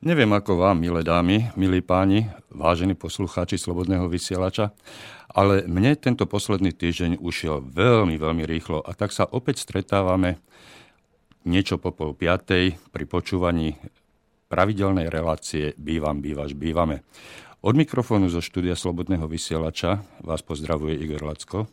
Neviem 0.00 0.32
ako 0.32 0.64
vám, 0.64 0.80
milé 0.80 1.04
dámy, 1.04 1.52
milí 1.60 1.84
páni, 1.84 2.24
vážení 2.48 2.96
poslucháči 2.96 3.60
Slobodného 3.60 4.08
vysielača, 4.08 4.72
ale 5.28 5.68
mne 5.68 5.92
tento 5.92 6.24
posledný 6.24 6.72
týždeň 6.72 7.20
ušiel 7.20 7.60
veľmi, 7.60 8.16
veľmi 8.16 8.48
rýchlo 8.48 8.80
a 8.80 8.96
tak 8.96 9.12
sa 9.12 9.28
opäť 9.28 9.60
stretávame 9.60 10.40
niečo 11.44 11.76
po 11.76 11.92
pol 11.92 12.16
piatej 12.16 12.80
pri 12.88 13.04
počúvaní 13.04 13.76
pravidelnej 14.48 15.12
relácie 15.12 15.76
Bývam, 15.76 16.24
bývaš, 16.24 16.56
bývame. 16.56 17.04
Od 17.60 17.76
mikrofónu 17.76 18.32
zo 18.32 18.40
štúdia 18.40 18.80
Slobodného 18.80 19.28
vysielača 19.28 20.00
vás 20.24 20.40
pozdravuje 20.40 20.96
Igor 20.96 21.28
Lacko 21.28 21.68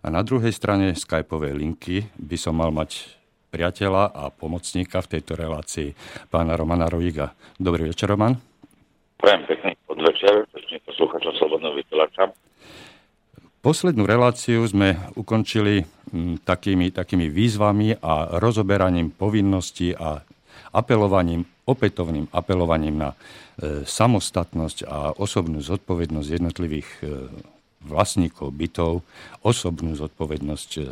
a 0.00 0.08
na 0.08 0.24
druhej 0.24 0.56
strane 0.56 0.96
skypovej 0.96 1.52
linky 1.52 2.08
by 2.16 2.40
som 2.40 2.56
mal 2.56 2.72
mať 2.72 3.15
priateľa 3.56 4.12
a 4.12 4.28
pomocníka 4.28 5.00
v 5.00 5.16
tejto 5.16 5.32
relácii, 5.32 5.96
pána 6.28 6.60
Romana 6.60 6.92
Rojiga. 6.92 7.32
Dobrý 7.56 7.88
večer, 7.88 8.12
Roman. 8.12 8.36
Prajem 9.16 9.48
pekný 9.48 9.72
podvečer, 9.88 10.44
pekný 10.52 10.76
poslucháčom 10.84 11.32
Slobodného 11.40 11.72
vysielača. 11.80 12.36
Poslednú 13.64 14.04
reláciu 14.04 14.60
sme 14.68 15.00
ukončili 15.16 15.88
m, 16.12 16.36
takými, 16.36 16.92
takými 16.92 17.32
výzvami 17.32 17.96
a 18.04 18.36
rozoberaním 18.36 19.08
povinností 19.10 19.96
a 19.96 20.20
apelovaním, 20.76 21.48
opätovným 21.64 22.28
apelovaním 22.30 23.08
na 23.08 23.10
e, 23.10 23.82
samostatnosť 23.88 24.84
a 24.84 25.16
osobnú 25.16 25.64
zodpovednosť 25.64 26.28
jednotlivých 26.28 26.88
e, 27.00 27.04
vlastníkov 27.88 28.52
bytov, 28.52 29.00
osobnú 29.42 29.96
zodpovednosť 29.96 30.70
e, 30.76 30.82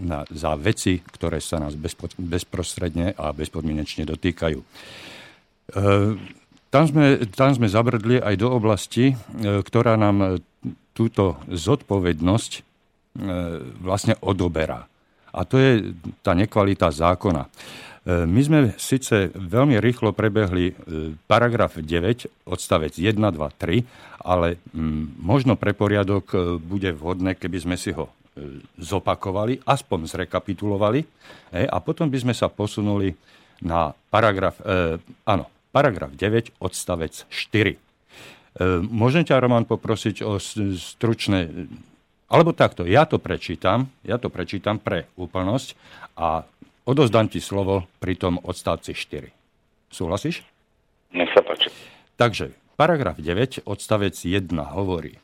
na, 0.00 0.26
za 0.30 0.58
veci, 0.58 0.98
ktoré 0.98 1.38
sa 1.38 1.62
nás 1.62 1.78
bezpo, 1.78 2.10
bezprostredne 2.18 3.14
a 3.14 3.30
bezpodmienečne 3.30 4.02
dotýkajú. 4.08 4.58
E, 4.58 4.66
tam, 6.74 6.84
sme, 6.90 7.22
tam 7.30 7.50
sme 7.54 7.70
zabrdli 7.70 8.18
aj 8.18 8.34
do 8.34 8.50
oblasti, 8.50 9.14
e, 9.14 9.62
ktorá 9.62 9.94
nám 9.94 10.42
túto 10.90 11.38
zodpovednosť 11.46 12.52
e, 12.58 12.60
vlastne 13.78 14.18
odoberá. 14.18 14.90
A 15.34 15.42
to 15.46 15.58
je 15.58 15.94
tá 16.22 16.34
nekvalita 16.34 16.90
zákona. 16.90 17.46
E, 17.46 17.48
my 18.26 18.40
sme 18.42 18.58
síce 18.74 19.30
veľmi 19.30 19.78
rýchlo 19.78 20.10
prebehli 20.10 20.74
paragraf 21.30 21.78
9, 21.78 22.50
odstavec 22.50 22.98
1, 22.98 23.14
2, 23.14 23.30
3, 23.38 24.26
ale 24.26 24.58
m, 24.74 25.14
možno 25.22 25.54
pre 25.54 25.76
poriadok 25.76 26.58
bude 26.58 26.90
vhodné, 26.90 27.38
keby 27.38 27.58
sme 27.62 27.76
si 27.78 27.94
ho 27.94 28.10
zopakovali, 28.78 29.62
aspoň 29.62 30.10
zrekapitulovali 30.10 31.06
a 31.54 31.78
potom 31.78 32.10
by 32.10 32.18
sme 32.18 32.34
sa 32.34 32.50
posunuli 32.50 33.14
na 33.62 33.94
paragraf, 34.10 34.58
e, 34.60 34.98
áno, 35.24 35.46
paragraf 35.70 36.12
9, 36.14 36.58
odstavec 36.58 37.26
4. 37.30 37.74
E, 37.74 37.78
môžem 38.82 39.22
ťa, 39.22 39.38
Roman, 39.38 39.66
poprosiť 39.66 40.26
o 40.26 40.42
stručné, 40.76 41.70
alebo 42.26 42.50
takto, 42.50 42.82
ja 42.84 43.06
to 43.06 43.22
prečítam, 43.22 43.86
ja 44.02 44.18
to 44.18 44.28
prečítam 44.28 44.82
pre 44.82 45.06
úplnosť 45.14 45.78
a 46.18 46.42
odozdám 46.84 47.30
ti 47.30 47.38
slovo 47.38 47.86
pri 48.02 48.18
tom 48.18 48.42
odstavci 48.42 48.92
4. 48.92 49.30
Súhlasíš? 49.94 50.42
Nech 51.14 51.30
sa 51.30 51.42
páči. 51.46 51.70
Takže, 52.18 52.54
paragraf 52.74 53.18
9, 53.18 53.62
odstavec 53.66 54.14
1 54.14 54.50
hovorí, 54.74 55.18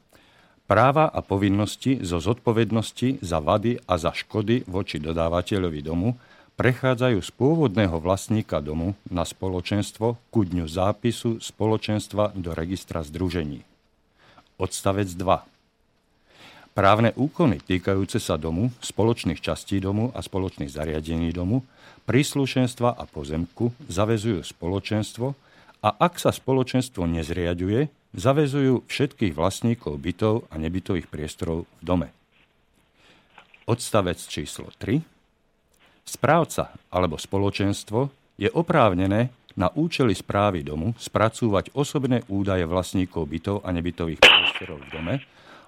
práva 0.71 1.11
a 1.11 1.19
povinnosti 1.19 1.99
zo 1.99 2.23
zodpovednosti 2.23 3.19
za 3.27 3.43
vady 3.43 3.83
a 3.91 3.99
za 3.99 4.15
škody 4.15 4.63
voči 4.71 5.03
dodávateľovi 5.03 5.83
domu 5.83 6.15
prechádzajú 6.55 7.19
z 7.19 7.31
pôvodného 7.35 7.99
vlastníka 7.99 8.63
domu 8.63 8.95
na 9.11 9.27
spoločenstvo 9.27 10.15
ku 10.31 10.47
dňu 10.47 10.71
zápisu 10.71 11.43
spoločenstva 11.43 12.39
do 12.39 12.55
registra 12.55 13.03
združení. 13.03 13.67
Odstavec 14.63 15.11
2. 15.11 15.43
Právne 16.71 17.11
úkony 17.19 17.59
týkajúce 17.59 18.23
sa 18.23 18.39
domu, 18.39 18.71
spoločných 18.79 19.43
častí 19.43 19.83
domu 19.83 20.15
a 20.15 20.23
spoločných 20.23 20.71
zariadení 20.71 21.35
domu, 21.35 21.67
príslušenstva 22.07 22.95
a 22.95 23.05
pozemku 23.11 23.75
zavezujú 23.91 24.47
spoločenstvo 24.47 25.35
a 25.83 25.89
ak 25.99 26.23
sa 26.23 26.31
spoločenstvo 26.31 27.11
nezriaďuje, 27.11 28.00
zavezujú 28.15 28.87
všetkých 28.87 29.35
vlastníkov 29.35 29.99
bytov 29.99 30.35
a 30.51 30.59
nebytových 30.59 31.07
priestorov 31.07 31.67
v 31.79 31.83
dome. 31.83 32.09
Odstavec 33.71 34.19
číslo 34.27 34.71
3. 34.83 34.99
Správca 36.03 36.75
alebo 36.91 37.15
spoločenstvo 37.15 38.11
je 38.35 38.51
oprávnené 38.51 39.31
na 39.55 39.71
účely 39.71 40.15
správy 40.15 40.67
domu 40.67 40.95
spracúvať 40.99 41.75
osobné 41.75 42.27
údaje 42.27 42.67
vlastníkov 42.67 43.31
bytov 43.31 43.57
a 43.63 43.69
nebytových 43.71 44.19
priestorov 44.19 44.83
v 44.83 44.91
dome 44.91 45.15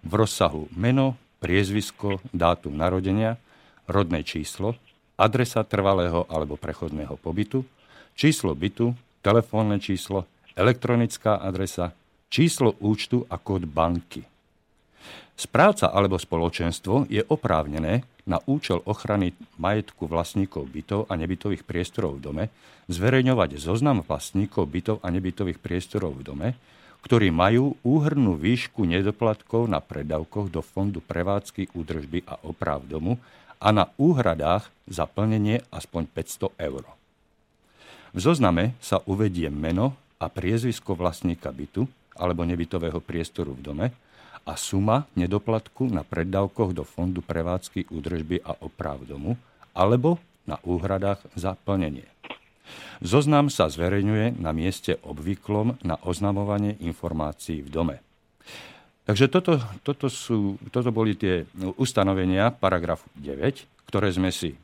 v 0.03 0.12
rozsahu 0.19 0.66
meno, 0.74 1.14
priezvisko, 1.38 2.19
dátum 2.34 2.74
narodenia, 2.74 3.38
rodné 3.86 4.26
číslo, 4.26 4.74
adresa 5.14 5.62
trvalého 5.62 6.26
alebo 6.26 6.59
prechodného 6.59 7.14
pobytu, 7.19 7.62
číslo 8.19 8.54
bytu, 8.54 8.94
telefónne 9.22 9.78
číslo, 9.78 10.26
elektronická 10.59 11.38
adresa, 11.38 11.94
číslo 12.32 12.72
účtu 12.81 13.28
a 13.28 13.37
kód 13.37 13.69
banky. 13.69 14.25
Správca 15.37 15.93
alebo 15.93 16.16
spoločenstvo 16.16 17.04
je 17.12 17.20
oprávnené 17.28 18.09
na 18.25 18.41
účel 18.48 18.81
ochrany 18.88 19.37
majetku 19.60 20.09
vlastníkov 20.09 20.72
bytov 20.72 21.00
a 21.12 21.19
nebytových 21.21 21.69
priestorov 21.69 22.16
v 22.16 22.25
dome 22.25 22.44
zverejňovať 22.88 23.60
zoznam 23.60 24.00
vlastníkov 24.00 24.65
bytov 24.72 24.97
a 25.04 25.12
nebytových 25.12 25.60
priestorov 25.60 26.21
v 26.21 26.25
dome, 26.25 26.48
ktorí 27.03 27.34
majú 27.34 27.75
úhrnú 27.82 28.38
výšku 28.38 28.87
nedoplatkov 28.87 29.66
na 29.66 29.82
predavkoch 29.82 30.48
do 30.48 30.62
Fondu 30.62 31.03
prevádzky, 31.03 31.75
údržby 31.75 32.22
a 32.25 32.38
oprav 32.47 32.87
domu 32.87 33.19
a 33.59 33.75
na 33.75 33.91
úhradách 33.98 34.71
za 34.87 35.04
plnenie 35.10 35.66
aspoň 35.75 36.06
500 36.06 36.54
eur. 36.62 36.84
V 38.12 38.19
zozname 38.22 38.78
sa 38.78 39.03
uvedie 39.09 39.50
meno 39.50 39.98
a 40.22 40.31
priezvisko 40.31 40.94
vlastníka 40.94 41.50
bytu, 41.50 41.91
alebo 42.17 42.45
nebytového 42.45 43.00
priestoru 43.00 43.56
v 43.56 43.65
dome 43.65 43.87
a 44.43 44.53
suma 44.59 45.06
nedoplatku 45.15 45.87
na 45.87 46.03
preddavkoch 46.03 46.75
do 46.75 46.83
Fondu 46.83 47.23
prevádzky, 47.23 47.91
údržby 47.95 48.43
a 48.43 48.59
oprav 48.59 49.03
domu 49.06 49.39
alebo 49.73 50.19
na 50.45 50.59
úhradách 50.67 51.22
za 51.39 51.55
plnenie. 51.55 52.04
Zoznam 53.03 53.51
sa 53.51 53.66
zverejňuje 53.66 54.39
na 54.39 54.54
mieste 54.54 54.98
obvyklom 55.03 55.78
na 55.83 55.98
oznamovanie 56.07 56.78
informácií 56.83 57.63
v 57.63 57.71
dome. 57.71 57.97
Takže 59.03 59.27
toto, 59.27 59.59
toto, 59.83 60.07
sú, 60.07 60.54
toto 60.71 60.95
boli 60.95 61.19
tie 61.19 61.42
ustanovenia 61.75 62.54
paragrafu 62.54 63.10
9, 63.19 63.91
ktoré 63.91 64.15
sme 64.15 64.31
si 64.31 64.54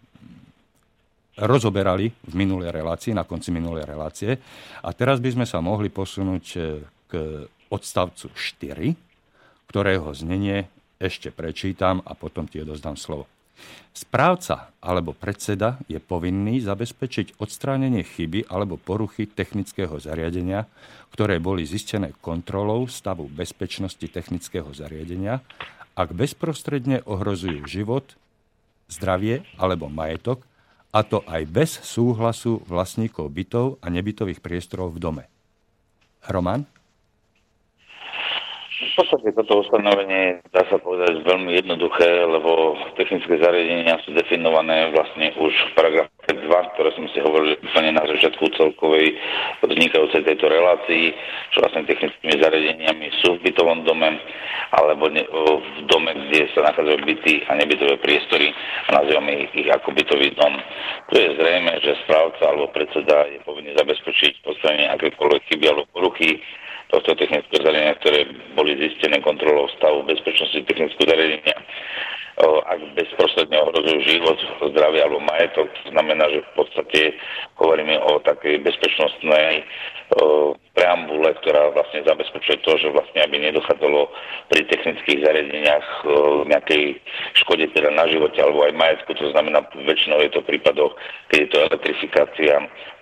rozoberali 1.39 2.11
v 2.11 2.35
minulej 2.35 2.71
relácii, 2.71 3.15
na 3.15 3.27
konci 3.27 3.51
minulej 3.51 3.87
relácie. 3.87 4.39
A 4.83 4.91
teraz 4.95 5.19
by 5.19 5.35
sme 5.35 5.47
sa 5.47 5.59
mohli 5.59 5.91
posunúť 5.91 6.45
k 7.09 7.45
odstavcu 7.73 8.31
4, 8.33 8.95
ktorého 9.69 10.09
znenie 10.13 10.69
ešte 11.01 11.33
prečítam 11.33 12.05
a 12.05 12.13
potom 12.13 12.45
ti 12.49 12.61
odozdám 12.61 12.97
slovo. 12.97 13.29
Správca 13.91 14.71
alebo 14.79 15.11
predseda 15.11 15.83
je 15.91 15.99
povinný 15.99 16.63
zabezpečiť 16.63 17.43
odstránenie 17.43 18.07
chyby 18.07 18.47
alebo 18.47 18.79
poruchy 18.79 19.27
technického 19.27 19.99
zariadenia, 19.99 20.71
ktoré 21.11 21.43
boli 21.43 21.67
zistené 21.67 22.15
kontrolou 22.23 22.87
stavu 22.87 23.27
bezpečnosti 23.27 24.07
technického 24.07 24.71
zariadenia, 24.71 25.43
ak 25.99 26.15
bezprostredne 26.15 27.03
ohrozujú 27.03 27.67
život, 27.67 28.15
zdravie 28.87 29.43
alebo 29.59 29.91
majetok, 29.91 30.47
a 30.95 31.03
to 31.05 31.21
aj 31.29 31.43
bez 31.51 31.71
súhlasu 31.83 32.65
vlastníkov 32.65 33.29
bytov 33.29 33.67
a 33.83 33.91
nebytových 33.93 34.41
priestorov 34.41 34.97
v 34.97 35.03
dome. 35.03 35.25
Roman? 36.31 36.65
V 38.79 38.95
podstate 38.95 39.35
toto 39.35 39.67
ustanovenie 39.67 40.39
dá 40.55 40.63
sa 40.71 40.79
povedať 40.79 41.27
veľmi 41.27 41.51
jednoduché, 41.51 42.07
lebo 42.07 42.79
technické 42.95 43.35
zariadenia 43.43 43.99
sú 44.07 44.15
definované 44.15 44.95
vlastne 44.95 45.35
už 45.35 45.51
v 45.51 45.71
paragrafe 45.75 46.31
2, 46.31 46.47
ktoré 46.47 46.95
som 46.95 47.11
si 47.11 47.19
hovoril 47.19 47.59
úplne 47.59 47.99
na 47.99 48.07
začiatku 48.07 48.39
celkovej 48.55 49.19
vznikajúcej 49.67 50.23
tejto 50.23 50.47
relácii, 50.47 51.11
čo 51.51 51.59
vlastne 51.59 51.91
technickými 51.91 52.39
zariadeniami 52.39 53.07
sú 53.19 53.43
v 53.43 53.51
bytovom 53.51 53.83
dome 53.83 54.15
alebo 54.71 55.11
v 55.11 55.81
dome, 55.91 56.15
kde 56.31 56.47
sa 56.55 56.71
nachádzajú 56.71 57.03
byty 57.03 57.51
a 57.51 57.59
nebytové 57.59 57.99
priestory 57.99 58.55
a 58.87 59.03
nazývame 59.03 59.43
ich, 59.43 59.67
ich 59.67 59.69
ako 59.75 59.91
bytový 59.91 60.31
dom. 60.39 60.55
Tu 61.11 61.19
je 61.19 61.35
zrejme, 61.35 61.83
že 61.83 61.99
správca 62.07 62.47
alebo 62.47 62.71
predseda 62.71 63.27
je 63.27 63.43
povinný 63.43 63.75
zabezpečiť 63.75 64.47
postavenie 64.47 64.87
akékoľvek 64.95 65.43
chyby 65.51 65.67
alebo 65.67 65.91
poruchy 65.91 66.39
tohto 66.89 67.13
technického 67.17 67.61
zariadenia, 67.61 68.01
ktoré 68.01 68.19
boli 68.57 68.77
zistené 68.81 69.21
kontrolou 69.21 69.69
stavu 69.77 70.05
bezpečnosti 70.09 70.65
technického 70.65 71.05
zariadenia. 71.09 71.57
ak 72.47 72.79
bezprostredne 72.95 73.59
ohrozujú 73.59 73.99
život, 74.07 74.39
zdravie 74.71 75.03
alebo 75.03 75.19
majetok. 75.19 75.67
To 75.67 75.91
znamená, 75.91 76.31
že 76.31 76.47
v 76.47 76.53
podstate 76.55 77.01
hovoríme 77.59 77.99
o 77.99 78.23
takej 78.23 78.63
bezpečnostnej 78.63 79.67
preambule, 80.79 81.35
ktorá 81.43 81.75
vlastne 81.75 82.07
zabezpečuje 82.07 82.63
to, 82.63 82.79
že 82.79 82.95
vlastne 82.95 83.27
aby 83.27 83.43
nedochádzalo 83.43 84.07
pri 84.55 84.61
technických 84.71 85.27
zariadeniach 85.27 85.87
nejakej 86.47 87.03
škode 87.43 87.67
teda 87.75 87.91
na 87.91 88.07
živote 88.07 88.39
alebo 88.39 88.63
aj 88.71 88.79
majetku. 88.79 89.11
To 89.19 89.35
znamená, 89.35 89.67
väčšinou 89.75 90.23
je 90.23 90.31
to 90.31 90.41
prípadoch, 90.47 90.95
keď 91.35 91.39
je 91.43 91.51
to 91.51 91.59
elektrifikácia, 91.67 92.55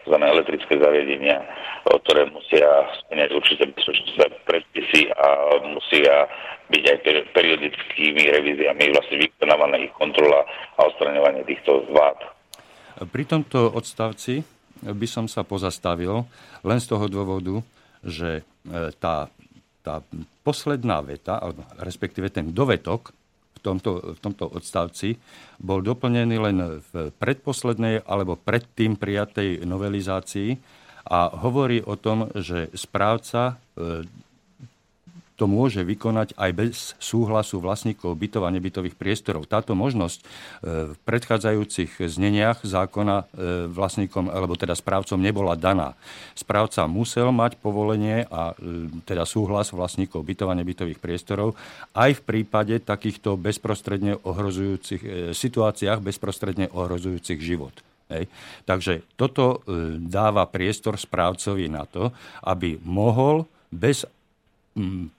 znamená 0.07 0.33
elektrické 0.33 0.79
zariadenia, 0.79 1.43
ktoré 1.87 2.31
musia 2.31 2.67
splňať 3.05 3.31
určité 3.35 3.63
bezpečnostné 3.71 4.27
predpisy 4.47 5.11
a 5.15 5.27
musia 5.67 6.31
byť 6.71 6.83
aj 6.83 6.99
periodickými 7.31 8.23
revíziami 8.31 8.85
vlastne 8.91 9.17
vykonávaná 9.23 9.77
ich 9.79 9.95
kontrola 9.95 10.43
a 10.79 10.81
odstraňovanie 10.91 11.47
týchto 11.47 11.87
vád. 11.95 12.19
Pri 13.11 13.25
tomto 13.29 13.71
odstavci 13.77 14.43
by 14.83 15.07
som 15.09 15.25
sa 15.31 15.47
pozastavil 15.47 16.27
len 16.67 16.79
z 16.81 16.87
toho 16.91 17.07
dôvodu, 17.09 17.65
že 18.05 18.41
e, 18.41 18.43
tá, 19.01 19.31
tá 19.81 20.05
posledná 20.45 21.01
veta, 21.01 21.41
respektíve 21.81 22.29
ten 22.29 22.53
dovetok 22.53 23.16
tomto, 23.67 24.15
v 24.15 24.19
tomto 24.23 24.47
odstavci 24.47 25.19
bol 25.59 25.83
doplnený 25.83 26.37
len 26.39 26.79
v 26.79 27.11
predposlednej 27.19 28.07
alebo 28.07 28.39
predtým 28.39 28.95
prijatej 28.95 29.67
novelizácii 29.67 30.51
a 31.07 31.31
hovorí 31.43 31.83
o 31.83 31.99
tom, 31.99 32.31
že 32.35 32.71
správca 32.75 33.43
e, 33.51 34.07
to 35.37 35.45
môže 35.45 35.85
vykonať 35.85 36.33
aj 36.35 36.51
bez 36.57 36.75
súhlasu 36.97 37.61
vlastníkov 37.61 38.17
bytov 38.17 38.49
a 38.49 38.55
nebytových 38.57 38.97
priestorov. 38.97 39.45
Táto 39.45 39.77
možnosť 39.77 40.19
e, 40.19 40.25
v 40.91 40.99
predchádzajúcich 41.05 42.01
zneniach 42.09 42.65
zákona 42.65 43.17
e, 43.21 43.25
vlastníkom, 43.69 44.33
alebo 44.33 44.57
teda 44.57 44.73
správcom 44.73 45.21
nebola 45.21 45.53
daná. 45.53 45.93
Správca 46.33 46.89
musel 46.89 47.29
mať 47.37 47.61
povolenie 47.61 48.25
a 48.33 48.57
e, 48.57 48.89
teda 49.05 49.29
súhlas 49.29 49.69
vlastníkov 49.77 50.25
bytov 50.25 50.49
a 50.49 50.59
nebytových 50.59 50.99
priestorov 50.99 51.53
aj 51.93 52.17
v 52.17 52.25
prípade 52.25 52.81
takýchto 52.81 53.37
bezprostredne 53.37 54.17
ohrozujúcich 54.25 55.37
situáciách 55.37 56.01
bezprostredne 56.01 56.73
ohrozujúcich 56.73 57.39
život. 57.45 57.77
Hej. 58.09 58.31
Takže 58.65 59.03
toto 59.19 59.67
dáva 59.99 60.47
priestor 60.47 60.95
správcovi 60.95 61.67
na 61.67 61.83
to, 61.85 62.15
aby 62.47 62.79
mohol 62.87 63.51
bez 63.67 64.07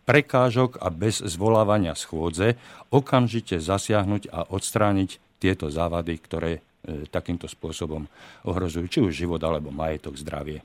prekážok 0.06 0.78
a 0.78 0.94
bez 0.94 1.20
zvolávania 1.26 1.98
schôdze 1.98 2.56
okamžite 2.94 3.58
zasiahnuť 3.58 4.30
a 4.30 4.46
odstrániť 4.54 5.18
tieto 5.42 5.70
závady, 5.70 6.14
ktoré 6.22 6.52
e, 6.58 6.62
takýmto 7.10 7.50
spôsobom 7.50 8.06
ohrozujú 8.46 8.86
či 8.90 9.00
už 9.02 9.14
život 9.14 9.42
alebo 9.42 9.74
majetok, 9.74 10.18
zdravie 10.18 10.62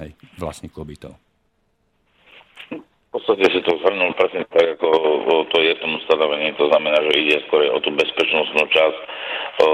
hej, 0.00 0.10
vlastníkov 0.36 0.84
bytov. 0.84 1.14
V 3.14 3.22
podstate 3.22 3.46
si 3.46 3.60
to 3.62 3.78
zhrnul 3.78 4.10
presne 4.18 4.42
tak, 4.50 4.74
ako 4.74 4.90
to 5.54 5.56
je 5.62 5.72
v 5.78 5.82
tom 5.86 5.92
ustanovení. 6.02 6.50
To 6.58 6.66
znamená, 6.66 6.98
že 6.98 7.14
ide 7.14 7.46
skôr 7.46 7.62
o 7.70 7.78
tú 7.78 7.94
bezpečnostnú 7.94 8.66
časť 8.74 9.00
o 9.62 9.68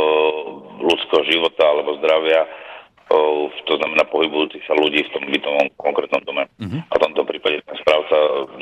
ľudského 0.84 1.23
života 1.25 1.64
alebo 1.64 1.96
zdravia 2.05 2.44
to 3.67 3.79
znamená 3.79 4.03
pohybujúcich 4.11 4.67
sa 4.67 4.75
ľudí 4.75 5.07
v 5.07 5.12
tom 5.15 5.25
bytovom 5.31 5.67
konkrétnom 5.79 6.23
dome. 6.27 6.45
Uh-huh. 6.59 6.83
A 6.91 6.93
v 6.99 7.03
tomto 7.07 7.23
prípade 7.23 7.62
ten 7.62 7.79
správca 7.79 8.17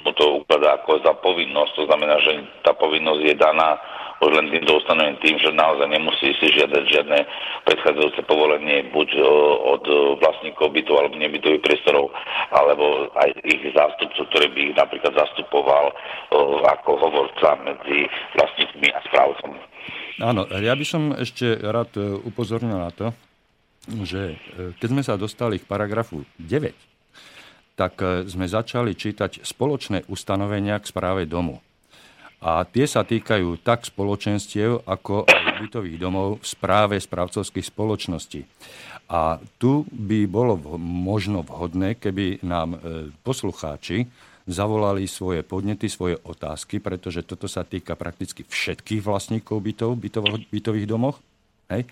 mu 0.04 0.12
to 0.12 0.44
ukladá 0.44 0.76
ako 0.76 1.00
za 1.00 1.16
povinnosť, 1.20 1.72
to 1.76 1.84
znamená, 1.88 2.20
že 2.20 2.32
tá 2.60 2.76
povinnosť 2.76 3.22
je 3.24 3.34
daná 3.36 3.80
už 4.18 4.34
len 4.34 4.50
týmto 4.50 4.82
ustanovením 4.82 5.22
tým, 5.22 5.38
že 5.38 5.54
naozaj 5.54 5.86
nemusí 5.94 6.34
si 6.42 6.46
žiadať 6.50 6.82
žiadne 6.90 7.18
predchádzajúce 7.70 8.20
povolenie 8.26 8.90
buď 8.90 9.08
od 9.62 9.84
vlastníkov 10.18 10.74
bytov 10.74 10.98
alebo 10.98 11.22
nebytových 11.22 11.62
priestorov, 11.62 12.10
alebo 12.50 13.14
aj 13.14 13.30
ich 13.46 13.62
zástupcov, 13.70 14.26
ktorý 14.34 14.46
by 14.50 14.60
ich 14.60 14.74
napríklad 14.74 15.14
zastupoval 15.14 15.94
ako 16.66 16.90
hovorca 16.98 17.62
medzi 17.62 18.10
vlastníkmi 18.34 18.90
a 18.90 18.98
správcom. 19.06 19.54
Áno, 20.18 20.50
ja 20.50 20.74
by 20.74 20.82
som 20.82 21.14
ešte 21.14 21.62
rád 21.62 21.94
e, 21.94 22.18
upozornil 22.26 22.74
na 22.74 22.90
to, 22.90 23.14
že 23.86 24.34
e, 24.34 24.36
keď 24.76 24.88
sme 24.90 25.02
sa 25.06 25.14
dostali 25.14 25.62
k 25.62 25.68
paragrafu 25.68 26.26
9, 26.42 26.74
tak 27.78 27.94
e, 28.02 28.26
sme 28.26 28.50
začali 28.50 28.98
čítať 28.98 29.46
spoločné 29.46 30.10
ustanovenia 30.10 30.82
k 30.82 30.90
správe 30.90 31.22
domu. 31.30 31.62
A 32.38 32.62
tie 32.62 32.86
sa 32.86 33.02
týkajú 33.02 33.58
tak 33.66 33.82
spoločenstiev, 33.82 34.86
ako 34.86 35.26
aj 35.26 35.66
bytových 35.66 35.98
domov 35.98 36.38
v 36.38 36.46
správe 36.46 36.94
správcovských 36.94 37.66
spoločností. 37.66 38.46
A 39.10 39.42
tu 39.58 39.82
by 39.90 40.28
bolo 40.30 40.54
možno 40.78 41.42
vhodné, 41.42 41.98
keby 41.98 42.42
nám 42.46 42.76
e, 42.76 42.78
poslucháči 43.26 44.06
zavolali 44.48 45.04
svoje 45.04 45.44
podnety, 45.44 45.92
svoje 45.92 46.16
otázky, 46.24 46.80
pretože 46.80 47.20
toto 47.20 47.44
sa 47.44 47.68
týka 47.68 47.92
prakticky 48.00 48.48
všetkých 48.48 49.04
vlastníkov 49.04 49.60
bytov, 49.60 50.00
bytových 50.48 50.88
domoch. 50.88 51.20
Hej? 51.68 51.84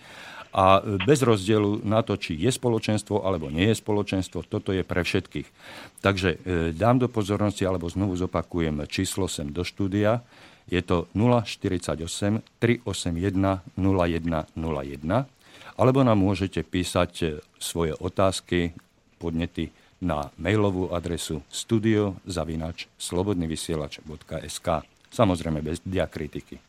A 0.56 0.80
bez 1.04 1.20
rozdielu 1.20 1.84
na 1.84 2.00
to, 2.00 2.16
či 2.16 2.32
je 2.32 2.48
spoločenstvo 2.48 3.20
alebo 3.20 3.52
nie 3.52 3.68
je 3.68 3.76
spoločenstvo, 3.76 4.48
toto 4.48 4.72
je 4.72 4.80
pre 4.80 5.04
všetkých. 5.04 5.48
Takže 6.00 6.28
e, 6.32 6.36
dám 6.72 6.96
do 6.96 7.12
pozornosti, 7.12 7.68
alebo 7.68 7.92
znovu 7.92 8.16
zopakujem 8.16 8.88
číslo 8.88 9.28
sem 9.28 9.52
do 9.52 9.68
štúdia. 9.68 10.24
Je 10.72 10.80
to 10.80 11.12
048 11.12 12.40
381 12.56 13.60
0101 13.76 15.36
alebo 15.76 16.00
nám 16.00 16.16
môžete 16.16 16.64
písať 16.64 17.12
e, 17.20 17.26
svoje 17.60 17.92
otázky, 18.00 18.72
podnety 19.20 19.68
na 20.00 20.32
mailovú 20.40 20.92
adresu 20.92 21.44
studio.zavinač 21.52 22.88
slobodnyvysielač.sk 22.96 24.68
Samozrejme 25.06 25.64
bez 25.64 25.80
diakritiky. 25.80 26.60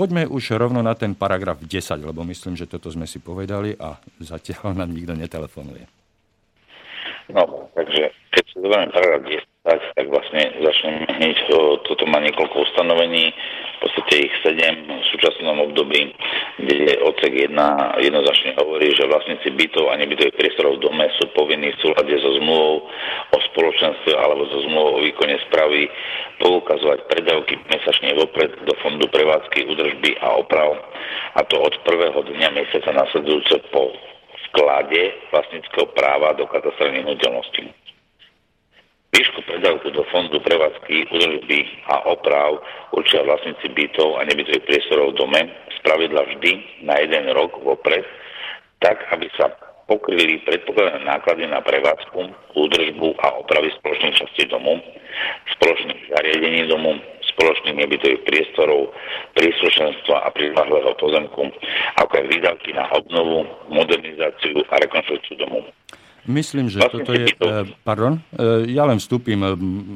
Poďme 0.00 0.24
už 0.24 0.56
rovno 0.56 0.80
na 0.80 0.96
ten 0.96 1.12
paragraf 1.12 1.60
10, 1.60 1.76
lebo 2.00 2.24
myslím, 2.24 2.56
že 2.56 2.64
toto 2.64 2.88
sme 2.88 3.04
si 3.04 3.20
povedali 3.20 3.76
a 3.76 4.00
zatiaľ 4.16 4.72
nám 4.72 4.96
nikto 4.96 5.12
netelefonuje. 5.12 5.84
No, 7.28 7.68
takže 7.76 8.08
keď 8.32 8.44
si 8.48 8.56
zoberieme 8.64 8.96
paragraf 8.96 9.22
10, 9.28 9.44
tak 9.60 10.08
vlastne 10.08 10.56
začneme 10.56 11.04
hneď, 11.20 11.36
toto 11.84 12.04
má 12.08 12.16
niekoľko 12.24 12.64
ustanovení, 12.64 13.28
v 13.28 13.78
podstate 13.84 14.28
ich 14.28 14.34
sedem 14.40 14.88
v 14.88 15.04
súčasnom 15.12 15.56
období, 15.68 16.16
kde 16.60 16.96
odsek 17.04 17.52
1 17.52 17.56
jednoznačne 18.00 18.56
hovorí, 18.56 18.88
že 18.96 19.08
vlastníci 19.08 19.52
bytov 19.52 19.92
a 19.92 20.00
nebytových 20.00 20.36
priestorov 20.36 20.80
v 20.80 20.84
dome 20.88 21.04
sú 21.20 21.28
povinní 21.36 21.76
v 21.76 21.80
súlade 21.80 22.12
so 22.24 22.30
zmluvou 22.40 22.88
o 23.36 23.38
spoločenstve 23.52 24.16
alebo 24.16 24.48
so 24.48 24.64
zmluvou 24.64 25.00
o 25.00 25.04
výkone 25.04 25.36
správy 25.48 25.92
poukazovať 26.40 27.08
predávky 27.08 27.60
mesačne 27.68 28.16
vopred 28.16 28.52
do 28.64 28.72
fondu 28.80 29.08
prevádzky, 29.12 29.68
údržby 29.68 30.16
a 30.24 30.40
oprav 30.40 30.76
a 31.36 31.40
to 31.44 31.56
od 31.60 31.76
prvého 31.84 32.16
dňa 32.16 32.48
mesiaca 32.56 32.96
nasledujúce 32.96 33.60
po 33.72 33.92
vklade 34.48 35.12
vlastníckého 35.32 35.88
práva 35.92 36.32
do 36.36 36.48
katastrálnych 36.48 37.04
nehnuteľností. 37.04 37.79
Výšku 39.10 39.42
predávku 39.42 39.90
do 39.90 40.06
fondu 40.14 40.38
prevádzky, 40.38 41.10
údržby 41.10 41.66
a 41.90 42.06
oprav 42.06 42.62
určia 42.94 43.26
vlastníci 43.26 43.66
bytov 43.74 44.22
a 44.22 44.24
nebytových 44.24 44.62
priestorov 44.70 45.12
v 45.12 45.18
dome 45.18 45.40
z 45.50 45.78
pravidla 45.82 46.22
vždy 46.30 46.52
na 46.86 46.94
jeden 47.02 47.26
rok 47.34 47.58
vopred, 47.58 48.06
tak 48.78 49.02
aby 49.10 49.26
sa 49.34 49.50
pokryli 49.90 50.38
predpokladané 50.46 51.02
náklady 51.02 51.50
na 51.50 51.58
prevádzku, 51.58 52.22
údržbu 52.54 53.08
a 53.18 53.42
opravy 53.42 53.74
spoločných 53.82 54.14
častí 54.14 54.46
domu, 54.46 54.78
spoločných 55.58 56.14
zariadení 56.14 56.70
domu, 56.70 56.94
spoločných 57.34 57.82
nebytových 57.82 58.22
priestorov, 58.22 58.94
príslušenstva 59.34 60.22
a 60.22 60.30
prilahlého 60.30 60.94
pozemku, 60.94 61.50
ako 61.98 62.12
aj 62.14 62.26
výdavky 62.30 62.70
na 62.78 62.86
obnovu, 62.94 63.42
modernizáciu 63.74 64.62
a 64.70 64.78
rekonstrukciu 64.78 65.34
domu. 65.42 65.66
Myslím, 66.28 66.68
že 66.68 66.84
vlastne 66.84 66.92
toto 67.00 67.12
je... 67.16 67.26
Eh, 67.32 67.64
pardon? 67.80 68.20
Eh, 68.36 68.68
ja 68.74 68.84
len 68.84 69.00
vstúpim 69.00 69.40
eh, 69.40 69.52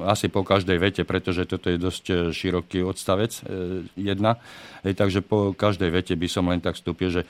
asi 0.09 0.33
po 0.33 0.40
každej 0.40 0.78
vete, 0.81 1.02
pretože 1.04 1.45
toto 1.45 1.69
je 1.69 1.76
dosť 1.76 2.33
široký 2.33 2.81
odstavec 2.85 3.33
jedna. 3.97 4.40
Takže 4.85 5.25
po 5.25 5.57
každej 5.57 5.88
vete 5.88 6.12
by 6.12 6.28
som 6.28 6.45
len 6.52 6.61
tak 6.61 6.76
vstúpil, 6.76 7.09
že 7.09 7.23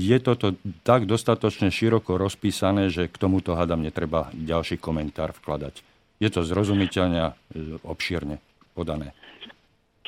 je 0.00 0.16
toto 0.24 0.56
tak 0.80 1.04
dostatočne 1.04 1.68
široko 1.68 2.16
rozpísané, 2.16 2.88
že 2.88 3.12
k 3.12 3.16
tomuto 3.20 3.52
hadam 3.52 3.84
netreba 3.84 4.32
ďalší 4.32 4.80
komentár 4.80 5.36
vkladať. 5.36 5.84
Je 6.16 6.32
to 6.32 6.48
zrozumiteľne 6.48 7.18
a 7.20 7.36
obšírne 7.84 8.40
podané. 8.72 9.12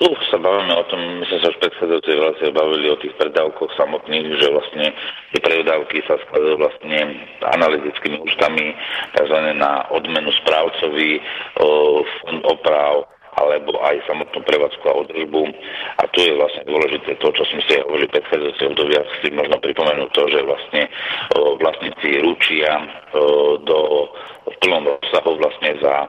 Tu 0.00 0.08
sa 0.32 0.40
bavíme 0.40 0.72
o 0.72 0.84
tom, 0.88 0.96
my 1.20 1.24
sme 1.28 1.44
sa 1.44 1.52
už 1.52 1.60
predchádzajúcej 1.60 2.14
relácie 2.16 2.48
bavili 2.56 2.88
o 2.88 2.96
tých 3.04 3.12
predávkoch 3.20 3.68
samotných, 3.76 4.32
že 4.40 4.48
vlastne 4.48 4.96
tie 5.28 5.40
predávky 5.44 6.00
sa 6.08 6.16
skladajú 6.24 6.56
vlastne 6.56 7.20
analytickými 7.44 8.16
účtami, 8.24 8.72
tzv. 9.12 9.36
na 9.60 9.84
odmenu 9.92 10.32
správcovi, 10.40 11.20
fond 12.24 12.40
oprav 12.48 13.12
alebo 13.44 13.76
aj 13.84 14.00
samotnú 14.08 14.40
prevádzku 14.40 14.84
a 14.88 14.98
održbu. 15.04 15.42
A 16.00 16.02
tu 16.16 16.24
je 16.24 16.32
vlastne 16.32 16.64
dôležité 16.64 17.20
to, 17.20 17.28
čo 17.36 17.44
sme 17.52 17.60
si 17.68 17.76
hovorili 17.84 18.08
v 18.08 18.16
predchádzajúcej 18.16 18.66
obdobia, 18.72 19.04
si 19.20 19.28
možno 19.36 19.56
pripomenúť 19.60 20.10
to, 20.16 20.22
že 20.32 20.40
vlastne 20.48 20.82
o, 21.36 21.60
vlastníci 21.60 22.24
ručia 22.24 22.72
o, 23.12 23.60
do 23.60 24.08
v 24.48 24.56
plnom 24.64 24.96
rozsahu 24.96 25.36
vlastne 25.36 25.76
za 25.78 26.08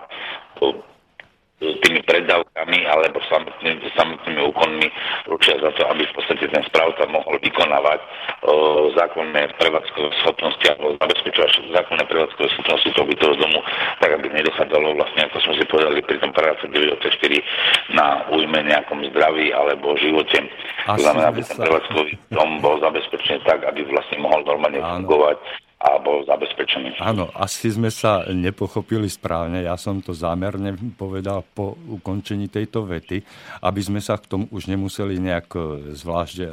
tými 1.62 2.02
predávkami 2.10 2.80
alebo 2.90 3.22
samotnými, 3.30 3.86
samotnými 3.94 4.42
úkonmi 4.50 4.88
ručia 5.30 5.62
za 5.62 5.70
to, 5.78 5.86
aby 5.94 6.02
v 6.10 6.14
podstate 6.18 6.46
ten 6.50 6.64
správca 6.66 7.06
mohol 7.06 7.38
vykonávať 7.38 8.02
o, 8.02 8.90
zákonné 8.98 9.54
prevádzkové 9.62 10.10
schopnosti 10.26 10.66
alebo 10.74 10.98
zabezpečovať 10.98 11.50
zákonné 11.70 12.04
prevádzkové 12.10 12.48
schopnosti 12.58 12.90
toho 12.98 13.06
bytového 13.06 13.38
domu, 13.38 13.60
tak 14.02 14.10
aby 14.18 14.28
nedochádzalo 14.34 14.88
vlastne, 14.98 15.22
ako 15.30 15.38
sme 15.46 15.54
si 15.62 15.66
povedali 15.70 16.00
pri 16.02 16.18
tom 16.18 16.32
paragrafe 16.34 16.66
9 16.66 17.94
na 17.94 18.26
ujme 18.34 18.60
nejakom 18.66 19.06
zdraví 19.14 19.54
alebo 19.54 19.94
živote. 20.02 20.42
To 20.90 20.98
znamená, 20.98 21.30
aby 21.30 21.46
ten 21.46 21.62
prevádzkový 21.62 22.14
dom 22.34 22.58
bol 22.58 22.82
zabezpečený 22.82 23.46
tak, 23.46 23.62
aby 23.70 23.86
vlastne 23.86 24.18
mohol 24.18 24.42
normálne 24.50 24.82
fungovať 24.82 25.38
a 25.82 25.98
bol 25.98 26.22
zabezpečený. 26.30 27.02
Áno, 27.02 27.34
asi 27.34 27.74
sme 27.74 27.90
sa 27.90 28.30
nepochopili 28.30 29.10
správne. 29.10 29.66
Ja 29.66 29.74
som 29.82 29.98
to 29.98 30.14
zámerne 30.14 30.78
povedal 30.94 31.42
po 31.58 31.74
ukončení 31.90 32.46
tejto 32.54 32.86
vety, 32.86 33.26
aby 33.66 33.82
sme 33.82 33.98
sa 33.98 34.22
k 34.22 34.30
tomu 34.30 34.46
už 34.54 34.70
nemuseli 34.70 35.18
nejak 35.18 35.50
e, 35.58 35.62
zvlášť 35.98 36.38
e, 36.38 36.48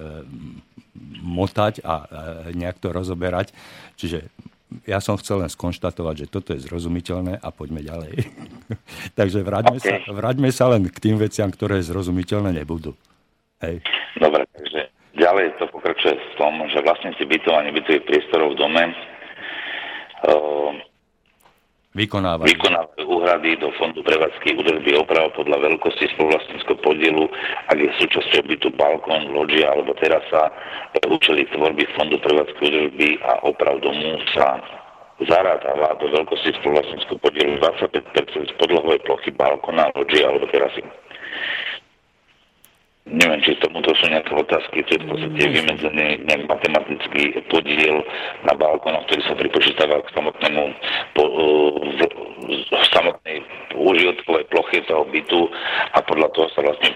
motať 1.20 1.85
a 1.85 1.94
e, 2.00 2.06
nejak 2.56 2.80
to 2.80 2.88
rozoberať. 2.88 3.52
Čiže 4.00 4.32
ja 4.88 5.00
som 5.04 5.20
chcel 5.20 5.44
len 5.44 5.52
skonštatovať, 5.52 6.25
že 6.25 6.26
toto 6.32 6.56
je 6.56 6.64
zrozumiteľné 6.64 7.37
a 7.44 7.49
poďme 7.52 7.85
ďalej. 7.85 8.25
Takže 9.18 9.44
vráťme, 9.44 9.76
okay. 9.76 10.08
sa, 10.08 10.12
vráťme 10.12 10.49
sa 10.49 10.73
len 10.73 10.88
k 10.88 10.97
tým 11.04 11.20
veciam, 11.20 11.52
ktoré 11.52 11.85
zrozumiteľné 11.85 12.64
nebudú. 12.64 12.97
Hej. 13.61 13.82
Dobre, 14.23 14.47
takže 14.54 14.87
ďalej 15.18 15.58
to 15.58 15.66
pokračuje 15.75 16.14
v 16.14 16.35
tom, 16.38 16.62
že 16.70 16.78
vlastníci 16.78 17.26
bytov 17.26 17.58
a 17.58 17.66
nebytových 17.66 18.06
priestorov 18.06 18.54
v 18.54 18.61
dome 18.62 18.94
vykonávajú. 21.98 22.46
vykonávajú 22.46 23.04
úhrady 23.10 23.58
do 23.58 23.75
fondu 23.75 24.06
prevádzky 24.06 24.54
údržby 24.54 24.94
oprav 24.94 25.34
podľa 25.34 25.66
veľkosti 25.66 26.14
spoluvlastníckého 26.14 26.78
podielu, 26.78 27.25
ak 27.66 27.78
je 27.82 27.90
súčasťou 27.98 28.42
bytu 28.46 28.68
balkón, 28.78 29.34
loďia 29.34 29.75
alebo 29.75 29.98
terasa, 29.98 30.54
účely 31.10 31.42
tvorby 31.50 31.82
fondu 31.98 32.22
prevádzky 32.22 32.62
údržby 32.62 33.18
a 33.26 33.42
oprav 33.42 33.82
domu 33.82 34.22
sa 34.30 34.62
zarátava 35.26 35.98
do 35.98 36.06
veľkosti 36.14 36.54
spoluvlastníckého 36.62 37.18
podielu 37.18 37.58
25% 37.58 38.46
z 38.46 38.52
podlahovej 38.62 39.02
plochy 39.02 39.34
balkóna, 39.34 39.90
loďia 39.98 40.30
alebo 40.30 40.46
terasy. 40.54 40.87
Neviem, 43.08 43.40
či 43.40 43.56
tomuto 43.64 43.96
sú 43.96 44.04
nejaké 44.12 44.36
otázky, 44.36 44.84
to 44.84 44.96
je 44.96 45.00
v 45.00 45.08
podstate 45.08 45.42
vymedzený 45.48 46.28
nejak 46.28 46.44
matematický 46.44 47.40
podiel 47.48 48.04
na 48.44 48.52
balkónoch, 48.52 49.08
ktorý 49.08 49.22
sa 49.24 49.34
pripočítava 49.34 50.04
k 50.04 50.12
samotnému 50.12 50.62
po, 51.16 51.24
v, 51.88 52.00
v 52.68 52.84
samotnej 52.92 53.40
užitkovej 53.72 54.44
plochy 54.52 54.84
toho 54.84 55.08
bytu 55.08 55.40
a 55.96 55.98
podľa 56.04 56.28
toho 56.36 56.46
sa 56.52 56.60
vlastne 56.60 56.92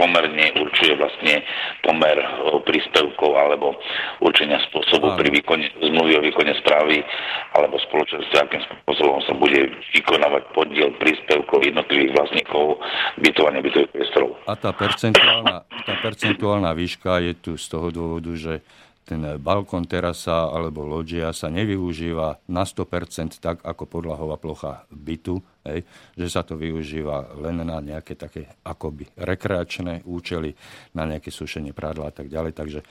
pomerne 0.00 0.56
určuje 0.56 0.96
vlastne 0.96 1.44
pomer 1.84 2.16
príspevkov 2.64 3.36
alebo 3.36 3.76
určenia 4.24 4.56
spôsobu 4.72 5.12
pri 5.20 5.28
výkone 5.28 5.68
zmluvy 5.76 6.16
o 6.16 6.24
výkone 6.24 6.56
správy 6.64 7.04
alebo 7.52 7.76
spoločnosti, 7.84 8.32
akým 8.32 8.64
spôsobom 8.64 9.20
sa 9.28 9.36
bude 9.36 9.68
vykonávať 9.92 10.42
podiel 10.56 10.88
príspevkov 10.96 11.60
jednotlivých 11.60 12.16
vlastníkov 12.16 12.80
bytovania 13.20 13.60
bytových 13.60 13.92
priestorov. 13.92 14.40
A 14.48 14.56
tá 14.56 14.72
percentuálna, 14.72 15.68
tá 15.68 15.94
percentuálna 16.00 16.72
výška 16.72 17.20
je 17.20 17.32
tu 17.36 17.52
z 17.60 17.66
toho 17.68 17.92
dôvodu, 17.92 18.32
že 18.32 18.64
ten 19.04 19.20
balkón, 19.42 19.88
terasa 19.90 20.46
alebo 20.46 20.86
loďia 20.86 21.34
sa 21.34 21.50
nevyužíva 21.50 22.46
na 22.46 22.62
100% 22.62 23.42
tak 23.42 23.58
ako 23.66 23.88
podlahová 23.88 24.38
plocha 24.38 24.86
bytu, 24.92 25.42
hej, 25.66 25.82
že 26.14 26.26
sa 26.30 26.46
to 26.46 26.54
využíva 26.54 27.34
len 27.42 27.64
na 27.64 27.82
nejaké 27.82 28.14
také 28.14 28.46
akoby 28.62 29.10
rekreačné 29.18 30.06
účely, 30.06 30.54
na 30.94 31.08
nejaké 31.10 31.32
sušenie 31.32 31.74
prádla 31.74 32.10
a 32.10 32.14
tak 32.14 32.30
ďalej. 32.30 32.52
Takže 32.54 32.80
e, 32.80 32.86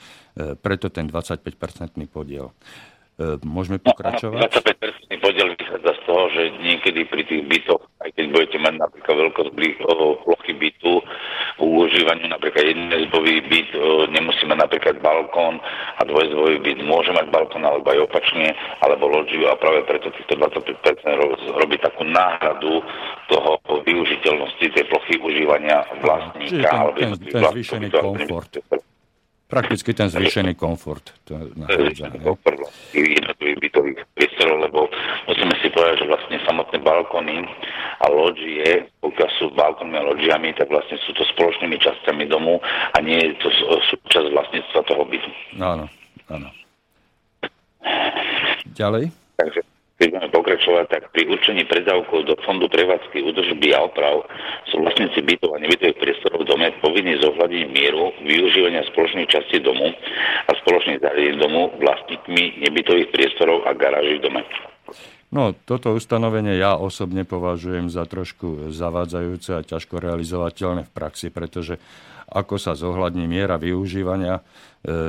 preto 0.59 0.91
ten 0.91 1.07
25-percentný 1.07 2.11
podiel. 2.11 2.51
E, 3.15 3.37
môžeme 3.45 3.79
pokračovať? 3.79 4.59
25-percentný 4.59 5.17
že 6.33 6.43
niekedy 6.61 7.05
pri 7.09 7.23
tých 7.25 7.43
bytoch, 7.45 7.83
aj 8.01 8.09
keď 8.15 8.25
budete 8.31 8.57
mať 8.61 8.73
napríklad 8.77 9.15
veľkosť 9.27 9.51
plochy 10.25 10.53
bytu, 10.55 10.93
v 11.59 11.63
užívaniu 11.63 12.27
napríklad 12.31 12.71
jednoizbový 12.71 13.35
byt 13.51 13.69
nemusí 14.15 14.47
mať 14.47 14.57
napríklad 14.63 14.95
balkón 15.03 15.59
a 15.99 16.01
dvojizbový 16.07 16.57
byt 16.63 16.79
môže 16.87 17.11
mať 17.11 17.27
balkón 17.29 17.67
alebo 17.67 17.89
aj 17.91 17.99
opačne, 18.07 18.55
alebo 18.79 19.11
loďiu 19.11 19.49
a 19.51 19.59
práve 19.59 19.83
preto 19.83 20.07
týchto 20.15 20.39
25% 20.39 21.59
robí 21.59 21.75
takú 21.83 22.07
náhradu 22.07 22.79
toho 23.27 23.59
využiteľnosti 23.83 24.65
tej 24.71 24.85
plochy 24.87 25.19
užívania 25.19 25.83
vlastníka. 25.99 26.69
Čiže 26.69 26.69
ten, 26.95 27.09
ten, 27.19 27.31
ten 27.33 27.43
zvýšený 27.51 27.87
komfort. 27.91 28.51
Prakticky 29.49 29.97
ten 29.97 30.13
zvýšený 30.13 30.53
komfort. 30.53 31.09
To 31.25 31.33
komfort 32.21 32.69
jednotlivých 32.93 33.59
bytových 33.65 33.99
priestorov, 34.13 34.61
lebo 34.61 34.79
musíme 35.25 35.57
si 35.57 35.73
povedať, 35.73 36.05
že 36.05 36.09
vlastne 36.09 36.37
samotné 36.45 36.77
balkóny 36.85 37.49
a 37.99 38.05
loďie, 38.13 38.85
pokiaľ 39.01 39.29
sú 39.41 39.49
balkónmi 39.57 39.97
a 39.97 40.05
loďiami, 40.05 40.53
tak 40.53 40.69
vlastne 40.69 41.01
sú 41.01 41.17
to 41.17 41.25
spoločnými 41.33 41.81
časťami 41.81 42.29
domu 42.29 42.61
a 42.93 42.97
nie 43.01 43.17
je 43.17 43.33
to 43.41 43.49
súčasť 43.89 44.29
vlastníctva 44.29 44.79
toho 44.85 45.03
bytu. 45.09 45.29
Áno, 45.57 45.85
áno. 46.29 46.49
Ďalej? 48.77 49.09
Takže 49.33 49.78
keď 49.99 50.15
budeme 50.15 50.31
pokračovať, 50.31 50.85
tak 50.87 51.01
pri 51.11 51.27
určení 51.27 51.67
predávkov 51.67 52.23
do 52.23 52.39
fondu 52.47 52.71
prevádzky 52.71 53.19
údržby 53.19 53.75
a 53.75 53.83
oprav 53.83 54.23
sú 54.71 54.79
vlastníci 54.79 55.19
bytov 55.19 55.59
a 55.59 55.61
nebytových 55.61 55.99
priestorov 55.99 56.47
v 56.47 56.49
dome 56.55 56.67
povinní 56.79 57.19
zohľadiť 57.19 57.63
mieru 57.67 58.15
využívania 58.23 58.87
spoločných 58.95 59.27
častí 59.27 59.59
domu 59.59 59.91
a 60.47 60.51
spoločných 60.63 61.03
zariadení 61.03 61.37
domu 61.43 61.75
vlastníkmi 61.83 62.63
nebytových 62.63 63.11
priestorov 63.11 63.67
a 63.67 63.75
garáží 63.75 64.23
v 64.23 64.23
dome. 64.23 64.41
No, 65.29 65.53
toto 65.53 65.93
ustanovenie 65.93 66.57
ja 66.57 66.73
osobne 66.73 67.21
považujem 67.21 67.91
za 67.93 68.07
trošku 68.09 68.73
zavádzajúce 68.73 69.61
a 69.61 69.67
ťažko 69.67 70.01
realizovateľné 70.01 70.89
v 70.89 70.95
praxi, 70.95 71.29
pretože 71.29 71.77
ako 72.29 72.61
sa 72.61 72.77
zohľadní 72.77 73.25
miera 73.25 73.57
využívania, 73.57 74.39
e, 74.39 74.41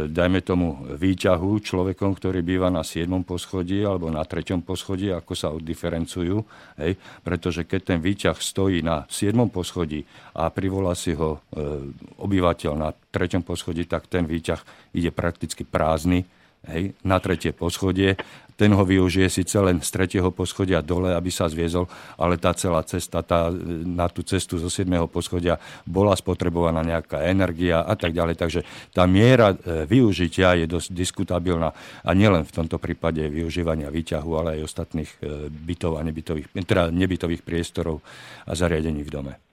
dajme 0.09 0.41
tomu 0.41 0.89
výťahu 0.97 1.61
človekom, 1.61 2.17
ktorý 2.17 2.41
býva 2.41 2.73
na 2.73 2.81
7. 2.81 3.23
poschodí 3.23 3.85
alebo 3.85 4.09
na 4.09 4.25
3. 4.25 4.65
poschodí, 4.65 5.12
ako 5.12 5.33
sa 5.37 5.53
oddiferencujú. 5.53 6.41
Hej? 6.81 6.97
Pretože 7.21 7.69
keď 7.69 7.81
ten 7.95 8.00
výťah 8.00 8.37
stojí 8.41 8.81
na 8.81 9.05
7. 9.12 9.37
poschodí 9.53 10.09
a 10.33 10.49
privolá 10.49 10.97
si 10.97 11.12
ho 11.12 11.39
e, 11.53 11.93
obyvateľ 12.19 12.73
na 12.75 12.91
3. 13.12 13.45
poschodí, 13.45 13.85
tak 13.85 14.09
ten 14.09 14.25
výťah 14.25 14.93
ide 14.97 15.12
prakticky 15.12 15.62
prázdny 15.69 16.25
hej, 16.69 16.93
na 17.07 17.17
tretie 17.23 17.52
poschodie. 17.57 18.17
Ten 18.61 18.76
ho 18.76 18.85
využije 18.85 19.33
síce 19.33 19.57
len 19.57 19.81
z 19.81 19.88
tretieho 19.88 20.29
poschodia 20.29 20.85
dole, 20.85 21.17
aby 21.17 21.33
sa 21.33 21.49
zviezol, 21.49 21.88
ale 22.21 22.37
tá 22.37 22.52
celá 22.52 22.85
cesta, 22.85 23.25
tá, 23.25 23.49
na 23.88 24.05
tú 24.12 24.21
cestu 24.21 24.61
zo 24.61 24.69
7. 24.69 24.85
poschodia 25.09 25.57
bola 25.88 26.12
spotrebovaná 26.12 26.85
nejaká 26.85 27.25
energia 27.25 27.81
a 27.81 27.97
tak 27.97 28.12
ďalej. 28.12 28.37
Takže 28.37 28.61
tá 28.93 29.09
miera 29.09 29.57
e, 29.57 29.88
využitia 29.88 30.61
je 30.61 30.69
dosť 30.69 30.93
diskutabilná 30.93 31.73
a 32.05 32.11
nielen 32.12 32.45
v 32.45 32.52
tomto 32.52 32.76
prípade 32.76 33.25
využívania 33.33 33.88
výťahu, 33.88 34.31
ale 34.37 34.61
aj 34.61 34.69
ostatných 34.69 35.11
e, 35.25 35.49
bytov 35.49 35.97
a 35.97 36.05
nebytových, 36.05 36.52
teda 36.52 36.93
nebytových 36.93 37.40
priestorov 37.40 38.05
a 38.45 38.52
zariadení 38.52 39.00
v 39.00 39.09
dome. 39.09 39.50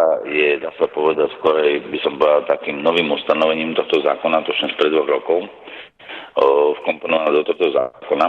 Veta 0.00 0.24
je, 0.24 0.56
dá 0.64 0.72
sa 0.80 0.88
povedať, 0.88 1.28
skorej 1.36 1.84
by 1.92 1.98
som 2.00 2.16
povedal 2.16 2.48
takým 2.48 2.80
novým 2.80 3.12
ustanovením 3.12 3.76
tohto 3.76 4.00
zákona, 4.00 4.48
točne 4.48 4.72
pred 4.80 4.88
dvoch 4.88 5.04
rokov, 5.04 5.44
vkomponovaná 6.80 7.28
do 7.36 7.44
tohto 7.44 7.68
zákona 7.68 8.26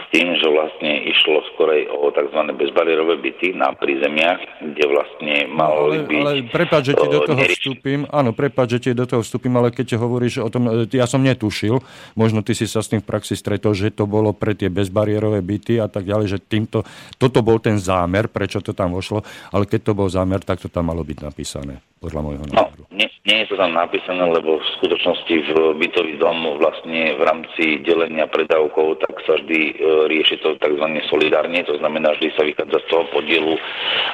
s 0.00 0.06
tým, 0.16 0.32
že 0.40 0.48
vlastne 0.48 1.04
išlo 1.04 1.44
skorej 1.52 1.86
o 1.92 2.08
tzv. 2.08 2.40
bezbariérové 2.56 3.20
byty 3.20 3.52
na 3.52 3.76
prízemiach, 3.76 4.40
kde 4.60 4.84
vlastne 4.88 5.34
malo 5.52 5.92
ale, 5.92 6.08
byť... 6.08 6.24
Ale 6.24 6.32
prepáč, 6.48 6.82
že 6.90 6.94
ti 6.96 7.06
do 7.06 7.20
toho 7.22 7.40
nerieš... 7.40 7.60
vstúpim. 7.60 8.00
Áno, 8.08 8.30
prepáč, 8.32 8.68
že 8.76 8.78
ti 8.80 8.90
do 8.96 9.04
toho 9.04 9.20
vstúpim, 9.20 9.52
ale 9.60 9.68
keď 9.70 10.00
hovoríš 10.00 10.40
o 10.40 10.48
tom, 10.48 10.66
e, 10.66 10.88
ja 10.96 11.04
som 11.04 11.20
netušil, 11.20 11.78
možno 12.16 12.40
ty 12.40 12.56
si 12.56 12.64
sa 12.64 12.80
s 12.80 12.88
tým 12.88 13.04
v 13.04 13.08
praxi 13.08 13.36
stretol, 13.36 13.76
že 13.76 13.92
to 13.92 14.08
bolo 14.08 14.32
pre 14.32 14.56
tie 14.56 14.72
bezbariérové 14.72 15.44
byty 15.44 15.76
a 15.78 15.86
tak 15.86 16.08
ďalej, 16.08 16.26
že 16.26 16.38
týmto, 16.40 16.82
toto 17.20 17.44
bol 17.44 17.60
ten 17.60 17.76
zámer, 17.76 18.32
prečo 18.32 18.64
to 18.64 18.72
tam 18.72 18.96
vošlo, 18.96 19.20
ale 19.52 19.68
keď 19.68 19.90
to 19.90 19.92
bol 19.92 20.08
zámer, 20.08 20.40
tak 20.40 20.64
to 20.64 20.72
tam 20.72 20.88
malo 20.88 21.04
byť 21.04 21.18
napísané 21.20 21.84
podľa 22.00 22.20
môjho 22.24 22.44
no, 22.48 22.52
názoru. 22.56 22.82
No, 22.88 22.96
nie, 22.96 23.08
nie 23.28 23.44
je 23.44 23.52
to 23.52 23.56
tam 23.60 23.76
napísané, 23.76 24.24
lebo 24.24 24.56
v 24.56 24.66
skutočnosti 24.80 25.34
v 25.36 25.50
bytový 25.76 26.16
dom 26.16 26.56
vlastne 26.56 27.12
v 27.12 27.22
rámci 27.22 27.64
delenia 27.84 28.24
predávkov 28.24 29.04
tak 29.04 29.20
sa 29.28 29.36
vždy 29.36 29.60
e, 29.60 29.74
rieši 30.08 30.40
to 30.40 30.56
tzv. 30.58 30.86
solidárne, 31.08 31.62
to 31.64 31.76
znamená, 31.78 32.14
vždy 32.16 32.28
sa 32.34 32.42
vychádza 32.46 32.78
z 32.82 32.86
toho 32.90 33.04
podielu 33.14 33.52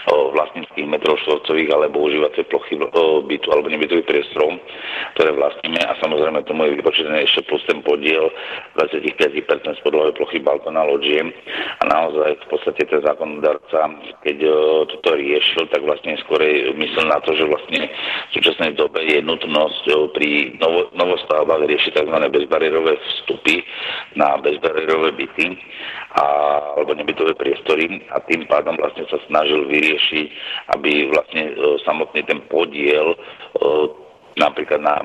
vlastníckých 0.06 0.86
metrov 0.86 1.18
štvorcových 1.24 1.70
alebo 1.72 2.06
užívacej 2.06 2.44
plochy 2.52 2.78
bytu 3.26 3.48
alebo 3.50 3.66
nebytových 3.72 4.06
priestorov, 4.06 4.60
ktoré 5.16 5.30
vlastníme 5.34 5.80
a 5.82 5.98
samozrejme 5.98 6.46
tomu 6.46 6.68
je 6.68 6.78
vypočítané 6.78 7.26
ešte 7.26 7.46
plus 7.48 7.62
ten 7.66 7.82
podiel 7.82 8.30
25% 8.78 9.80
spodlovej 9.82 10.14
plochy 10.14 10.38
balkona 10.40 10.86
loďie 10.86 11.24
a 11.80 11.82
naozaj 11.88 12.38
v 12.38 12.46
podstate 12.48 12.82
ten 12.86 13.00
zákonodárca, 13.02 13.90
keď 14.22 14.36
toto 14.94 15.16
riešil, 15.16 15.66
tak 15.72 15.82
vlastne 15.82 16.14
skôr 16.22 16.40
myslel 16.76 17.06
na 17.10 17.18
to, 17.24 17.34
že 17.34 17.44
vlastne 17.48 17.90
v 17.90 18.30
súčasnej 18.36 18.78
dobe 18.78 19.02
je 19.02 19.18
nutnosť 19.24 19.84
pri 20.14 20.54
novo, 20.62 20.92
novostavbách 20.94 21.66
riešiť 21.66 21.92
tzv. 21.98 22.16
bezbariérové 22.30 22.94
vstupy 22.96 23.64
na 24.14 24.38
bezbariérové 24.38 25.12
byty 25.16 25.56
a, 26.16 26.24
alebo 26.76 26.96
nebytové 26.96 27.34
priestory 27.34 28.02
a 28.10 28.20
tým 28.24 28.46
pádom 28.46 28.76
vlastne 28.76 29.04
sa 29.10 29.18
snažil 29.26 29.66
vyriešiť, 29.68 30.26
aby 30.78 31.10
vlastne 31.10 31.42
e, 31.50 31.52
samotný 31.84 32.22
ten 32.24 32.40
podiel 32.48 33.14
e, 33.14 33.18
napríklad 34.36 34.80
na 34.80 34.96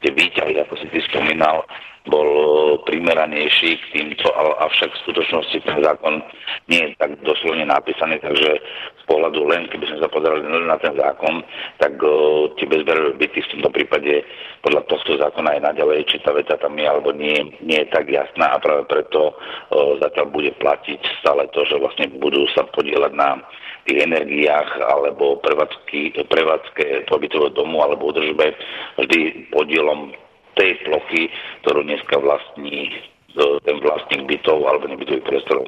tie 0.00 0.10
výťahy, 0.12 0.60
ako 0.60 0.74
si 0.80 0.86
ty 0.88 1.00
spomínal, 1.08 1.64
bol 2.08 2.28
e, 2.28 2.44
primeranejší 2.88 3.76
k 3.76 3.84
týmto, 3.92 4.32
avšak 4.32 4.88
v 4.88 5.02
skutočnosti 5.04 5.58
ten 5.68 5.78
zákon 5.84 6.24
nie 6.72 6.80
je 6.80 6.96
tak 6.96 7.12
doslovne 7.20 7.68
napísaný, 7.68 8.16
takže 8.24 8.56
z 8.96 9.02
pohľadu 9.04 9.44
len, 9.44 9.68
keby 9.68 9.84
sme 9.84 9.98
sa 10.00 10.08
pozerali 10.08 10.40
na 10.48 10.80
ten 10.80 10.96
zákon, 10.96 11.44
tak 11.82 11.98
uh, 11.98 12.46
tie 12.56 12.70
bezberové 12.70 13.18
byty 13.18 13.42
v 13.42 13.50
tomto 13.58 13.70
prípade 13.74 14.22
podľa 14.62 14.86
tohto 14.86 15.18
zákona 15.18 15.58
aj 15.58 15.60
naďalej, 15.72 16.06
či 16.06 16.22
tá 16.22 16.30
veta 16.30 16.54
tam 16.56 16.78
je 16.78 16.86
alebo 16.86 17.10
nie, 17.10 17.58
nie 17.58 17.82
je 17.82 17.90
tak 17.90 18.06
jasná 18.06 18.54
a 18.54 18.62
práve 18.62 18.86
preto 18.86 19.34
uh, 19.34 19.98
zatiaľ 19.98 20.30
bude 20.30 20.54
platiť 20.62 21.00
stále 21.20 21.42
to, 21.50 21.66
že 21.66 21.82
vlastne 21.82 22.06
budú 22.22 22.46
sa 22.54 22.62
podielať 22.70 23.12
na 23.18 23.42
tých 23.88 23.98
energiách 24.04 24.70
alebo 24.84 25.40
prevádzky, 25.40 26.16
prevádzke 26.28 27.08
pobytového 27.08 27.52
domu 27.54 27.80
alebo 27.80 28.12
udržbe 28.12 28.52
vždy 29.00 29.48
podielom 29.54 30.12
tej 30.58 30.76
plochy, 30.84 31.32
ktorú 31.64 31.86
dneska 31.86 32.18
vlastní 32.20 32.92
ten 33.38 33.76
vlastník 33.78 34.26
bytov 34.26 34.66
alebo 34.66 34.90
nebytových 34.90 35.22
priestorov. 35.22 35.66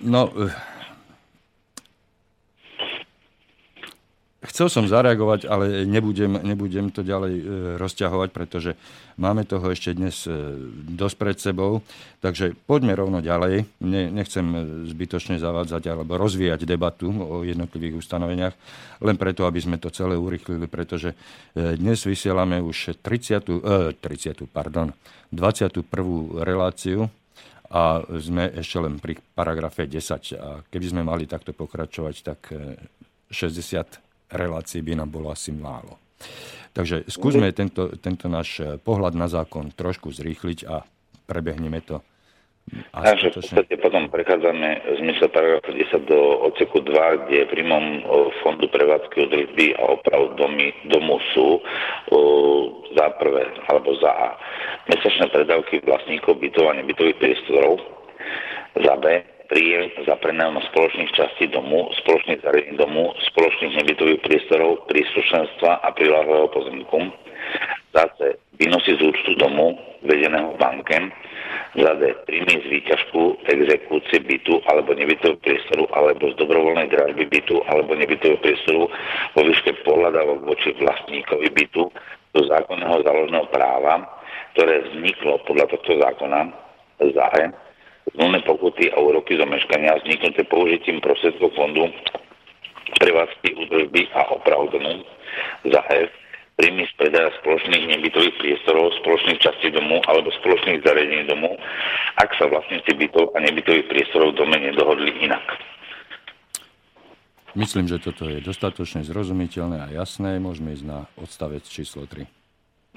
No, 0.00 0.30
Chcel 4.40 4.72
som 4.72 4.88
zareagovať, 4.88 5.44
ale 5.44 5.84
nebudem, 5.84 6.40
nebudem 6.40 6.88
to 6.88 7.04
ďalej 7.04 7.34
e, 7.36 7.44
rozťahovať, 7.76 8.28
pretože 8.32 8.72
máme 9.20 9.44
toho 9.44 9.68
ešte 9.68 9.92
dnes 9.92 10.24
e, 10.24 10.32
dosť 10.96 11.16
pred 11.20 11.36
sebou. 11.36 11.84
Takže 12.24 12.56
poďme 12.64 12.96
rovno 12.96 13.20
ďalej. 13.20 13.68
Ne, 13.84 14.08
nechcem 14.08 14.40
zbytočne 14.88 15.36
zavádzať 15.36 15.92
alebo 15.92 16.16
rozvíjať 16.16 16.64
debatu 16.64 17.12
o 17.12 17.44
jednotlivých 17.44 18.00
ustanoveniach, 18.00 18.54
len 19.04 19.20
preto, 19.20 19.44
aby 19.44 19.60
sme 19.60 19.76
to 19.76 19.92
celé 19.92 20.16
urychlili, 20.16 20.64
pretože 20.64 21.12
e, 21.12 21.76
dnes 21.76 22.00
vysielame 22.00 22.64
už 22.64 22.96
30, 22.96 23.44
e, 23.44 23.92
30 23.92 24.48
pardon, 24.48 24.88
21. 25.36 25.84
reláciu 26.40 27.12
a 27.68 28.00
sme 28.16 28.56
ešte 28.56 28.80
len 28.80 28.96
pri 28.96 29.20
paragrafe 29.36 29.84
10. 29.84 30.00
A 30.40 30.64
keby 30.64 30.86
sme 30.96 31.04
mali 31.04 31.28
takto 31.28 31.52
pokračovať, 31.52 32.14
tak 32.24 32.48
60 33.28 34.09
relácií 34.32 34.80
by 34.82 34.98
nám 34.98 35.10
bolo 35.10 35.28
asi 35.30 35.50
málo. 35.50 35.98
Takže 36.70 37.10
skúsme 37.10 37.50
tento, 37.50 37.90
tento 37.98 38.30
náš 38.30 38.62
eh, 38.62 38.78
pohľad 38.78 39.14
na 39.18 39.26
zákon 39.26 39.74
trošku 39.74 40.14
zrýchliť 40.14 40.58
a 40.70 40.86
prebehneme 41.26 41.82
to. 41.82 41.98
Takže 42.94 43.34
v 43.34 43.36
podstate 43.42 43.74
potom 43.82 44.06
prechádzame 44.14 44.68
v 44.78 44.96
zmysle 45.02 45.26
paragrafu 45.34 45.74
10 45.74 46.06
do 46.06 46.46
odseku 46.46 46.78
2, 46.86 47.26
kde 47.26 47.50
príjmom 47.50 47.84
eh, 47.98 48.02
fondu 48.46 48.70
prevádzky 48.70 49.26
održby 49.26 49.74
a 49.74 49.82
oprav 49.98 50.38
domy, 50.38 50.70
domu 50.86 51.18
sú 51.34 51.58
eh, 51.58 52.62
za 52.94 53.06
prvé, 53.18 53.50
alebo 53.66 53.98
za 53.98 54.10
A. 54.14 54.28
Mesačné 54.86 55.26
predávky 55.34 55.82
vlastníkov 55.82 56.38
bytov 56.38 56.70
a 56.70 56.78
nebytových 56.78 57.18
priestorov, 57.18 57.82
za 58.78 58.94
B 59.02 59.18
príjem 59.50 59.90
za 60.06 60.14
prenajom 60.22 60.62
spoločných 60.70 61.10
častí 61.10 61.50
domu, 61.50 61.90
spoločných 62.06 62.38
zariadení 62.46 62.78
domu, 62.78 63.10
spoločných 63.34 63.82
nebytových 63.82 64.22
priestorov, 64.22 64.86
príslušenstva 64.86 65.82
a 65.82 65.88
priláhlého 65.90 66.46
pozemku. 66.54 67.10
Zase 67.90 68.38
výnosy 68.62 68.94
z 68.94 69.02
účtu 69.02 69.34
domu 69.34 69.74
vedeného 70.06 70.54
bankem. 70.54 71.10
Za 71.74 71.98
D 71.98 72.14
príjmy 72.26 72.62
z 72.62 72.66
výťažku, 72.66 73.42
exekúcie 73.50 74.22
bytu 74.22 74.62
alebo 74.70 74.94
nebytového 74.94 75.38
priestoru 75.42 75.86
alebo 75.98 76.30
z 76.30 76.38
dobrovoľnej 76.38 76.90
dražby 76.90 77.26
bytu 77.26 77.62
alebo 77.66 77.94
nebytového 77.98 78.38
priestoru 78.38 78.86
vo 79.34 79.40
výške 79.42 79.82
pohľadávok 79.82 80.46
voči 80.46 80.74
vlastníkovi 80.78 81.50
bytu 81.50 81.90
do 82.34 82.40
zákonného 82.46 83.02
záložného 83.02 83.46
práva, 83.50 84.06
ktoré 84.54 84.82
vzniklo 84.94 85.42
podľa 85.46 85.66
tohto 85.74 85.98
zákona 85.98 86.40
za 87.02 87.26
E 87.38 87.69
zmluvné 88.14 88.40
pokuty 88.46 88.90
a 88.92 88.96
úroky 89.00 89.36
zameškania 89.36 89.98
vzniknuté 90.02 90.44
použitím 90.48 91.00
prostriedkov 91.00 91.54
fondu 91.54 91.88
prevádzky, 92.98 93.54
údržby 93.54 94.10
a 94.12 94.34
oprav 94.34 94.66
za 95.64 95.80
F 95.88 96.10
príjmy 96.60 96.84
z 96.84 96.94
predaja 97.00 97.32
spoločných 97.40 97.88
nebytových 97.88 98.36
priestorov, 98.36 98.92
spoločných 99.00 99.40
častí 99.40 99.72
domu 99.72 100.04
alebo 100.04 100.28
spoločných 100.28 100.84
zariadení 100.84 101.24
domu, 101.24 101.56
ak 102.20 102.36
sa 102.36 102.52
vlastníci 102.52 102.92
bytov 103.00 103.32
a 103.32 103.40
nebytových 103.40 103.88
priestorov 103.88 104.36
v 104.36 104.44
dome 104.44 104.56
nedohodli 104.60 105.24
inak. 105.24 105.56
Myslím, 107.56 107.88
že 107.90 107.98
toto 107.98 108.30
je 108.30 108.44
dostatočne 108.44 109.02
zrozumiteľné 109.02 109.76
a 109.80 109.88
jasné. 109.90 110.38
Môžeme 110.38 110.76
ísť 110.76 110.86
na 110.86 110.98
odstavec 111.18 111.66
číslo 111.66 112.06
3. 112.06 112.39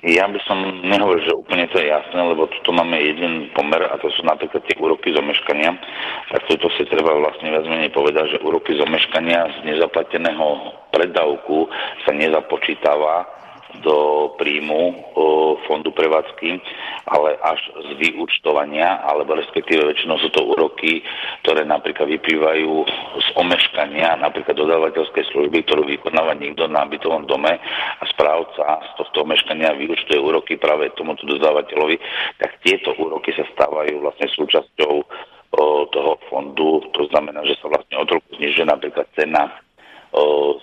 Ja 0.01 0.25
by 0.27 0.35
som 0.49 0.57
nehovoril, 0.83 1.21
že 1.23 1.37
úplne 1.37 1.69
to 1.69 1.77
je 1.79 1.87
jasné, 1.87 2.17
lebo 2.17 2.49
tu 2.49 2.71
máme 2.73 2.97
jeden 2.97 3.53
pomer 3.53 3.87
a 3.87 3.95
to 4.01 4.09
sú 4.11 4.25
napríklad 4.25 4.65
tie 4.65 4.75
úroky 4.81 5.13
z 5.13 5.21
omeškania. 5.21 5.69
Tak 6.33 6.49
toto 6.49 6.67
si 6.75 6.83
treba 6.89 7.13
vlastne 7.13 7.53
viac 7.53 7.63
menej 7.69 7.93
povedať, 7.93 8.35
že 8.35 8.43
úroky 8.43 8.75
z 8.75 8.83
omeškania 8.83 9.47
z 9.53 9.57
nezaplateného 9.63 10.75
predávku 10.91 11.71
sa 12.03 12.11
nezapočítava 12.11 13.42
do 13.81 14.29
príjmu 14.37 14.93
fondu 15.65 15.89
prevádzky, 15.95 16.59
ale 17.07 17.39
až 17.39 17.59
z 17.73 17.89
vyúčtovania, 17.97 18.99
alebo 19.01 19.33
respektíve 19.39 19.87
väčšinou 19.87 20.19
sú 20.19 20.29
to 20.29 20.43
úroky, 20.43 21.01
ktoré 21.41 21.63
napríklad 21.63 22.11
vyplývajú 22.11 22.71
z 23.17 23.27
omeškania, 23.39 24.19
napríklad 24.19 24.59
dodávateľskej 24.59 25.23
služby, 25.31 25.63
ktorú 25.63 25.87
vykonáva 25.87 26.35
niekto 26.35 26.67
na 26.67 26.83
bytovom 26.83 27.25
dome 27.25 27.55
a 27.99 28.03
správca 28.11 28.83
z 28.83 28.91
tohto 28.99 29.23
omeškania 29.23 29.73
vyúčtuje 29.79 30.19
úroky 30.19 30.59
práve 30.59 30.91
tomuto 30.99 31.23
dodávateľovi, 31.23 31.97
tak 32.43 32.59
tieto 32.61 32.91
úroky 32.99 33.31
sa 33.33 33.47
stávajú 33.55 34.03
vlastne 34.03 34.27
súčasťou 34.27 34.93
toho 35.93 36.17
fondu. 36.33 36.81
To 36.97 37.05
znamená, 37.13 37.45
že 37.45 37.53
sa 37.61 37.69
vlastne 37.69 38.01
o 38.01 38.05
toľko 38.09 38.41
znižuje 38.41 38.65
napríklad 38.65 39.05
cena 39.13 39.53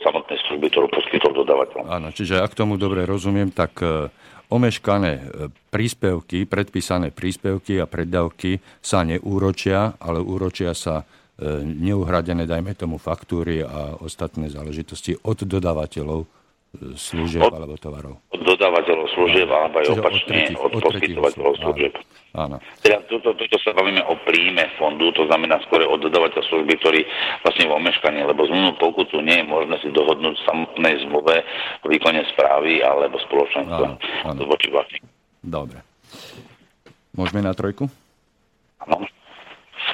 samotnej 0.01 0.39
služby, 0.49 0.67
ktorú 0.73 0.87
poskytol 0.91 1.33
dodávateľ. 1.45 1.87
Áno, 1.87 2.09
čiže 2.11 2.41
ak 2.41 2.57
tomu 2.57 2.81
dobre 2.81 3.05
rozumiem, 3.05 3.53
tak 3.53 3.79
e, 3.85 4.09
omeškané 4.49 5.13
e, 5.13 5.23
príspevky, 5.71 6.49
predpísané 6.49 7.13
príspevky 7.13 7.79
a 7.79 7.87
preddavky 7.87 8.59
sa 8.81 9.05
neúročia, 9.05 9.95
ale 10.01 10.19
úročia 10.25 10.73
sa 10.73 11.03
e, 11.03 11.05
neuhradené, 11.63 12.49
dajme 12.49 12.73
tomu, 12.75 12.97
faktúry 12.97 13.61
a 13.63 14.01
ostatné 14.01 14.49
záležitosti 14.49 15.15
od 15.21 15.45
dodávateľov 15.45 16.40
služieb 16.95 17.43
od, 17.43 17.51
alebo 17.51 17.75
tovarov. 17.75 18.15
Od 18.31 18.41
dodávateľov 18.47 19.07
služieb 19.11 19.51
alebo 19.51 19.83
aj 19.83 19.87
opačne 19.91 20.55
od, 20.55 20.71
od 20.71 20.83
poskytovateľov 20.87 21.55
služieb. 21.59 21.95
Áno. 22.31 22.63
Teda 22.79 23.03
tuto, 23.11 23.35
tuto 23.35 23.59
sa 23.59 23.75
bavíme 23.75 24.07
o 24.07 24.15
príjme 24.23 24.71
fondu, 24.79 25.11
to 25.11 25.27
znamená 25.27 25.59
skôr 25.67 25.83
od 25.83 25.99
dodávateľ 25.99 26.43
služby, 26.47 26.79
ktorý 26.79 27.03
vlastne 27.43 27.67
v 27.67 27.75
omeškaní, 27.75 28.23
lebo 28.23 28.47
zmluvnú 28.47 28.79
pokutu 28.79 29.19
nie 29.19 29.43
je 29.43 29.51
možné 29.51 29.75
si 29.83 29.91
dohodnúť 29.91 30.39
v 30.39 30.47
samotnej 30.47 30.95
zmluve 31.11 31.43
o 31.83 31.87
výkone 31.91 32.23
správy 32.31 32.87
alebo 32.87 33.19
spoločenstva 33.19 33.99
voči 34.47 34.69
vlastníku. 34.71 35.07
Dobre. 35.43 35.83
Môžeme 37.19 37.43
na 37.43 37.51
trojku? 37.51 37.91
Áno. 38.87 39.11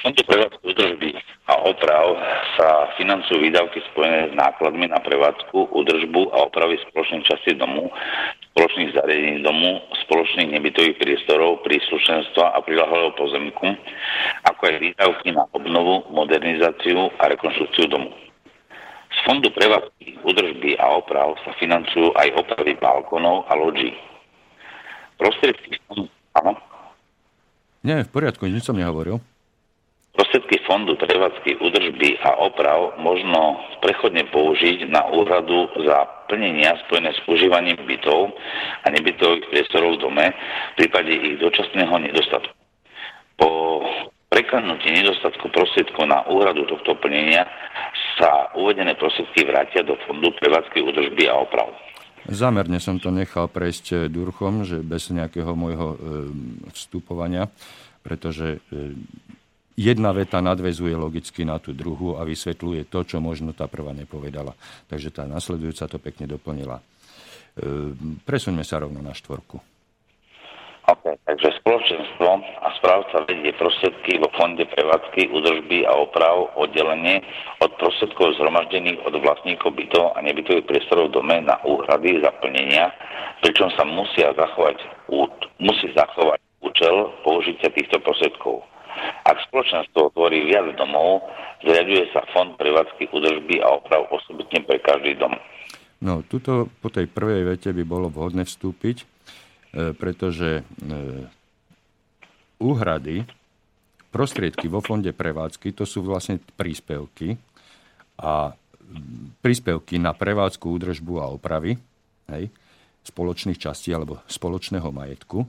Tomto 0.07 0.23
prevádzku 0.23 0.63
údržby 0.63 1.19
a 1.51 1.67
oprav 1.67 2.15
sa 2.55 2.95
financujú 2.95 3.43
výdavky 3.43 3.83
spojené 3.91 4.31
s 4.31 4.33
nákladmi 4.39 4.87
na 4.87 5.03
prevádzku, 5.03 5.67
údržbu 5.75 6.31
a 6.31 6.47
opravy 6.47 6.79
spoločných 6.79 7.27
častí 7.27 7.51
domu, 7.59 7.91
spoločných 8.55 8.95
zariadení 8.95 9.43
domu, 9.43 9.83
spoločných 10.07 10.55
nebytových 10.55 10.95
priestorov, 10.95 11.59
príslušenstva 11.67 12.55
a 12.55 12.63
prilahlého 12.63 13.19
pozemku, 13.19 13.67
ako 14.47 14.61
aj 14.63 14.79
výdavky 14.79 15.35
na 15.35 15.43
obnovu, 15.51 16.07
modernizáciu 16.07 17.11
a 17.19 17.27
rekonštrukciu 17.27 17.91
domu. 17.91 18.07
Z 19.11 19.19
fondu 19.27 19.51
prevádzky, 19.51 20.23
údržby 20.23 20.79
a 20.79 21.03
oprav 21.03 21.35
sa 21.43 21.51
financujú 21.59 22.15
aj 22.15 22.31
opravy 22.31 22.79
balkónov 22.79 23.43
a 23.51 23.59
loďí. 23.59 23.91
Prostriedky 25.19 25.75
áno? 26.39 26.55
Nie, 27.83 28.07
v 28.07 28.11
poriadku, 28.15 28.47
nič 28.47 28.63
som 28.63 28.79
nehovoril. 28.79 29.19
Prostriedky 30.17 30.65
fondu 30.65 30.97
prevádzky, 30.97 31.61
údržby 31.61 32.17
a 32.25 32.41
oprav 32.41 32.97
možno 32.97 33.61
prechodne 33.85 34.25
použiť 34.33 34.89
na 34.89 35.05
úhradu 35.13 35.69
za 35.85 36.09
plnenia 36.25 36.73
spojené 36.89 37.13
s 37.13 37.21
užívaním 37.29 37.77
bytov 37.85 38.33
a 38.81 38.87
nebytových 38.89 39.45
priestorov 39.53 40.01
v 40.01 40.01
dome 40.09 40.25
v 40.33 40.73
prípade 40.81 41.13
ich 41.13 41.37
dočasného 41.37 41.95
nedostatku. 42.01 42.53
Po 43.37 43.49
preklenutí 44.33 44.89
nedostatku 44.89 45.53
prostriedkov 45.53 46.09
na 46.09 46.25
úhradu 46.27 46.65
tohto 46.65 46.97
plnenia 46.97 47.45
sa 48.17 48.49
uvedené 48.57 48.97
prostriedky 48.97 49.45
vrátia 49.45 49.85
do 49.85 49.95
fondu 50.09 50.33
prevádzky, 50.41 50.81
údržby 50.81 51.29
a 51.29 51.45
oprav. 51.45 51.69
Zámerne 52.27 52.83
som 52.83 52.99
to 52.99 53.07
nechal 53.07 53.47
prejsť 53.47 53.85
eh, 53.93 53.97
durchom, 54.11 54.67
že 54.67 54.83
bez 54.83 55.07
nejakého 55.13 55.55
môjho 55.55 55.87
eh, 55.93 55.97
vstupovania, 56.75 57.47
pretože 58.03 58.59
eh, 58.59 58.97
jedna 59.77 60.09
veta 60.09 60.41
nadvezuje 60.41 60.97
logicky 60.97 61.45
na 61.45 61.61
tú 61.61 61.71
druhú 61.77 62.17
a 62.17 62.25
vysvetľuje 62.25 62.89
to, 62.89 63.05
čo 63.05 63.21
možno 63.21 63.53
tá 63.53 63.69
prvá 63.69 63.93
nepovedala. 63.93 64.57
Takže 64.89 65.13
tá 65.13 65.29
nasledujúca 65.29 65.85
to 65.85 66.01
pekne 66.01 66.25
doplnila. 66.25 66.81
E, 66.81 66.83
presuňme 68.25 68.65
sa 68.65 68.81
rovno 68.81 69.05
na 69.05 69.13
štvorku. 69.13 69.61
OK, 70.87 71.03
takže 71.27 71.51
spoločenstvo 71.59 72.29
a 72.63 72.67
správca 72.79 73.27
vedie 73.27 73.51
prostriedky 73.59 74.23
vo 74.23 74.31
fonde 74.39 74.63
prevádzky, 74.71 75.35
údržby 75.35 75.83
a 75.83 75.91
oprav 75.99 76.47
oddelenie 76.55 77.19
od 77.59 77.75
prostriedkov 77.75 78.39
zhromaždených 78.39 79.03
od 79.03 79.19
vlastníkov 79.19 79.75
bytov 79.75 80.15
a 80.15 80.23
nebytových 80.23 80.63
priestorov 80.63 81.11
dome 81.11 81.43
na 81.43 81.59
úhrady 81.67 82.23
zaplnenia, 82.23 82.95
pričom 83.43 83.67
sa 83.75 83.83
musia 83.83 84.31
zachovať, 84.31 84.79
musí 85.59 85.91
zachovať 85.91 86.39
účel 86.63 87.11
použitia 87.19 87.67
týchto 87.67 87.99
prostriedkov. 87.99 88.63
Ak 89.25 89.37
spoločenstvo 89.49 90.13
tvorí 90.15 90.47
viac 90.47 90.73
domov, 90.79 91.25
zriaduje 91.65 92.09
sa 92.15 92.23
fond 92.31 92.53
prevádzky 92.55 93.09
údržby 93.11 93.61
a 93.61 93.77
oprav 93.77 94.07
osobitne 94.13 94.63
pre 94.63 94.77
každý 94.79 95.17
dom. 95.17 95.33
No, 95.97 96.21
tuto 96.21 96.69
po 96.77 96.93
tej 96.93 97.09
prvej 97.09 97.57
vete 97.57 97.73
by 97.73 97.83
bolo 97.83 98.13
vhodné 98.13 98.45
vstúpiť, 98.45 98.97
e, 99.01 99.05
pretože 99.97 100.61
e, 100.61 100.63
úhrady, 102.61 103.25
prostriedky 104.13 104.69
vo 104.69 104.81
fonde 104.81 105.09
prevádzky, 105.13 105.73
to 105.73 105.89
sú 105.89 106.05
vlastne 106.05 106.37
príspevky 106.37 107.37
a 108.21 108.53
príspevky 109.43 109.99
na 109.99 110.15
prevádzku, 110.15 110.63
údržbu 110.63 111.13
a 111.19 111.27
opravy 111.33 111.75
hej, 112.31 112.49
spoločných 113.03 113.59
častí 113.59 113.91
alebo 113.91 114.23
spoločného 114.25 114.89
majetku 114.89 115.43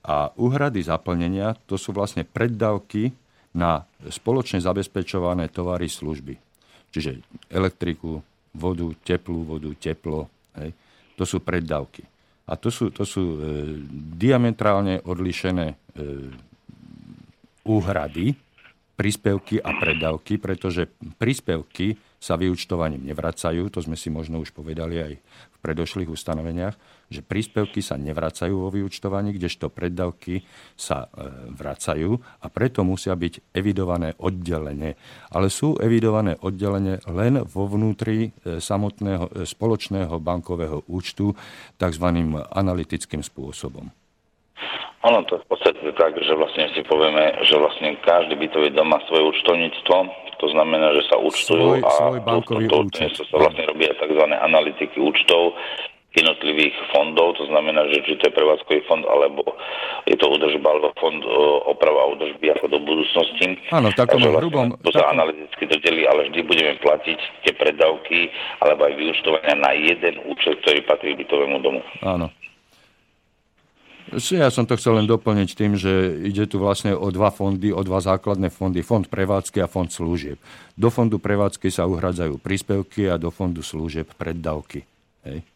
a 0.00 0.32
úhrady 0.40 0.80
zaplnenia 0.80 1.56
to 1.68 1.76
sú 1.76 1.92
vlastne 1.92 2.24
preddavky 2.24 3.12
na 3.52 3.84
spoločne 4.08 4.62
zabezpečované 4.62 5.50
tovary 5.50 5.90
služby. 5.90 6.38
Čiže 6.90 7.22
elektriku, 7.50 8.22
vodu, 8.54 8.86
teplú 9.04 9.46
vodu, 9.46 9.70
teplo. 9.76 10.26
Hej. 10.58 10.74
To 11.18 11.24
sú 11.28 11.38
preddavky. 11.42 12.02
A 12.50 12.58
to 12.58 12.72
sú, 12.72 12.90
to 12.90 13.06
sú 13.06 13.22
e, 13.22 13.38
diametrálne 14.18 15.06
odlišené 15.06 15.66
e, 15.70 15.76
úhrady, 17.62 18.34
príspevky 18.98 19.62
a 19.62 19.70
preddavky, 19.78 20.36
pretože 20.36 20.90
príspevky 21.16 21.94
sa 22.20 22.36
vyučtovaním 22.36 23.08
nevracajú, 23.08 23.72
to 23.72 23.80
sme 23.80 23.96
si 23.96 24.12
možno 24.12 24.44
už 24.44 24.52
povedali 24.52 25.00
aj 25.00 25.12
v 25.24 25.58
predošlých 25.64 26.12
ustanoveniach, 26.12 26.76
že 27.08 27.24
príspevky 27.24 27.80
sa 27.80 27.96
nevracajú 27.96 28.54
vo 28.54 28.68
vyučtovaní, 28.68 29.34
kdežto 29.34 29.72
preddavky 29.72 30.44
sa 30.76 31.08
e, 31.08 31.26
vracajú 31.56 32.20
a 32.44 32.46
preto 32.52 32.84
musia 32.84 33.16
byť 33.16 33.56
evidované 33.56 34.14
oddelenie. 34.20 35.00
Ale 35.32 35.48
sú 35.48 35.80
evidované 35.80 36.36
oddelenie 36.44 37.00
len 37.08 37.40
vo 37.48 37.64
vnútri 37.66 38.30
e, 38.30 38.60
samotného 38.60 39.24
e, 39.32 39.48
spoločného 39.48 40.20
bankového 40.20 40.84
účtu 40.92 41.32
tzv. 41.80 42.06
analytickým 42.52 43.24
spôsobom. 43.24 43.88
Ono 45.00 45.24
to 45.24 45.40
v 45.40 45.46
podstate 45.48 45.80
tak, 45.96 46.12
že 46.20 46.36
vlastne 46.36 46.68
si 46.76 46.84
povieme, 46.84 47.40
že 47.48 47.56
vlastne 47.56 47.96
každý 48.04 48.36
bytový 48.36 48.68
dom 48.76 48.92
má 48.92 49.00
svoje 49.08 49.32
účtovníctvo, 49.32 49.96
to 50.40 50.46
znamená, 50.48 50.96
že 50.96 51.04
sa 51.12 51.16
účtujú 51.20 51.76
svoj, 51.76 51.80
a 51.84 51.90
svoj 51.92 52.20
bankový 52.24 52.66
to, 52.66 52.72
to, 52.72 52.80
účet. 52.88 53.10
sa 53.12 53.36
vlastne 53.36 53.64
robia 53.68 53.92
tzv. 54.00 54.24
analytiky 54.24 54.96
účtov, 54.96 55.54
jednotlivých 56.10 56.74
fondov, 56.90 57.38
to 57.38 57.46
znamená, 57.46 57.86
že 57.94 58.02
či 58.02 58.18
to 58.18 58.26
je 58.26 58.34
prevádzkový 58.34 58.82
fond, 58.90 59.06
alebo 59.06 59.46
je 60.10 60.18
to 60.18 60.26
údržba, 60.26 60.66
alebo 60.66 60.90
fond 60.98 61.22
oprava 61.70 62.18
údržby 62.18 62.50
ako 62.58 62.66
do 62.66 62.78
budúcnosti. 62.82 63.54
Áno, 63.70 63.94
v 63.94 63.98
takom 63.98 64.18
Takže 64.18 64.26
vlastne 64.26 64.42
hrubom... 64.42 64.66
To 64.82 64.90
sa 64.90 65.06
analyticky 65.14 65.70
dodeli, 65.70 66.02
ale 66.10 66.26
vždy 66.26 66.40
budeme 66.42 66.74
platiť 66.82 67.18
tie 67.46 67.52
predávky 67.54 68.26
alebo 68.58 68.90
aj 68.90 68.94
vyúčtovania 68.98 69.54
na 69.54 69.70
jeden 69.78 70.18
účet, 70.26 70.58
ktorý 70.66 70.82
patrí 70.82 71.14
bytovému 71.14 71.62
domu. 71.62 71.80
Áno. 72.02 72.26
Ja 74.10 74.50
som 74.50 74.66
to 74.66 74.74
chcel 74.74 74.98
len 74.98 75.06
doplniť 75.06 75.50
tým, 75.54 75.78
že 75.78 76.18
ide 76.26 76.46
tu 76.50 76.58
vlastne 76.58 76.98
o 76.98 77.08
dva 77.14 77.30
fondy, 77.30 77.70
o 77.70 77.82
dva 77.86 78.02
základné 78.02 78.50
fondy. 78.50 78.82
Fond 78.82 79.06
prevádzky 79.06 79.62
a 79.62 79.70
fond 79.70 79.86
služieb. 79.86 80.38
Do 80.74 80.90
fondu 80.90 81.22
prevádzky 81.22 81.70
sa 81.70 81.86
uhradzajú 81.86 82.42
príspevky 82.42 83.06
a 83.06 83.18
do 83.18 83.30
fondu 83.30 83.62
služieb 83.62 84.10
preddavky. 84.18 84.82
Hej 85.26 85.46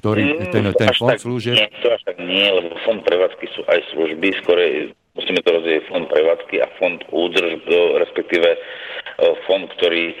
ktorý 0.00 0.22
mm, 0.32 0.48
ten, 0.48 0.64
ten 0.80 0.90
fond 0.96 1.12
tak, 1.12 1.20
služieb... 1.20 1.60
Nie, 1.60 1.68
to 1.84 1.92
až 1.92 2.00
tak 2.08 2.16
nie, 2.16 2.48
lebo 2.48 2.72
fond 2.88 3.04
prevádzky 3.04 3.46
sú 3.52 3.60
aj 3.68 3.84
služby, 3.92 4.32
skore 4.40 4.96
musíme 5.12 5.44
to 5.44 5.50
rozdieť 5.52 5.92
fond 5.92 6.08
prevádzky 6.08 6.56
a 6.64 6.66
fond 6.80 7.04
údrž, 7.12 7.60
respektíve 8.00 8.48
fond, 9.44 9.68
ktorý 9.76 10.16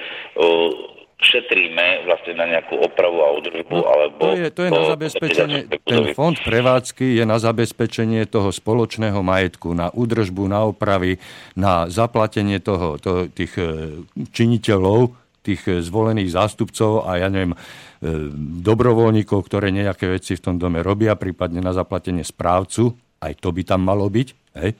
šetríme 1.20 2.08
vlastne 2.08 2.32
na 2.36 2.48
nejakú 2.48 2.80
opravu 2.80 3.20
a 3.20 3.28
údržbu, 3.36 3.76
no, 3.76 3.84
alebo... 3.84 4.20
To 4.24 4.32
je, 4.34 4.48
to 4.50 4.60
je 4.66 4.70
na 4.72 4.82
zabezpečenie, 4.88 5.60
ten 5.84 6.04
fond 6.16 6.36
prevádzky 6.36 7.20
je 7.20 7.24
na 7.28 7.36
zabezpečenie 7.36 8.24
toho 8.24 8.48
spoločného 8.48 9.20
majetku, 9.20 9.76
na 9.76 9.92
údržbu, 9.92 10.48
na 10.48 10.64
opravy, 10.64 11.20
na 11.54 11.86
zaplatenie 11.92 12.58
toho, 12.58 12.96
to, 12.96 13.28
tých 13.30 13.52
e, 13.60 14.00
činiteľov, 14.32 15.12
tých 15.44 15.62
e, 15.68 15.84
zvolených 15.84 16.32
zástupcov 16.32 17.04
a 17.04 17.20
ja 17.20 17.28
neviem, 17.28 17.52
E, 18.00 18.32
dobrovoľníkov, 18.64 19.44
ktoré 19.44 19.68
nejaké 19.68 20.08
veci 20.08 20.32
v 20.32 20.40
tom 20.40 20.56
dome 20.56 20.80
robia, 20.80 21.20
prípadne 21.20 21.60
na 21.60 21.76
zaplatenie 21.76 22.24
správcu, 22.24 22.96
aj 23.20 23.36
to 23.44 23.52
by 23.52 23.60
tam 23.60 23.84
malo 23.84 24.08
byť, 24.08 24.28
hej, 24.56 24.72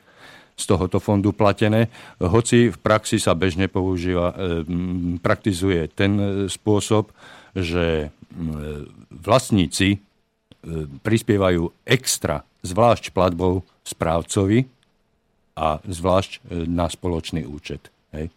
z 0.60 0.66
tohoto 0.68 1.00
fondu 1.00 1.32
platené. 1.32 1.88
Hoci 2.20 2.68
v 2.68 2.78
praxi 2.78 3.16
sa 3.16 3.32
bežne 3.32 3.66
používa, 3.66 4.36
e, 4.36 4.62
praktizuje 5.24 5.88
ten 5.90 6.12
e, 6.20 6.26
spôsob, 6.46 7.10
že 7.56 8.14
vlastníci 9.10 9.98
prispievajú 11.02 11.74
extra, 11.82 12.46
zvlášť 12.62 13.10
platbou 13.10 13.66
správcovi 13.82 14.70
a 15.58 15.82
zvlášť 15.82 16.46
na 16.70 16.86
spoločný 16.86 17.42
účet. 17.42 17.90
Hej. 18.14 18.30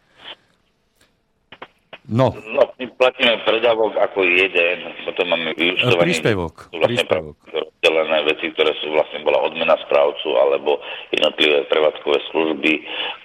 No. 2.09 2.33
no, 2.35 2.72
platíme 3.03 3.35
predávok 3.43 3.99
ako 3.99 4.23
jeden, 4.23 4.95
potom 5.03 5.27
máme 5.27 5.51
vyučtovanie. 5.59 6.07
Príspevok. 6.07 6.55
Vlastne 6.71 6.87
príspevok. 6.87 7.35
Rozdelené 7.51 8.19
veci, 8.31 8.45
ktoré 8.55 8.71
sú 8.79 8.95
vlastne 8.95 9.19
bola 9.27 9.43
odmena 9.43 9.75
správcu 9.83 10.39
alebo 10.39 10.79
jednotlivé 11.11 11.67
prevádzkové 11.67 12.17
služby, 12.31 12.73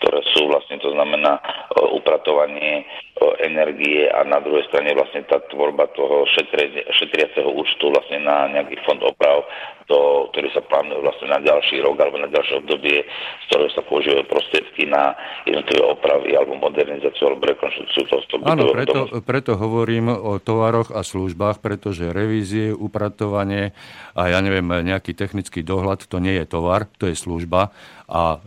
ktoré 0.03 0.19
sú 0.35 0.51
vlastne, 0.51 0.83
to 0.83 0.91
znamená 0.91 1.39
upratovanie 1.95 2.83
energie 3.39 4.11
a 4.11 4.27
na 4.27 4.43
druhej 4.43 4.67
strane 4.67 4.99
vlastne 4.99 5.23
tá 5.31 5.39
tvorba 5.47 5.87
toho 5.95 6.27
šetriaceho 6.91 7.47
účtu 7.47 7.95
vlastne 7.95 8.19
na 8.19 8.51
nejaký 8.51 8.83
fond 8.83 8.99
oprav, 9.07 9.47
to, 9.89 10.29
ktorý 10.37 10.53
sa 10.53 10.61
plánuje 10.61 11.01
vlastne 11.01 11.33
na 11.33 11.41
ďalší 11.41 11.81
rok 11.81 11.97
alebo 11.97 12.21
na 12.21 12.29
ďalšie 12.29 12.61
obdobie, 12.61 13.09
z 13.09 13.45
ktorého 13.49 13.71
sa 13.73 13.83
používajú 13.89 14.25
prostriedky 14.29 14.85
na 14.85 15.17
jednotlivé 15.49 15.83
opravy 15.89 16.37
alebo 16.37 16.61
modernizáciu 16.61 17.33
alebo 17.33 17.49
rekonštrukciu 17.49 18.03
toho 18.05 18.43
Áno, 18.45 18.69
preto, 18.77 19.01
preto 19.25 19.53
hovorím 19.57 20.13
o 20.13 20.37
tovaroch 20.37 20.93
a 20.93 21.01
službách, 21.01 21.65
pretože 21.65 22.13
revízie, 22.13 22.71
upratovanie 22.71 23.73
a 24.13 24.29
ja 24.29 24.39
neviem, 24.45 24.69
nejaký 24.69 25.17
technický 25.17 25.65
dohľad, 25.65 26.05
to 26.05 26.21
nie 26.21 26.37
je 26.37 26.45
tovar, 26.45 26.85
to 27.01 27.09
je 27.09 27.17
služba 27.17 27.73
a 28.05 28.23
e, 28.37 28.39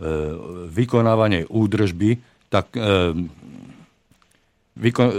vykonávanie 0.69 1.49
údržby, 1.49 2.21
tak 2.53 2.69
e, 2.77 3.17
vykon, 4.77 5.09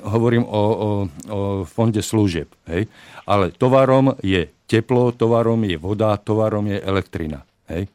hovorím 0.00 0.44
o, 0.48 0.48
o, 0.48 0.88
o 1.28 1.38
fonde 1.68 2.00
služieb, 2.00 2.48
hej? 2.68 2.88
ale 3.28 3.52
tovarom 3.52 4.16
je 4.24 4.55
teplo, 4.66 5.14
tovarom 5.14 5.64
je 5.64 5.78
voda, 5.78 6.18
tovarom 6.18 6.66
je 6.66 6.78
elektrina. 6.82 7.46
Hej? 7.70 7.86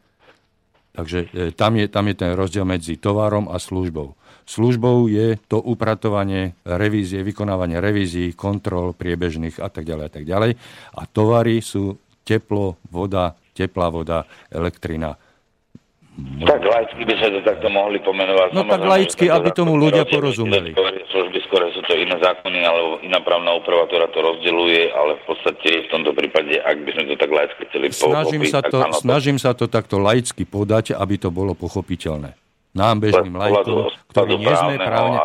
Takže 0.91 1.19
e, 1.31 1.51
tam 1.55 1.75
je, 1.79 1.87
tam 1.87 2.07
je 2.07 2.15
ten 2.15 2.31
rozdiel 2.35 2.67
medzi 2.67 2.99
tovarom 2.99 3.47
a 3.47 3.59
službou. 3.59 4.15
Službou 4.43 5.07
je 5.07 5.39
to 5.47 5.61
upratovanie, 5.63 6.57
revízie, 6.65 7.23
vykonávanie 7.23 7.79
revízií, 7.79 8.35
kontrol 8.35 8.91
priebežných 8.91 9.61
a 9.61 9.71
tak 9.71 9.87
ďalej 9.87 10.05
a 10.07 10.11
tak 10.11 10.25
ďalej. 10.27 10.51
A 10.97 11.01
tovary 11.07 11.63
sú 11.63 11.95
teplo, 12.27 12.75
voda, 12.91 13.37
teplá 13.55 13.87
voda, 13.87 14.27
elektrina, 14.51 15.15
Tak 16.19 16.59
laicky 16.59 17.01
by 17.07 17.13
sme 17.17 17.29
to 17.37 17.41
takto 17.47 17.67
mohli 17.71 17.97
pomenovať. 18.03 18.51
No 18.51 18.67
tak 18.67 18.83
laicky, 18.83 19.31
aby 19.31 19.47
tomu 19.55 19.79
ľudia 19.79 20.03
porozumeli. 20.03 20.75
Služby, 21.07 21.39
skôr 21.47 21.63
sú 21.71 21.79
to 21.87 21.95
iné 21.95 22.19
zákony 22.19 22.59
alebo 22.67 22.99
iná 22.99 23.23
právna 23.23 23.55
úprava, 23.55 23.87
ktorá 23.87 24.11
to 24.11 24.19
rozdeluje, 24.19 24.91
ale 24.91 25.15
v 25.21 25.23
podstate 25.23 25.87
v 25.87 25.89
tomto 25.89 26.11
prípade, 26.11 26.59
ak 26.59 26.77
by 26.83 26.89
sme 26.91 27.03
to 27.07 27.15
tak 27.15 27.31
laicky 27.31 27.61
chceli 27.71 27.85
snažím 27.95 28.43
sa 28.43 28.59
to, 28.59 28.77
áno, 28.83 28.95
snažím 28.95 29.37
sa 29.39 29.55
to 29.55 29.71
takto 29.71 30.03
laicky 30.03 30.43
podať, 30.43 30.99
aby 30.99 31.15
to 31.15 31.31
bolo 31.31 31.55
pochopiteľné. 31.55 32.35
Nám 32.71 33.03
bežným 33.03 33.35
lajkom, 33.35 33.91
ktorí 34.11 34.33
nie 34.39 34.55
sme 34.55 34.75
právne, 34.79 35.17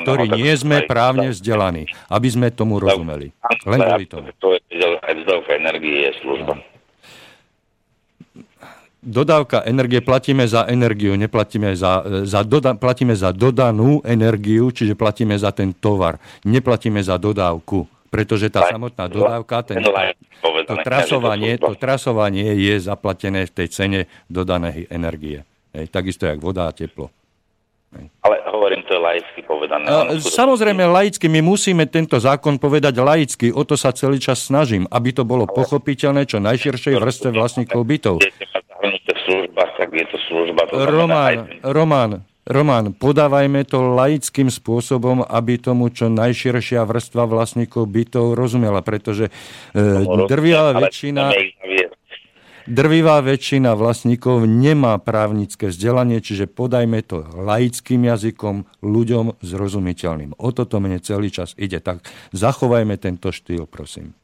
ktorí 0.00 0.24
nie 0.32 0.52
sme 0.56 0.76
právne 0.88 1.28
vzdelaní, 1.32 1.84
aby 2.08 2.28
sme 2.32 2.48
tomu 2.48 2.80
rozumeli. 2.80 3.32
Len 3.68 3.78
kvôli 3.80 4.06
tomu. 4.08 4.28
To 4.40 4.56
je 4.56 4.60
aj 5.04 5.12
energie 5.52 6.08
je 6.08 6.12
služba 6.20 6.56
dodávka 9.04 9.62
energie, 9.68 10.00
platíme 10.00 10.48
za 10.48 10.64
energiu, 10.64 11.14
neplatíme 11.14 11.76
za, 11.76 12.02
za 12.24 12.40
doda, 12.42 12.74
platíme 12.74 13.12
za 13.12 13.30
dodanú 13.30 14.00
energiu, 14.02 14.72
čiže 14.72 14.96
platíme 14.96 15.36
za 15.36 15.52
ten 15.52 15.76
tovar. 15.76 16.16
Neplatíme 16.48 17.04
za 17.04 17.20
dodávku, 17.20 17.84
pretože 18.08 18.48
tá 18.48 18.64
samotná 18.66 19.06
dodávka, 19.06 19.62
ten, 19.62 19.84
to, 19.84 20.74
trasovanie, 20.80 21.60
to 21.60 21.76
trasovanie 21.76 22.56
je 22.56 22.80
zaplatené 22.80 23.44
v 23.46 23.52
tej 23.52 23.68
cene 23.68 24.00
dodanej 24.32 24.88
energie. 24.88 25.44
Hej, 25.76 25.92
takisto 25.92 26.24
jak 26.24 26.40
voda 26.40 26.66
a 26.66 26.72
teplo. 26.72 27.12
Ale 28.26 28.42
hovorím 28.50 28.82
to 28.90 28.98
laicky 28.98 29.46
povedané. 29.46 29.86
Samozrejme 30.18 30.82
laicky, 30.82 31.30
my 31.30 31.46
musíme 31.46 31.86
tento 31.86 32.18
zákon 32.18 32.58
povedať 32.58 32.98
laicky, 32.98 33.54
o 33.54 33.62
to 33.62 33.78
sa 33.78 33.94
celý 33.94 34.18
čas 34.18 34.42
snažím, 34.42 34.82
aby 34.90 35.14
to 35.14 35.22
bolo 35.22 35.46
pochopiteľné 35.46 36.26
čo 36.26 36.42
najširšej 36.42 36.98
vrstve 36.98 37.30
vlastníkov 37.30 37.86
bytov 37.86 38.18
službách, 39.54 39.70
tak 39.78 39.88
je 39.94 40.06
to 40.10 40.18
služba. 40.26 40.60
To 40.66 40.74
Román, 40.82 41.22
aj... 41.22 41.36
Román, 41.62 42.10
Román, 42.44 42.92
podávajme 42.92 43.64
to 43.64 43.94
laickým 43.94 44.50
spôsobom, 44.50 45.22
aby 45.24 45.56
tomu 45.56 45.88
čo 45.94 46.10
najširšia 46.10 46.82
vrstva 46.84 47.24
vlastníkov 47.30 47.86
bytov 47.88 48.34
rozumela, 48.34 48.82
pretože 48.82 49.30
e, 49.72 50.04
drvivá 50.26 50.74
väčšina... 50.74 51.30
Drvivá 52.64 53.20
väčšina 53.20 53.76
vlastníkov 53.76 54.48
nemá 54.48 54.96
právnické 54.96 55.68
vzdelanie, 55.68 56.24
čiže 56.24 56.48
podajme 56.48 56.96
to 57.04 57.20
laickým 57.36 58.08
jazykom, 58.08 58.64
ľuďom 58.80 59.36
zrozumiteľným. 59.44 60.32
O 60.40 60.48
toto 60.48 60.80
mne 60.80 60.96
celý 61.04 61.28
čas 61.28 61.52
ide. 61.60 61.76
Tak 61.84 62.08
zachovajme 62.32 62.96
tento 62.96 63.36
štýl, 63.36 63.68
prosím. 63.68 64.16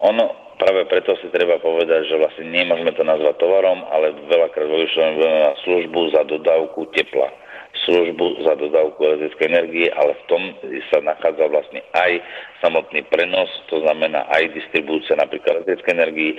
Ono, 0.00 0.32
práve 0.58 0.86
preto 0.90 1.14
si 1.20 1.28
treba 1.30 1.60
povedať, 1.62 2.08
že 2.08 2.18
vlastne 2.18 2.46
nemôžeme 2.50 2.92
to 2.94 3.02
nazvať 3.06 3.34
tovarom, 3.38 3.84
ale 3.90 4.14
veľakrát 4.26 4.66
využívame 4.66 5.20
na 5.20 5.52
službu 5.62 6.00
za 6.14 6.22
dodávku 6.26 6.88
tepla 6.94 7.43
službu 7.84 8.44
za 8.44 8.52
dodávku 8.56 9.00
elektrickej 9.04 9.46
energie, 9.48 9.86
ale 9.92 10.12
v 10.16 10.22
tom 10.26 10.42
sa 10.90 10.98
nachádza 11.04 11.44
vlastne 11.48 11.80
aj 11.92 12.20
samotný 12.64 13.04
prenos, 13.12 13.48
to 13.68 13.84
znamená 13.84 14.24
aj 14.32 14.56
distribúcia 14.56 15.12
napríklad 15.20 15.62
elektrickej 15.62 15.92
energii, 15.92 16.30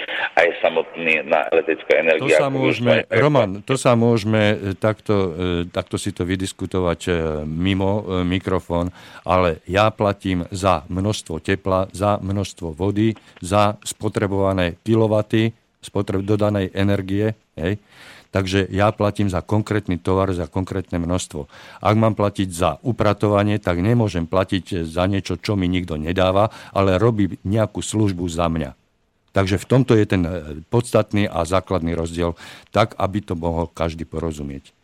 aj 0.42 0.48
samotný 0.66 1.22
na 1.30 1.46
elektrická 1.54 2.02
energia. 2.02 2.42
To 2.42 2.42
sa 2.42 2.50
môžeme, 2.50 3.06
Roman, 3.14 3.62
to 3.62 3.76
sa 3.78 3.94
môžeme 3.94 4.42
e, 4.42 4.56
takto, 4.74 5.14
e, 5.14 5.30
takto 5.70 6.02
si 6.02 6.10
to 6.10 6.26
vydiskutovať 6.26 7.00
e, 7.06 7.12
mimo 7.46 8.26
mikrofón, 8.26 8.90
ale 9.22 9.62
ja 9.70 9.94
platím 9.94 10.50
za 10.50 10.82
množstvo 10.90 11.38
tepla, 11.46 11.94
za 11.94 12.18
množstvo 12.18 12.74
vody, 12.74 13.14
za 13.46 13.78
spotrebované 13.86 14.82
kilowaty, 14.82 15.54
spotreb 15.86 16.26
dodanej 16.26 16.74
energie, 16.74 17.38
hej, 17.54 17.78
Takže 18.36 18.68
ja 18.68 18.92
platím 18.92 19.32
za 19.32 19.40
konkrétny 19.40 19.96
tovar, 19.96 20.28
za 20.36 20.52
konkrétne 20.52 21.00
množstvo. 21.00 21.48
Ak 21.80 21.96
mám 21.96 22.20
platiť 22.20 22.52
za 22.52 22.84
upratovanie, 22.84 23.64
tak 23.64 23.80
nemôžem 23.80 24.28
platiť 24.28 24.84
za 24.84 25.08
niečo, 25.08 25.40
čo 25.40 25.56
mi 25.56 25.72
nikto 25.72 25.96
nedáva, 25.96 26.52
ale 26.76 27.00
robí 27.00 27.40
nejakú 27.48 27.80
službu 27.80 28.28
za 28.28 28.52
mňa. 28.52 28.76
Takže 29.32 29.56
v 29.56 29.66
tomto 29.72 29.96
je 29.96 30.04
ten 30.04 30.24
e, 30.28 30.32
podstatný 30.68 31.32
a 31.32 31.48
základný 31.48 31.96
rozdiel, 31.96 32.36
tak, 32.76 33.00
aby 33.00 33.24
to 33.24 33.40
mohol 33.40 33.72
každý 33.72 34.04
porozumieť. 34.04 34.76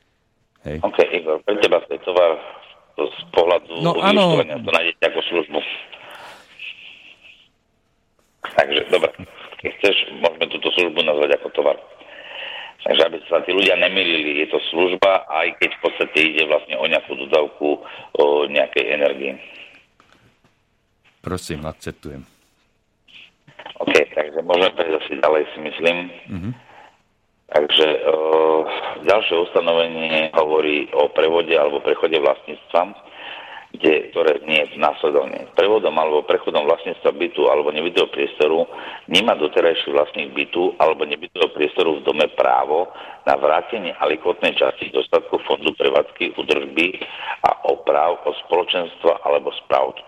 Hej. 0.63 0.79
OK, 0.87 0.99
Igor, 1.11 1.43
pre 1.43 1.59
teba 1.59 1.83
je 1.91 1.99
tovar 2.07 2.39
z 2.95 3.23
pohľadu 3.35 3.83
no, 3.83 3.99
áno. 3.99 4.39
to 4.39 4.71
nájdete 4.71 5.03
ako 5.11 5.19
službu. 5.27 5.59
Takže, 8.55 8.81
dobre. 8.95 9.11
Keď 9.59 9.69
chceš, 9.75 9.95
môžeme 10.23 10.45
túto 10.47 10.67
službu 10.71 11.03
nazvať 11.03 11.35
ako 11.35 11.47
tovar. 11.51 11.75
Takže 12.81 13.01
aby 13.05 13.17
sa 13.29 13.45
tí 13.45 13.53
ľudia 13.53 13.77
nemilili, 13.77 14.41
je 14.41 14.47
to 14.49 14.59
služba, 14.73 15.29
aj 15.29 15.53
keď 15.61 15.69
v 15.69 15.81
podstate 15.85 16.17
ide 16.17 16.43
vlastne 16.49 16.75
o 16.81 16.85
nejakú 16.89 17.13
dodávku 17.13 17.77
o 18.17 18.25
nejakej 18.49 18.85
energii. 18.97 19.33
Prosím, 21.21 21.69
akceptujem. 21.69 22.25
OK, 23.85 23.93
takže 24.17 24.41
môžeme 24.41 24.73
prejsť 24.73 24.97
asi 24.97 25.13
ďalej, 25.21 25.41
si 25.53 25.59
myslím. 25.61 25.97
Mm-hmm. 26.25 26.53
Takže 27.51 27.87
o, 28.07 28.15
ďalšie 29.05 29.35
ustanovenie 29.45 30.33
hovorí 30.33 30.89
o 30.95 31.11
prevode 31.13 31.53
alebo 31.53 31.83
prechode 31.83 32.17
vlastníctva 32.17 33.10
kde, 33.71 34.11
ktoré 34.11 34.43
nie 34.43 34.61
následovne. 34.75 35.47
Prevodom 35.55 35.95
alebo 35.95 36.27
prechodom 36.27 36.67
vlastníctva 36.67 37.11
bytu 37.15 37.47
alebo 37.47 37.71
nebytového 37.71 38.11
priestoru 38.11 38.67
nemá 39.07 39.39
doterajší 39.39 39.95
vlastník 39.95 40.35
bytu 40.35 40.75
alebo 40.77 41.07
nebytového 41.07 41.55
priestoru 41.55 41.99
v 41.99 42.05
dome 42.05 42.27
právo 42.35 42.91
na 43.23 43.39
vrátenie 43.39 43.95
alikvotnej 43.97 44.59
časti 44.59 44.91
dostatku 44.91 45.39
fondu 45.47 45.71
prevádzky, 45.79 46.35
údržby 46.35 46.99
a 47.47 47.63
oprav 47.71 48.19
o 48.27 48.35
spoločenstva 48.45 49.23
alebo 49.23 49.55
spravd. 49.65 50.03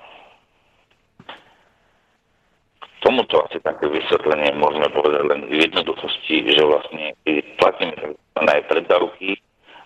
Tomuto 3.04 3.44
asi 3.44 3.60
také 3.60 3.92
vysvetlenie 3.92 4.56
môžeme 4.56 4.88
povedať 4.96 5.24
len 5.28 5.42
v 5.52 5.60
jednoduchosti, 5.68 6.56
že 6.56 6.64
vlastne 6.64 7.12
platíme 7.60 8.16
aj 8.40 8.64
preddavky, 8.72 9.36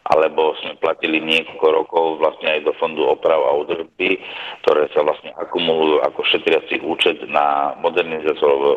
alebo 0.08 0.56
sme 0.64 0.80
platili 0.80 1.20
niekoľko 1.20 1.68
rokov 1.68 2.06
vlastne 2.24 2.48
aj 2.48 2.64
do 2.64 2.74
fondu 2.80 3.04
oprav 3.04 3.44
a 3.44 3.58
údržby, 3.60 4.20
ktoré 4.64 4.88
sa 4.96 5.04
vlastne 5.04 5.36
akumulujú 5.36 6.00
ako 6.08 6.20
šetriaci 6.32 6.80
účet 6.84 7.20
na 7.28 7.76
modernizáciu 7.84 8.48
alebo 8.48 8.70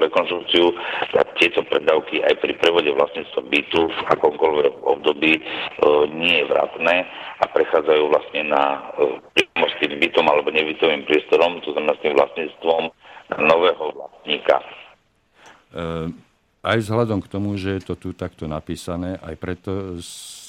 rekonštrukciu, 0.00 0.72
tak 1.12 1.26
tieto 1.36 1.60
predávky 1.68 2.24
aj 2.24 2.40
pri 2.40 2.56
prevode 2.56 2.88
vlastníctva 2.96 3.40
bytu 3.44 3.80
v 3.88 4.00
akomkoľvek 4.16 4.74
období 4.84 5.32
nie 6.16 6.34
je 6.40 6.48
vratné 6.48 7.04
a 7.38 7.44
prechádzajú 7.46 8.02
vlastne 8.10 8.42
na 8.48 8.62
e, 8.98 9.38
tým 9.78 9.94
bytom 10.02 10.26
alebo 10.26 10.50
nebytovým 10.50 11.06
priestorom, 11.06 11.62
to 11.62 11.70
znamená 11.70 11.94
s 11.94 12.02
tým 12.02 12.14
vlastníctvom 12.18 12.82
nového 13.38 13.84
vlastníka. 13.94 14.56
E, 14.58 14.66
aj 16.66 16.78
vzhľadom 16.82 17.22
k 17.22 17.30
tomu, 17.30 17.54
že 17.54 17.78
je 17.78 17.82
to 17.86 17.94
tu 17.94 18.08
takto 18.10 18.50
napísané, 18.50 19.22
aj 19.22 19.34
preto 19.38 20.02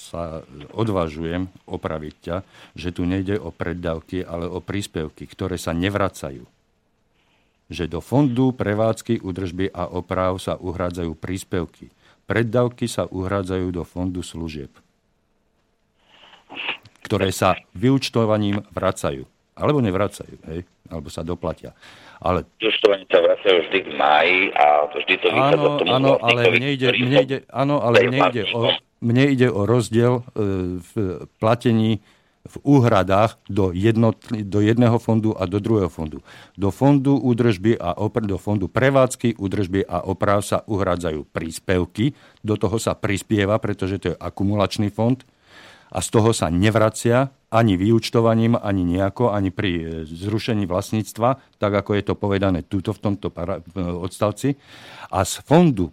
sa 0.09 0.41
odvážujem 0.73 1.45
opraviť 1.69 2.15
ťa, 2.17 2.37
že 2.73 2.89
tu 2.89 3.05
nejde 3.05 3.37
o 3.37 3.53
preddavky, 3.53 4.25
ale 4.25 4.49
o 4.49 4.57
príspevky, 4.57 5.29
ktoré 5.29 5.61
sa 5.61 5.77
nevracajú. 5.77 6.49
Že 7.69 7.85
do 7.85 7.99
fondu 8.01 8.49
prevádzky, 8.49 9.21
údržby 9.21 9.69
a 9.69 9.85
oprav 9.85 10.41
sa 10.41 10.57
uhrádzajú 10.57 11.13
príspevky. 11.13 11.93
Preddavky 12.25 12.89
sa 12.89 13.05
uhrádzajú 13.05 13.67
do 13.69 13.85
fondu 13.85 14.25
služieb, 14.25 14.73
ktoré 17.05 17.29
sa 17.29 17.53
vyučtovaním 17.77 18.65
vracajú. 18.73 19.29
Alebo 19.59 19.83
nevracajú, 19.83 20.39
hej? 20.49 20.65
alebo 20.89 21.07
sa 21.13 21.21
doplatia. 21.21 21.77
Ale... 22.19 22.43
Vyučtovanie 22.59 23.05
sa 23.07 23.21
vracajú 23.21 23.57
vždy 23.69 23.79
v 23.85 23.91
máji 23.95 24.39
a 24.57 24.65
vždy 24.91 25.13
to 25.21 25.27
vychádza 25.29 25.67
tomu 25.79 25.91
áno, 25.93 26.11
ale 26.19 26.41
mne 26.51 26.69
ide, 26.75 27.37
áno, 27.47 27.75
ale 27.79 27.95
mne 28.09 28.19
ide 28.33 28.43
o, 28.51 28.71
mne 28.99 29.31
ide 29.31 29.47
o 29.47 29.63
rozdiel 29.63 30.19
e, 30.19 30.23
v 30.79 30.91
platení 31.39 32.03
v 32.49 32.55
úhradách 32.63 33.35
do, 33.51 33.75
jedno, 33.75 34.15
do 34.31 34.59
jedného 34.63 34.95
fondu 34.97 35.35
a 35.35 35.43
do 35.45 35.59
druhého 35.59 35.91
fondu. 35.91 36.23
Do 36.55 36.71
fondu 36.71 37.19
údržby 37.19 37.75
a 37.77 37.93
opr- 37.99 38.25
do 38.25 38.39
fondu 38.39 38.71
prevádzky, 38.71 39.35
údržby 39.35 39.83
a 39.85 40.07
oprav 40.07 40.41
sa 40.41 40.63
uhradzajú 40.63 41.27
príspevky, 41.29 42.15
do 42.39 42.55
toho 42.55 42.79
sa 42.79 42.95
prispieva, 42.95 43.59
pretože 43.59 43.99
to 43.99 44.07
je 44.15 44.17
akumulačný 44.17 44.87
fond 44.87 45.19
a 45.91 45.99
z 45.99 46.07
toho 46.09 46.31
sa 46.31 46.47
nevracia 46.47 47.33
ani 47.49 47.75
vyučtovaním, 47.75 48.55
ani 48.55 48.85
nejako, 48.85 49.33
ani 49.33 49.49
pri 49.49 49.71
e, 49.75 49.83
zrušení 50.05 50.69
vlastníctva, 50.69 51.59
tak 51.59 51.71
ako 51.75 51.91
je 51.97 52.03
to 52.05 52.13
povedané 52.15 52.61
tuto 52.63 52.93
v 52.93 52.99
tomto 53.03 53.33
para- 53.33 53.59
odstavci. 53.75 54.55
A 55.11 55.25
z 55.25 55.41
fondu 55.43 55.89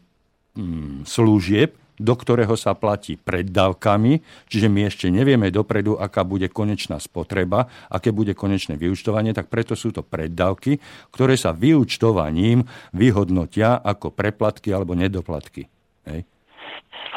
mm, 0.54 1.08
služieb 1.08 1.74
do 1.96 2.14
ktorého 2.16 2.52
sa 2.54 2.76
platí 2.76 3.16
preddavkami, 3.16 4.20
čiže 4.48 4.68
my 4.68 4.80
ešte 4.88 5.06
nevieme 5.08 5.48
dopredu, 5.48 5.96
aká 5.96 6.22
bude 6.22 6.48
konečná 6.52 7.00
spotreba, 7.00 7.68
aké 7.88 8.12
bude 8.12 8.36
konečné 8.36 8.76
vyučtovanie, 8.76 9.32
tak 9.32 9.48
preto 9.48 9.72
sú 9.72 9.92
to 9.92 10.04
preddavky, 10.04 10.78
ktoré 11.12 11.34
sa 11.40 11.56
vyučtovaním 11.56 12.64
vyhodnotia 12.92 13.80
ako 13.80 14.12
preplatky 14.12 14.72
alebo 14.72 14.92
nedoplatky. 14.92 15.68
Hej. 16.06 16.22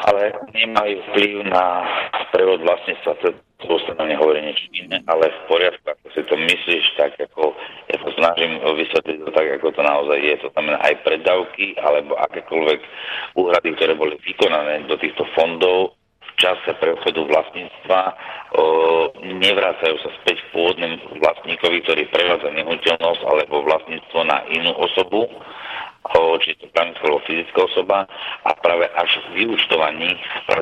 ale 0.02 0.34
nemajú 0.50 0.96
vplyv 1.12 1.46
na 1.46 1.86
prevod 2.34 2.64
vlastníctva. 2.66 3.49
To, 3.60 3.66
to 3.68 3.76
ustanovenie 3.76 4.16
hovorí 4.16 4.40
niečo 4.40 4.66
iné, 4.72 5.04
ale 5.04 5.28
v 5.28 5.40
poriadku, 5.48 5.84
ako 5.84 6.06
si 6.16 6.22
to 6.24 6.34
myslíš, 6.36 6.84
tak 6.96 7.12
ako 7.20 7.52
ja 7.92 7.96
sa 8.00 8.10
snažím 8.16 8.60
vysvetliť 8.60 9.16
to 9.24 9.30
tak, 9.36 9.46
ako 9.60 9.66
to 9.76 9.82
naozaj 9.84 10.18
je. 10.20 10.34
To 10.40 10.48
znamená 10.56 10.78
aj 10.80 10.94
predávky 11.04 11.76
alebo 11.80 12.16
akékoľvek 12.16 12.80
úhrady, 13.36 13.68
ktoré 13.76 13.92
boli 13.94 14.16
vykonané 14.24 14.88
do 14.88 14.96
týchto 14.96 15.28
fondov 15.36 15.96
v 16.20 16.30
čase 16.40 16.72
prechodu 16.80 17.20
vlastníctva, 17.20 18.00
o, 18.56 18.62
nevracajú 19.20 19.96
sa 20.00 20.10
späť 20.22 20.40
pôvodným 20.56 20.96
vlastníkovi, 21.20 21.84
ktorý 21.84 22.02
prevádza 22.08 22.48
nehnuteľnosť 22.48 23.22
alebo 23.28 23.66
vlastníctvo 23.66 24.18
na 24.24 24.40
inú 24.48 24.72
osobu, 24.80 25.28
či 26.40 26.56
to 26.56 26.66
právnická 26.72 27.04
alebo 27.04 27.20
fyzická 27.28 27.60
osoba 27.68 28.08
a 28.48 28.50
práve 28.56 28.88
až 28.96 29.10
v 29.30 29.44
vyúčtovaní 29.44 30.16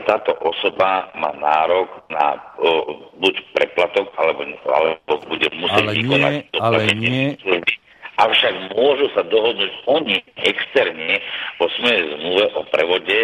táto 0.09 0.33
osoba 0.41 1.13
má 1.15 1.31
nárok 1.37 1.89
na 2.09 2.41
o, 2.59 2.97
buď 3.21 3.35
preplatok, 3.53 4.09
alebo, 4.17 4.43
alebo 4.67 5.15
bude 5.29 5.49
musieť 5.55 5.85
ale 5.85 5.93
vykonať 5.95 6.33
nie, 6.33 6.59
ale 6.59 6.79
nie. 6.97 7.27
služby. 7.45 7.73
Avšak 8.19 8.55
môžu 8.75 9.07
sa 9.15 9.23
dohodnúť 9.23 9.73
oni 9.87 10.19
externe 10.43 11.23
po 11.61 11.71
svojej 11.79 12.03
zmluve 12.19 12.45
o 12.59 12.63
prevode 12.75 13.19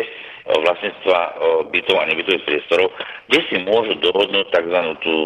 vlastníctva 0.44 1.18
bytov 1.72 1.96
a 1.98 2.08
nebytových 2.12 2.44
priestorov, 2.46 2.92
kde 3.26 3.40
si 3.48 3.56
môžu 3.64 3.96
dohodnúť 3.98 4.46
tzv. 4.52 4.78
tú 5.00 5.16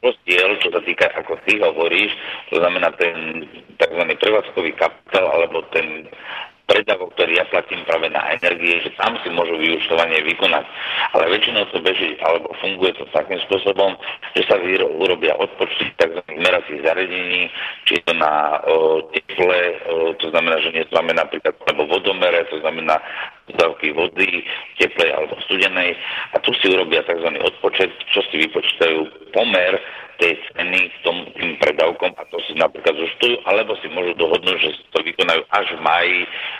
rozdiel, 0.00 0.56
čo 0.64 0.68
sa 0.72 0.80
týka, 0.84 1.06
ako 1.12 1.36
ty 1.44 1.60
hovoríš, 1.60 2.12
to 2.48 2.60
znamená 2.60 2.88
ten 2.96 3.44
tzv. 3.76 4.02
prevádzkový 4.16 4.72
kapitál 4.76 5.28
alebo 5.28 5.64
ten 5.72 6.08
predávok, 6.70 7.10
ktorý 7.18 7.34
ja 7.34 7.44
platím 7.50 7.82
práve 7.82 8.06
na 8.14 8.22
energie, 8.30 8.78
že 8.86 8.94
tam 8.94 9.18
si 9.26 9.28
môžu 9.34 9.58
vyučtovanie 9.58 10.22
vykonať. 10.22 10.62
Ale 11.18 11.34
väčšinou 11.34 11.66
to 11.74 11.82
beží, 11.82 12.14
alebo 12.22 12.54
funguje 12.62 12.94
to 12.94 13.10
takým 13.10 13.42
spôsobom, 13.50 13.98
že 14.38 14.46
sa 14.46 14.54
urobia 15.02 15.34
odpočty 15.34 15.90
tzv. 15.98 16.22
meracích 16.38 16.78
zariadení, 16.86 17.50
či 17.90 17.98
to 18.06 18.14
na 18.14 18.62
o, 18.70 19.02
teple, 19.10 19.60
o, 19.90 20.14
to 20.22 20.30
znamená, 20.30 20.62
že 20.62 20.86
máme 20.94 21.10
napríklad 21.18 21.58
alebo 21.66 21.90
vodomere, 21.90 22.46
to 22.46 22.62
znamená 22.62 23.02
dávky 23.56 23.94
vody, 23.94 24.44
teplej 24.78 25.10
alebo 25.14 25.34
studenej. 25.46 25.96
A 26.34 26.36
tu 26.42 26.54
si 26.58 26.70
urobia 26.70 27.02
tzv. 27.06 27.28
odpočet, 27.40 27.90
čo 28.10 28.20
si 28.30 28.46
vypočítajú 28.46 29.30
pomer 29.34 29.78
tej 30.20 30.36
ceny 30.52 30.80
tom, 31.00 31.24
tým 31.32 31.56
predávkom 31.56 32.12
a 32.12 32.22
to 32.28 32.36
si 32.44 32.52
napríklad 32.60 32.92
zuštujú, 32.92 33.40
alebo 33.48 33.72
si 33.80 33.88
môžu 33.88 34.12
dohodnúť, 34.20 34.58
že 34.60 34.70
to 34.92 35.00
vykonajú 35.00 35.42
až 35.48 35.66
v 35.72 35.80
maji 35.80 36.18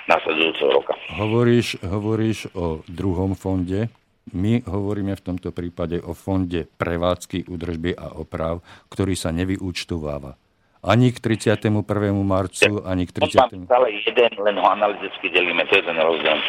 nasledujúceho 0.09 0.71
roka. 0.73 0.97
Hovoríš, 1.13 1.77
hovoríš 1.85 2.49
o 2.57 2.81
druhom 2.89 3.37
fonde, 3.37 3.93
my 4.33 4.65
hovoríme 4.65 5.13
v 5.13 5.25
tomto 5.27 5.53
prípade 5.53 6.01
o 6.01 6.17
fonde 6.17 6.65
prevádzky, 6.81 7.53
údržby 7.53 7.93
a 8.01 8.17
oprav, 8.17 8.65
ktorý 8.89 9.13
sa 9.13 9.29
nevyúčtováva. 9.29 10.41
Ani 10.81 11.13
k 11.13 11.21
31. 11.21 11.85
marcu, 12.25 12.81
ani 12.89 13.05
k 13.05 13.13
30. 13.13 13.69
stále 13.69 13.93
jeden, 14.01 14.33
len 14.41 14.57
ho 14.57 14.65
analyticky 14.73 15.29
delíme, 15.29 15.69
to 15.69 15.77
je 15.77 15.85
ten 15.85 15.99
rozdiel. 16.01 16.41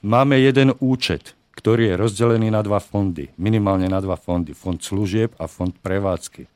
Máme 0.00 0.40
jeden 0.40 0.72
účet, 0.80 1.36
ktorý 1.60 1.92
je 1.92 2.00
rozdelený 2.00 2.48
na 2.48 2.64
dva 2.64 2.80
fondy, 2.80 3.28
minimálne 3.36 3.84
na 3.84 4.00
dva 4.00 4.16
fondy. 4.16 4.56
Fond 4.56 4.80
služieb 4.80 5.36
a 5.36 5.44
fond 5.44 5.76
prevádzky. 5.76 6.48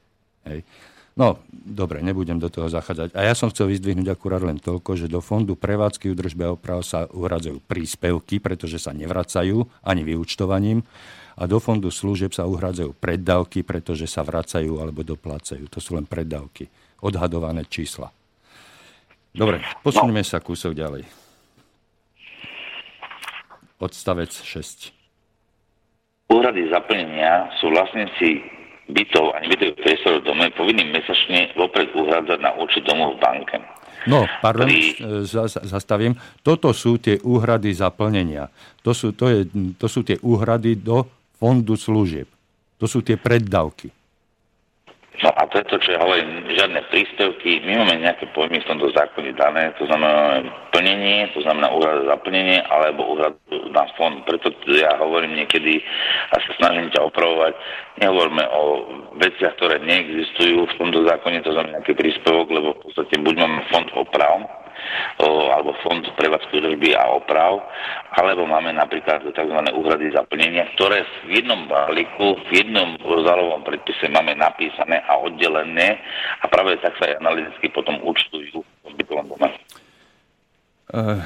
Hej. 0.49 0.65
No, 1.13 1.45
dobre, 1.53 2.01
nebudem 2.01 2.41
do 2.41 2.49
toho 2.49 2.73
zachádzať. 2.73 3.13
A 3.13 3.29
ja 3.29 3.37
som 3.37 3.53
chcel 3.53 3.69
vyzdvihnúť 3.69 4.09
akurát 4.17 4.41
len 4.41 4.57
toľko, 4.57 4.97
že 4.97 5.13
do 5.13 5.21
fondu 5.21 5.61
prevádzky 5.61 6.11
údržby 6.17 6.43
a 6.49 6.57
oprav 6.57 6.81
sa 6.83 7.05
uhradzajú 7.05 7.61
príspevky, 7.69 8.41
pretože 8.41 8.81
sa 8.81 8.97
nevracajú 8.97 9.61
ani 9.85 10.03
vyúčtovaním. 10.09 10.81
A 11.37 11.45
do 11.45 11.61
fondu 11.61 11.93
služieb 11.93 12.33
sa 12.33 12.49
uhradzajú 12.49 12.97
preddavky, 12.97 13.61
pretože 13.61 14.09
sa 14.09 14.25
vracajú 14.25 14.81
alebo 14.81 15.05
doplácajú. 15.05 15.69
To 15.69 15.85
sú 15.85 16.01
len 16.01 16.09
preddavky. 16.09 16.67
Odhadované 17.05 17.69
čísla. 17.69 18.09
Dobre, 19.37 19.61
posuneme 19.85 20.25
sa 20.25 20.41
kúsok 20.41 20.73
ďalej 20.73 21.24
odstavec 23.81 24.31
6. 24.31 24.95
Úhrady 26.31 26.71
zaplnenia 26.73 27.53
sú 27.61 27.69
vlastníci 27.71 28.43
bytov 28.89 29.33
a 29.33 29.41
nebytových 29.45 29.81
priestorov 29.81 30.21
v 30.25 30.29
dome 30.29 30.47
povinní 30.53 30.85
mesačne 30.93 31.53
vopred 31.57 31.89
uhradzať 31.97 32.39
na 32.41 32.53
účet 32.61 32.85
domu 32.85 33.17
v 33.17 33.21
banke. 33.21 33.57
No, 34.05 34.29
pardon, 34.45 34.69
ktorý... 34.69 35.49
zastavím. 35.65 36.13
Toto 36.45 36.77
sú 36.77 37.01
tie 37.01 37.17
úhrady 37.25 37.73
zaplnenia. 37.73 38.53
To 38.85 38.93
sú, 38.93 39.17
to, 39.17 39.33
je, 39.33 39.49
to 39.81 39.87
sú 39.89 40.05
tie 40.05 40.21
úhrady 40.21 40.77
do 40.77 41.09
fondu 41.41 41.81
služieb. 41.81 42.29
To 42.77 42.85
sú 42.85 43.01
tie 43.01 43.17
preddavky. 43.17 43.89
No 45.23 45.31
a 45.31 45.47
to 45.47 45.63
je 45.63 45.67
to, 45.71 45.77
čo 45.79 45.95
ja 45.95 46.03
hovorím, 46.03 46.43
žiadne 46.51 46.91
príspevky. 46.91 47.63
My 47.63 47.79
máme 47.79 48.03
nejaké 48.03 48.27
pojmy 48.35 48.59
v 48.59 48.67
tomto 48.67 48.91
zákone 48.91 49.31
dané, 49.39 49.71
to 49.79 49.87
znamená 49.87 50.43
plnenie, 50.75 51.31
to 51.31 51.39
znamená 51.47 51.71
úhrada 51.71 52.03
za 52.03 52.17
plnenie, 52.19 52.59
alebo 52.67 53.15
úhrada 53.15 53.39
na 53.71 53.87
fond. 53.95 54.27
Preto 54.27 54.51
ja 54.75 54.99
hovorím 54.99 55.39
niekedy 55.39 55.79
a 56.35 56.43
sa 56.43 56.51
snažím 56.59 56.91
ťa 56.91 57.07
opravovať, 57.07 57.55
nehovoríme 58.03 58.45
o 58.51 58.63
veciach, 59.23 59.55
ktoré 59.55 59.79
neexistujú 59.87 60.67
v 60.67 60.77
tomto 60.83 61.07
zákone, 61.07 61.47
to 61.47 61.55
znamená 61.55 61.79
nejaký 61.79 61.95
príspevok, 61.95 62.51
lebo 62.51 62.75
v 62.75 62.81
podstate 62.91 63.15
buď 63.23 63.35
máme 63.39 63.61
fond 63.71 63.89
oprav, 63.95 64.64
alebo 65.25 65.77
fond 65.81 66.03
prevádzky 66.19 66.61
údržby 66.61 66.97
a 66.99 67.15
oprav, 67.15 67.63
alebo 68.15 68.47
máme 68.47 68.75
napríklad 68.75 69.25
tzv. 69.25 69.59
úhrady 69.73 70.13
zaplnenia, 70.13 70.69
ktoré 70.77 71.07
v 71.27 71.43
jednom 71.43 71.67
balíku, 71.67 72.39
v 72.49 72.63
jednom 72.63 72.99
zálohovom 73.01 73.63
predpise 73.65 74.11
máme 74.11 74.35
napísané 74.35 75.01
a 75.07 75.19
oddelené 75.19 75.99
a 76.43 76.49
práve 76.51 76.77
tak 76.83 76.95
sa 77.01 77.09
aj 77.11 77.19
analyticky 77.23 77.71
potom 77.71 77.99
účtujú 78.03 78.61
v 78.63 78.93
bytovom 78.99 79.27
dome. 79.31 79.49
Uh, 80.95 81.25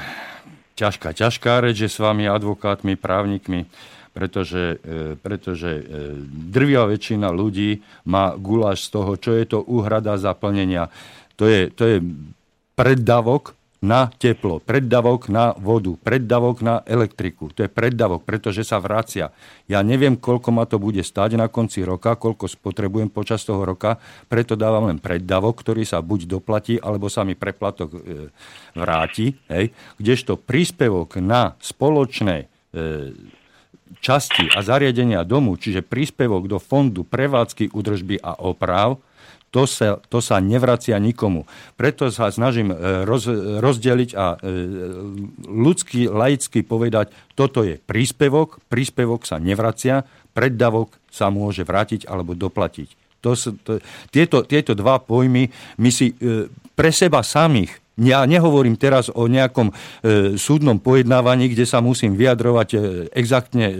ťažká, 0.79 1.11
ťažká 1.11 1.59
reč 1.59 1.83
je 1.83 1.91
s 1.91 1.99
vami, 1.99 2.25
advokátmi, 2.31 2.95
právnikmi, 2.95 3.67
pretože, 4.15 4.79
e, 4.81 5.19
pretože 5.19 5.69
e, 5.69 5.83
drvia 6.25 6.87
väčšina 6.87 7.29
ľudí 7.29 7.83
má 8.09 8.33
guláš 8.39 8.87
z 8.87 8.89
toho, 8.95 9.11
čo 9.19 9.31
je 9.35 9.45
to 9.45 9.59
úhrada 9.61 10.17
zaplnenia. 10.17 10.89
To 11.37 11.45
je, 11.45 11.69
to 11.71 11.83
je 11.85 11.97
preddavok 12.79 13.59
na 13.79 14.11
teplo, 14.11 14.59
preddavok 14.59 15.31
na 15.31 15.55
vodu, 15.55 15.95
preddavok 15.99 16.63
na 16.63 16.83
elektriku. 16.83 17.51
To 17.55 17.63
je 17.63 17.71
preddavok, 17.71 18.27
pretože 18.27 18.67
sa 18.67 18.79
vracia. 18.79 19.31
Ja 19.71 19.79
neviem, 19.83 20.19
koľko 20.19 20.51
ma 20.51 20.67
to 20.67 20.79
bude 20.79 20.99
stať 20.99 21.39
na 21.39 21.47
konci 21.47 21.83
roka, 21.87 22.19
koľko 22.19 22.47
spotrebujem 22.47 23.07
počas 23.07 23.43
toho 23.47 23.63
roka, 23.63 23.99
preto 24.27 24.59
dávam 24.59 24.91
len 24.91 24.99
preddavok, 24.99 25.63
ktorý 25.63 25.87
sa 25.87 26.03
buď 26.03 26.27
doplatí, 26.27 26.75
alebo 26.79 27.07
sa 27.07 27.23
mi 27.23 27.39
preplatok 27.39 27.89
e, 27.95 27.99
vráti. 28.75 29.35
Hej. 29.47 29.71
Kdežto 29.95 30.35
príspevok 30.35 31.23
na 31.23 31.55
spoločné 31.63 32.35
e, 32.43 33.15
časti 34.03 34.51
a 34.55 34.59
zariadenia 34.59 35.23
domu, 35.23 35.55
čiže 35.55 35.87
príspevok 35.87 36.51
do 36.51 36.59
fondu 36.59 37.07
prevádzky, 37.07 37.71
údržby 37.71 38.19
a 38.19 38.39
oprav, 38.43 38.99
to 39.49 39.65
sa, 39.65 39.97
to 40.09 40.21
sa 40.21 40.37
nevracia 40.37 40.95
nikomu. 41.01 41.49
Preto 41.73 42.13
sa 42.13 42.29
snažím 42.29 42.69
e, 42.69 43.05
roz, 43.05 43.25
rozdeliť 43.59 44.09
a 44.13 44.25
e, 44.33 44.37
ľudský, 45.49 46.05
laicky 46.09 46.61
povedať, 46.61 47.09
toto 47.33 47.65
je 47.65 47.81
príspevok, 47.81 48.61
príspevok 48.69 49.25
sa 49.25 49.41
nevracia, 49.41 50.05
preddavok 50.37 50.93
sa 51.09 51.33
môže 51.33 51.65
vrátiť 51.65 52.05
alebo 52.05 52.37
doplatiť. 52.37 52.93
To, 53.19 53.35
to, 53.35 53.83
tieto, 54.13 54.47
tieto 54.47 54.71
dva 54.77 55.01
pojmy 55.01 55.51
my 55.81 55.89
si 55.91 56.13
e, 56.13 56.47
pre 56.77 56.93
seba 56.93 57.25
samých 57.25 57.88
ja 57.99 58.23
nehovorím 58.23 58.79
teraz 58.79 59.11
o 59.11 59.27
nejakom 59.27 59.69
e, 59.69 59.73
súdnom 60.39 60.79
pojednávaní, 60.79 61.51
kde 61.51 61.67
sa 61.67 61.83
musím 61.83 62.15
vyjadrovať 62.15 62.69
e, 62.73 62.77
exaktne 63.11 63.65
e, 63.67 63.75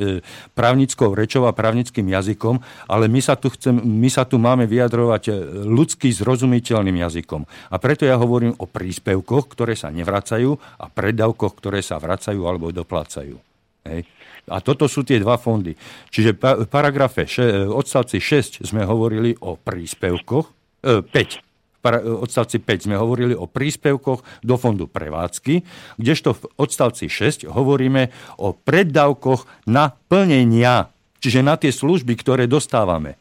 právnickou 0.53 1.15
rečou 1.15 1.47
a 1.47 1.55
právnickým 1.55 2.05
jazykom, 2.11 2.59
ale 2.91 3.07
my 3.07 3.19
sa, 3.23 3.39
tu 3.39 3.47
chcem, 3.49 3.79
my 3.79 4.11
sa 4.11 4.27
tu 4.27 4.35
máme 4.35 4.67
vyjadrovať 4.67 5.31
ľudský 5.65 6.11
zrozumiteľným 6.11 6.99
jazykom. 6.99 7.71
A 7.71 7.75
preto 7.79 8.03
ja 8.03 8.19
hovorím 8.19 8.53
o 8.59 8.67
príspevkoch, 8.67 9.47
ktoré 9.55 9.79
sa 9.79 9.87
nevracajú 9.89 10.59
a 10.77 10.85
predávkoch, 10.91 11.53
ktoré 11.55 11.79
sa 11.79 11.95
vracajú 11.95 12.43
alebo 12.43 12.75
doplácajú. 12.75 13.39
Hej. 13.87 14.03
A 14.49 14.59
toto 14.65 14.89
sú 14.89 15.05
tie 15.05 15.21
dva 15.21 15.37
fondy. 15.37 15.77
Čiže 16.09 16.35
v 16.35 16.67
paragrafe 16.67 17.29
še, 17.29 17.69
odstavci 17.69 18.17
6 18.17 18.65
sme 18.65 18.83
hovorili 18.83 19.37
o 19.45 19.55
príspevkoch, 19.55 20.45
e, 20.83 21.05
5 21.05 21.48
odstavci 21.83 22.59
5 22.59 22.87
sme 22.89 22.95
hovorili 22.99 23.31
o 23.33 23.47
príspevkoch 23.47 24.43
do 24.43 24.55
fondu 24.59 24.85
prevádzky, 24.85 25.63
kdežto 25.95 26.35
v 26.35 26.43
odstavci 26.59 27.07
6 27.07 27.47
hovoríme 27.47 28.11
o 28.39 28.51
preddavkoch 28.51 29.67
na 29.71 29.95
plnenia, 30.11 30.91
čiže 31.23 31.39
na 31.39 31.55
tie 31.55 31.71
služby, 31.71 32.19
ktoré 32.19 32.45
dostávame. 32.45 33.15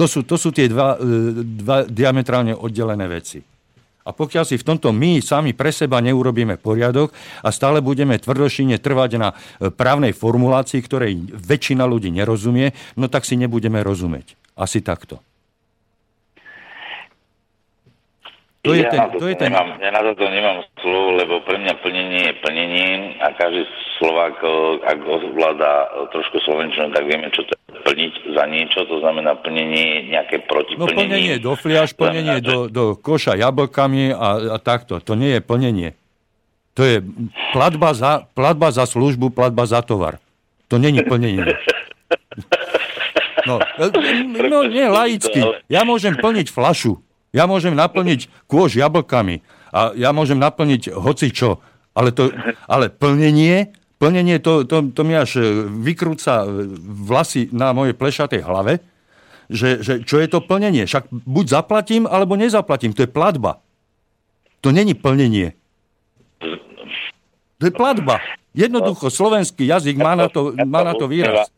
To 0.00 0.08
sú, 0.08 0.24
to 0.24 0.40
sú 0.40 0.50
tie 0.54 0.70
dva, 0.70 0.96
e, 0.96 1.44
dva 1.44 1.84
diametrálne 1.84 2.56
oddelené 2.56 3.06
veci. 3.06 3.44
A 4.02 4.10
pokiaľ 4.10 4.42
si 4.42 4.58
v 4.58 4.66
tomto 4.66 4.90
my 4.90 5.22
sami 5.22 5.54
pre 5.54 5.70
seba 5.70 6.02
neurobíme 6.02 6.58
poriadok 6.58 7.14
a 7.46 7.54
stále 7.54 7.78
budeme 7.78 8.18
tvrdošine 8.18 8.82
trvať 8.82 9.10
na 9.20 9.30
e, 9.30 9.70
právnej 9.70 10.10
formulácii, 10.10 10.80
ktorej 10.82 11.22
väčšina 11.30 11.86
ľudí 11.86 12.10
nerozumie, 12.10 12.74
no 12.98 13.06
tak 13.06 13.22
si 13.22 13.38
nebudeme 13.38 13.78
rozumieť. 13.84 14.34
Asi 14.58 14.82
takto. 14.82 15.22
To 18.62 18.78
je 18.78 18.86
ja, 18.86 18.94
ten, 18.94 18.98
na 19.02 19.06
to, 19.10 19.18
to 19.18 19.26
je 19.26 19.34
ten... 19.34 19.50
nemám, 19.50 19.74
ja 19.82 19.90
na 19.90 20.06
toto 20.06 20.22
nemám 20.22 20.62
slov, 20.78 21.18
lebo 21.18 21.42
pre 21.42 21.58
mňa 21.58 21.74
plnenie 21.82 22.20
je 22.30 22.34
plnenie 22.46 22.90
a 23.18 23.34
každý 23.34 23.66
Slovák, 23.98 24.38
e, 24.38 24.50
ak 24.86 24.98
ovláda 25.02 25.90
trošku 26.14 26.38
slovenčinu, 26.46 26.94
tak 26.94 27.10
vieme, 27.10 27.26
čo 27.34 27.42
to 27.42 27.58
je 27.58 27.82
plniť 27.82 28.12
za 28.38 28.44
niečo, 28.46 28.86
to 28.86 29.02
znamená 29.02 29.34
plnenie 29.42 30.06
nejaké 30.14 30.46
protiplnenie. 30.46 30.78
No 30.78 30.94
plnenie 30.94 31.34
do 31.42 31.58
fliaž, 31.58 31.90
plnenie 31.98 32.38
znamená, 32.38 32.46
do, 32.46 32.58
do 32.70 32.84
koša 32.94 33.34
jablkami 33.34 34.14
a, 34.14 34.54
a 34.54 34.56
takto. 34.62 35.02
To 35.02 35.18
nie 35.18 35.34
je 35.34 35.40
plnenie. 35.42 35.98
To 36.78 36.86
je 36.86 37.02
platba 37.50 37.98
za, 37.98 38.30
platba 38.30 38.70
za 38.70 38.86
službu, 38.86 39.34
platba 39.34 39.66
za 39.66 39.82
tovar. 39.82 40.22
To 40.70 40.78
není 40.78 41.02
plnenie. 41.02 41.50
No, 43.42 43.58
e, 43.58 43.90
no 44.46 44.62
nie, 44.70 44.86
laicky. 44.86 45.42
Ja 45.66 45.82
môžem 45.82 46.14
plniť 46.14 46.46
flašu. 46.54 47.02
Ja 47.32 47.48
môžem 47.48 47.72
naplniť 47.72 48.28
kôž 48.44 48.76
jablkami 48.76 49.40
a 49.72 49.96
ja 49.96 50.12
môžem 50.12 50.36
naplniť 50.36 50.92
hoci 50.92 51.32
čo, 51.32 51.64
ale, 51.96 52.12
to, 52.12 52.28
ale 52.68 52.92
plnenie, 52.92 53.72
plnenie 53.96 54.36
to, 54.36 54.68
to, 54.68 54.92
to 54.92 55.00
mi 55.00 55.16
až 55.16 55.40
e, 55.40 55.44
vykrúca 55.68 56.44
vlasy 57.08 57.48
na 57.48 57.72
mojej 57.72 57.96
plešatej 57.96 58.44
hlave, 58.44 58.84
že, 59.48 59.80
že 59.80 60.04
čo 60.04 60.20
je 60.20 60.28
to 60.28 60.44
plnenie. 60.44 60.84
Však 60.84 61.08
buď 61.08 61.44
zaplatím, 61.48 62.04
alebo 62.04 62.36
nezaplatím. 62.36 62.92
To 62.92 63.04
je 63.04 63.10
platba. 63.10 63.64
To 64.60 64.68
není 64.68 64.92
plnenie. 64.92 65.56
To 67.60 67.64
je 67.64 67.72
platba. 67.72 68.20
Jednoducho, 68.52 69.08
slovenský 69.08 69.64
jazyk 69.64 69.96
má 69.96 70.12
na 70.12 70.28
to, 70.28 70.52
má 70.68 70.84
na 70.84 70.92
to 70.92 71.08
výraz. 71.08 71.48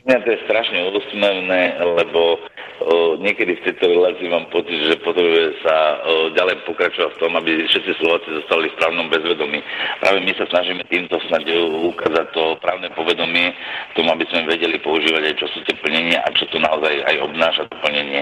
Mňa 0.00 0.18
to 0.24 0.28
je 0.32 0.38
strašne 0.48 0.78
úsmevné, 0.96 1.76
lebo 1.84 2.40
o, 2.80 3.16
niekedy 3.20 3.56
v 3.58 3.64
tejto 3.70 3.90
relácii 3.90 4.28
mám 4.30 4.46
pocit, 4.48 4.76
že 4.86 5.02
potrebuje 5.04 5.60
sa 5.64 6.00
o, 6.04 6.32
ďalej 6.32 6.64
pokračovať 6.64 7.10
v 7.16 7.20
tom, 7.20 7.32
aby 7.36 7.64
všetci 7.68 7.92
Slováci 8.00 8.28
zostali 8.40 8.70
v 8.70 8.78
právnom 8.80 9.06
bezvedomí. 9.12 9.60
Práve 10.00 10.18
my 10.24 10.32
sa 10.36 10.48
snažíme 10.48 10.84
týmto 10.88 11.20
snad 11.28 11.44
ukázať 11.90 12.26
to 12.36 12.56
právne 12.60 12.88
povedomie, 12.92 13.52
tomu, 13.96 14.12
aby 14.12 14.24
sme 14.28 14.48
vedeli 14.48 14.76
používať 14.80 15.22
aj 15.32 15.34
čo 15.40 15.46
sú 15.52 15.58
tie 15.64 15.76
plnenia 15.80 16.20
a 16.24 16.28
čo 16.36 16.44
to 16.48 16.58
naozaj 16.60 16.94
aj 17.04 17.16
obnáša 17.24 17.62
to 17.68 17.76
plnenie. 17.80 18.20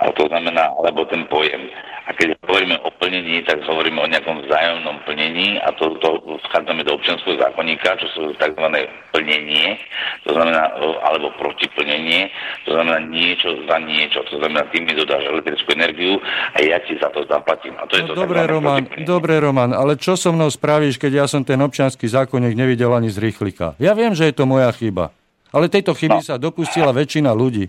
A 0.00 0.10
to 0.14 0.26
znamená, 0.30 0.70
alebo 0.78 1.06
ten 1.06 1.26
pojem. 1.26 1.70
A 2.08 2.14
keď 2.16 2.34
hovoríme 2.42 2.74
o 2.82 2.90
plnení, 2.98 3.46
tak 3.46 3.62
hovoríme 3.62 4.02
o 4.02 4.10
nejakom 4.10 4.42
vzájomnom 4.42 4.98
plnení 5.06 5.62
a 5.62 5.70
to, 5.78 5.94
to 6.02 6.18
vchádzame 6.48 6.82
do 6.82 6.98
občianského 6.98 7.38
zákonníka, 7.38 8.02
čo 8.02 8.06
sú 8.10 8.22
tzv. 8.34 8.66
plnenie, 9.14 9.78
to 10.26 10.34
znamená, 10.34 10.74
alebo 11.06 11.30
protiplnenie, 11.38 12.26
to 12.66 12.74
znamená 12.74 12.98
niečo 13.06 13.54
za 13.70 13.78
niečo, 13.82 14.20
to 14.28 14.38
znamená, 14.38 14.68
ty 14.68 14.84
mi 14.84 14.92
dodáš 14.92 15.24
elektrickú 15.26 15.68
energiu 15.72 16.20
a 16.52 16.58
ja 16.60 16.78
ti 16.84 16.96
za 17.00 17.08
to 17.10 17.24
zaplatím. 17.26 17.76
A 17.80 17.88
to 17.88 17.96
je 17.98 18.04
no, 18.04 18.12
to 18.12 18.24
dobre, 18.24 18.44
Roman, 18.44 18.84
dobre, 19.02 19.40
Roman, 19.40 19.72
ale 19.72 19.96
čo 19.96 20.14
so 20.14 20.30
mnou 20.30 20.52
spravíš, 20.52 21.00
keď 21.00 21.24
ja 21.24 21.26
som 21.26 21.42
ten 21.42 21.58
občianský 21.58 22.06
zákonník 22.06 22.54
nevidel 22.54 22.92
ani 22.92 23.08
z 23.08 23.18
rýchlika? 23.18 23.74
Ja 23.82 23.96
viem, 23.96 24.12
že 24.12 24.28
je 24.28 24.34
to 24.36 24.44
moja 24.44 24.70
chyba, 24.76 25.10
ale 25.50 25.72
tejto 25.72 25.96
chyby 25.96 26.20
no. 26.20 26.26
sa 26.26 26.36
dopustila 26.36 26.92
väčšina 26.94 27.32
ľudí. 27.34 27.68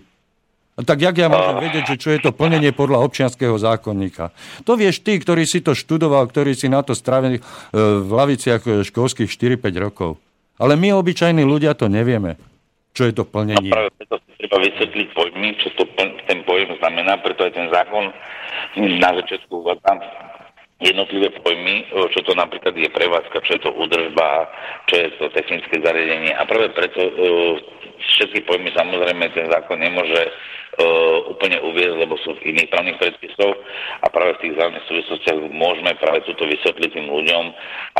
Tak 0.72 1.04
jak 1.04 1.16
ja 1.20 1.28
môžem 1.28 1.68
vedieť, 1.68 1.84
že 1.84 1.96
čo 2.00 2.08
je 2.16 2.20
to 2.24 2.32
plnenie 2.32 2.72
podľa 2.72 3.04
občianského 3.04 3.52
zákonníka? 3.60 4.32
To 4.64 4.72
vieš 4.72 5.04
ty, 5.04 5.20
ktorý 5.20 5.44
si 5.44 5.60
to 5.60 5.76
študoval, 5.76 6.24
ktorý 6.32 6.56
si 6.56 6.72
na 6.72 6.80
to 6.80 6.96
strávil 6.96 7.36
e, 7.36 7.40
v 7.76 8.08
laviciach 8.08 8.64
e, 8.64 8.70
školských 8.80 9.28
4-5 9.28 9.68
rokov. 9.76 10.16
Ale 10.56 10.80
my, 10.80 10.96
obyčajní 10.96 11.44
ľudia, 11.44 11.76
to 11.76 11.92
nevieme. 11.92 12.40
Čo 12.96 13.04
je 13.04 13.12
to 13.12 13.28
plnenie? 13.28 13.68
A 13.68 13.84
práve 13.84 13.90
preto 14.00 14.16
treba 14.52 14.68
vysvetliť 14.68 15.08
pojmy, 15.16 15.48
čo 15.64 15.72
to, 15.80 15.88
ten 16.28 16.44
pojem 16.44 16.76
znamená, 16.76 17.16
preto 17.24 17.48
aj 17.48 17.56
ten 17.56 17.72
zákon 17.72 18.12
na 18.76 19.10
začiatku 19.16 19.64
uvádzam 19.64 19.96
jednotlivé 20.76 21.32
pojmy, 21.40 21.88
čo 22.12 22.20
to 22.20 22.36
napríklad 22.36 22.76
je 22.76 22.92
prevádzka, 22.92 23.40
čo 23.48 23.56
je 23.56 23.62
to 23.64 23.72
údržba, 23.72 24.52
čo 24.92 24.94
je 25.00 25.08
to 25.16 25.32
technické 25.32 25.80
zariadenie. 25.80 26.36
A 26.36 26.44
práve 26.44 26.68
preto 26.76 27.00
všetky 27.96 28.44
pojmy 28.44 28.68
samozrejme 28.76 29.24
ten 29.32 29.48
zákon 29.48 29.80
nemôže 29.80 30.20
úplne 31.28 31.60
uviezť, 31.60 31.96
lebo 32.00 32.16
sú 32.24 32.32
v 32.40 32.54
iných 32.56 32.72
právnych 32.72 32.96
predpisoch 32.96 33.56
a 34.00 34.06
práve 34.08 34.40
v 34.40 34.42
tých 34.48 34.54
zájomných 34.56 34.88
súvislostiach 34.88 35.38
môžeme 35.52 35.92
práve 36.00 36.24
túto 36.24 36.48
vysvetliť 36.48 36.90
tým 36.96 37.08
ľuďom, 37.12 37.44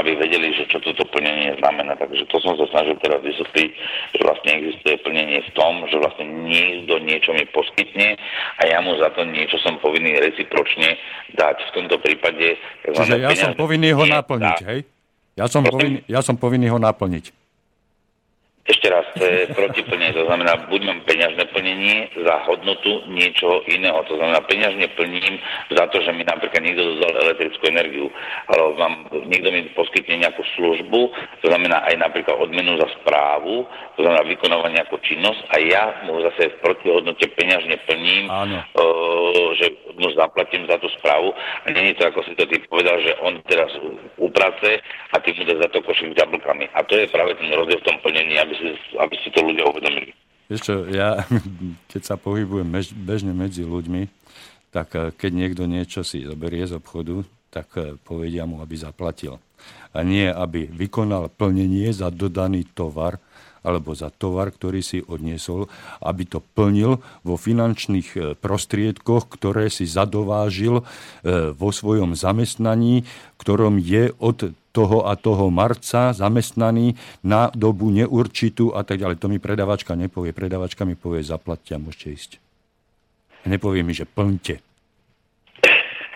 aby 0.01 0.11
vedeli, 0.17 0.57
že 0.57 0.65
čo 0.73 0.81
toto 0.81 1.05
plnenie 1.13 1.53
znamená. 1.61 1.93
Takže 2.01 2.25
to 2.33 2.41
som 2.41 2.57
sa 2.57 2.65
snažil 2.73 2.97
teraz 3.05 3.21
vysvetliť, 3.21 3.71
že 4.17 4.23
vlastne 4.25 4.51
existuje 4.57 4.95
plnenie 5.05 5.45
v 5.45 5.51
tom, 5.53 5.85
že 5.93 6.01
vlastne 6.01 6.25
niekto 6.25 6.97
niečo 7.05 7.37
mi 7.37 7.45
poskytne 7.53 8.17
a 8.57 8.63
ja 8.65 8.81
mu 8.81 8.97
za 8.97 9.13
to 9.13 9.21
niečo 9.29 9.61
som 9.61 9.77
povinný 9.85 10.17
recipročne 10.17 10.97
dať. 11.37 11.57
V 11.69 11.71
tomto 11.77 12.01
prípade... 12.01 12.57
Čiže 12.89 13.21
ja 13.21 13.37
som 13.37 13.53
povinný 13.53 13.93
ho 13.93 14.09
naplniť, 14.09 14.59
hej? 14.65 14.81
Ja 15.33 15.49
som, 15.49 15.65
povinný, 15.65 16.05
ja 16.09 16.21
som 16.21 16.37
povinný 16.37 16.69
ho 16.69 16.77
naplniť. 16.77 17.42
Ešte 18.63 18.87
raz, 18.95 19.03
to 19.19 19.27
je 19.27 19.51
protiplnenie, 19.59 20.15
to 20.15 20.23
znamená, 20.23 20.55
buď 20.71 20.81
mám 20.87 21.01
peňažné 21.03 21.51
plnenie 21.51 22.07
za 22.15 22.47
hodnotu 22.47 23.03
niečoho 23.11 23.59
iného, 23.67 23.99
to 24.07 24.15
znamená, 24.15 24.39
peňažne 24.47 24.87
plním 24.95 25.35
za 25.67 25.91
to, 25.91 25.99
že 25.99 26.15
mi 26.15 26.23
napríklad 26.23 26.63
niekto 26.63 26.95
dodal 26.95 27.27
elektrickú 27.27 27.65
energiu, 27.67 28.07
alebo 28.47 28.79
mám, 28.79 28.95
niekto 29.27 29.51
mi 29.51 29.67
poskytne 29.75 30.23
nejakú 30.23 30.47
službu, 30.55 31.01
to 31.43 31.47
znamená 31.51 31.83
aj 31.91 32.07
napríklad 32.07 32.39
odmenu 32.39 32.79
za 32.79 32.87
správu, 33.03 33.67
to 33.99 34.07
znamená 34.07 34.23
vykonávať 34.31 34.71
nejakú 34.79 34.97
činnosť 35.11 35.43
a 35.51 35.55
ja 35.59 35.85
mu 36.07 36.23
zase 36.23 36.55
v 36.55 36.61
protihodnote 36.63 37.27
peňažne 37.35 37.77
plním, 37.83 38.31
uh, 38.31 39.59
že 39.59 39.75
mu 39.99 40.09
zaplatím 40.15 40.71
za 40.71 40.79
tú 40.79 40.87
správu 41.03 41.35
a 41.35 41.67
je 41.71 41.99
to, 41.99 42.07
ako 42.09 42.21
si 42.25 42.33
to 42.39 42.47
ty 42.47 42.57
povedal, 42.71 42.97
že 43.03 43.13
on 43.21 43.43
teraz 43.45 43.69
uprace 44.17 44.81
a 45.13 45.17
ty 45.21 45.35
mu 45.37 45.45
dá 45.45 45.61
za 45.61 45.69
to 45.69 45.83
košík 45.85 46.17
jablkami. 46.17 46.71
A 46.73 46.81
to 46.87 46.97
je 46.97 47.11
práve 47.13 47.37
ten 47.37 47.53
rozdiel 47.53 47.81
v 47.83 47.89
tom 47.91 47.99
plnení, 48.01 48.39
aby 48.41 48.52
si, 48.55 48.69
aby 48.97 49.15
si 49.21 49.29
to 49.33 49.41
ľudia 49.45 49.65
uvedomili. 49.69 50.13
Vieš 50.53 50.93
ja 50.93 51.25
keď 51.91 52.03
sa 52.05 52.17
pohybujem 52.21 52.69
bežne 53.03 53.33
medzi 53.33 53.65
ľuďmi, 53.65 54.23
tak 54.73 54.97
eh, 54.97 55.13
keď 55.13 55.31
niekto 55.31 55.63
niečo 55.69 56.01
si 56.03 56.25
zoberie 56.25 56.65
z 56.65 56.81
obchodu, 56.81 57.23
tak 57.53 57.69
eh, 57.77 57.95
povedia 58.01 58.49
mu, 58.49 58.65
aby 58.65 58.75
zaplatil. 58.75 59.39
A 59.93 60.03
nie, 60.03 60.27
aby 60.27 60.67
vykonal 60.67 61.29
plnenie 61.29 61.93
za 61.93 62.09
dodaný 62.09 62.65
tovar, 62.73 63.21
alebo 63.63 63.95
za 63.95 64.11
tovar, 64.11 64.51
ktorý 64.51 64.83
si 64.83 64.99
odniesol, 65.07 65.71
aby 66.03 66.27
to 66.27 66.43
plnil 66.43 66.99
vo 67.23 67.37
finančných 67.39 68.09
eh, 68.17 68.21
prostriedkoch, 68.35 69.29
ktoré 69.29 69.69
si 69.69 69.85
zadovážil 69.85 70.83
vo 71.53 71.71
svojom 71.71 72.17
zamestnaní, 72.19 73.07
ktorom 73.39 73.79
je 73.79 74.11
od 74.19 74.57
toho 74.73 75.05
a 75.07 75.15
toho 75.21 75.53
marca 75.53 76.17
zamestnaný 76.17 76.97
na 77.23 77.53
dobu 77.53 77.93
neurčitú 77.93 78.73
a 78.73 78.83
tak 78.83 79.05
ďalej. 79.05 79.21
To 79.21 79.29
mi 79.29 79.39
predavačka 79.39 79.93
nepovie. 79.95 80.33
Predavačka 80.33 80.89
mi 80.89 80.97
povie, 80.97 81.21
zaplatte 81.21 81.77
a 81.77 81.79
môžete 81.79 82.09
ísť. 82.09 82.31
Nepovie 83.45 83.85
mi, 83.85 83.93
že 83.93 84.09
plňte. 84.09 84.65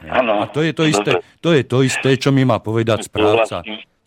Ano, 0.06 0.44
a 0.44 0.46
to 0.48 0.60
je 0.60 0.72
to, 0.76 0.84
isté, 0.84 1.24
to 1.40 1.56
je 1.56 1.64
to 1.64 1.80
isté, 1.80 2.20
čo 2.20 2.30
mi 2.30 2.44
má 2.44 2.60
povedať 2.60 3.08
správca. 3.08 3.64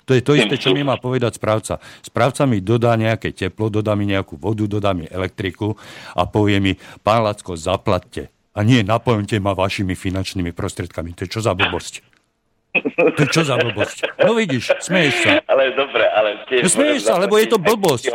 To 0.09 0.17
je 0.17 0.25
to 0.25 0.33
isté, 0.33 0.57
čo 0.57 0.73
mi 0.73 0.81
má 0.81 0.97
povedať 0.97 1.37
správca. 1.37 1.77
Správca 2.01 2.49
mi 2.49 2.65
dodá 2.65 2.97
nejaké 2.97 3.29
teplo, 3.29 3.69
dodá 3.69 3.93
mi 3.93 4.09
nejakú 4.09 4.41
vodu, 4.41 4.65
dodá 4.65 4.89
mi 4.89 5.05
elektriku 5.05 5.77
a 6.17 6.25
povie 6.25 6.57
mi, 6.57 6.73
pán 7.05 7.21
Lacko, 7.21 7.53
zaplatte. 7.53 8.33
A 8.57 8.65
nie, 8.65 8.81
naplňte 8.81 9.37
ma 9.37 9.53
vašimi 9.53 9.93
finančnými 9.93 10.49
prostriedkami. 10.49 11.13
To 11.13 11.21
je 11.25 11.29
čo 11.29 11.45
za 11.45 11.53
blbosť? 11.53 12.08
To 13.17 13.23
čo 13.25 13.41
za 13.41 13.57
blbosť? 13.57 14.21
No 14.21 14.37
vidíš, 14.37 14.77
smeješ 14.77 15.15
sa. 15.25 15.31
Ale 15.49 15.73
dobre, 15.73 16.05
ale 16.05 16.45
tiež... 16.45 16.61
No 16.61 16.69
smeješ 16.69 17.01
sa, 17.09 17.17
lebo 17.17 17.35
je 17.41 17.47
to 17.49 17.57
blbosť. 17.57 18.13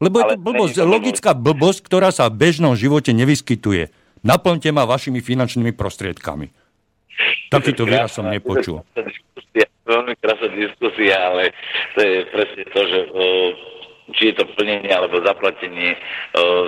Lebo 0.00 0.16
je 0.22 0.24
to 0.32 0.38
blbosť, 0.38 0.74
logická 0.86 1.30
blbosť, 1.34 1.80
ktorá 1.84 2.14
sa 2.14 2.30
v 2.30 2.38
bežnom 2.38 2.78
živote 2.78 3.10
nevyskytuje. 3.10 3.90
Naplňte 4.22 4.70
ma 4.70 4.86
vašimi 4.86 5.18
finančnými 5.18 5.74
prostriedkami. 5.74 6.54
Takýto 7.50 7.84
výraz 7.84 8.14
som 8.14 8.30
nepočul. 8.30 8.86
Veľmi 9.90 10.14
krásna 10.22 10.54
diskusia, 10.54 11.18
ale 11.18 11.50
to 11.98 12.00
je 12.00 12.18
presne 12.30 12.62
to, 12.70 12.80
že 12.86 12.98
či 14.14 14.32
je 14.32 14.42
to 14.42 14.44
plnenie 14.54 14.90
alebo 14.90 15.22
zaplatenie, 15.22 15.96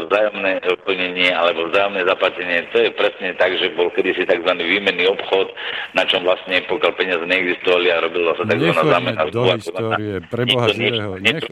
vzájomné 0.08 0.62
plnenie 0.86 1.30
alebo 1.30 1.68
vzájomné 1.70 2.02
zaplatenie. 2.06 2.66
To 2.72 2.78
je 2.82 2.90
presne 2.94 3.34
tak, 3.38 3.54
že 3.58 3.74
bol 3.74 3.90
kedysi 3.94 4.26
tzv. 4.26 4.50
výmenný 4.58 5.08
obchod, 5.12 5.52
na 5.94 6.02
čom 6.06 6.22
vlastne 6.26 6.62
pokiaľ 6.66 6.92
peniaze 6.94 7.24
neexistovali 7.26 7.88
a 7.90 8.02
robilo 8.02 8.34
sa 8.38 8.44
tzv. 8.46 8.72
zámena 8.74 9.24
do 9.30 9.42
histórie, 9.50 10.14
pre 10.28 10.42
Boha 10.46 10.66
živého. 10.70 11.18
Nech... 11.18 11.46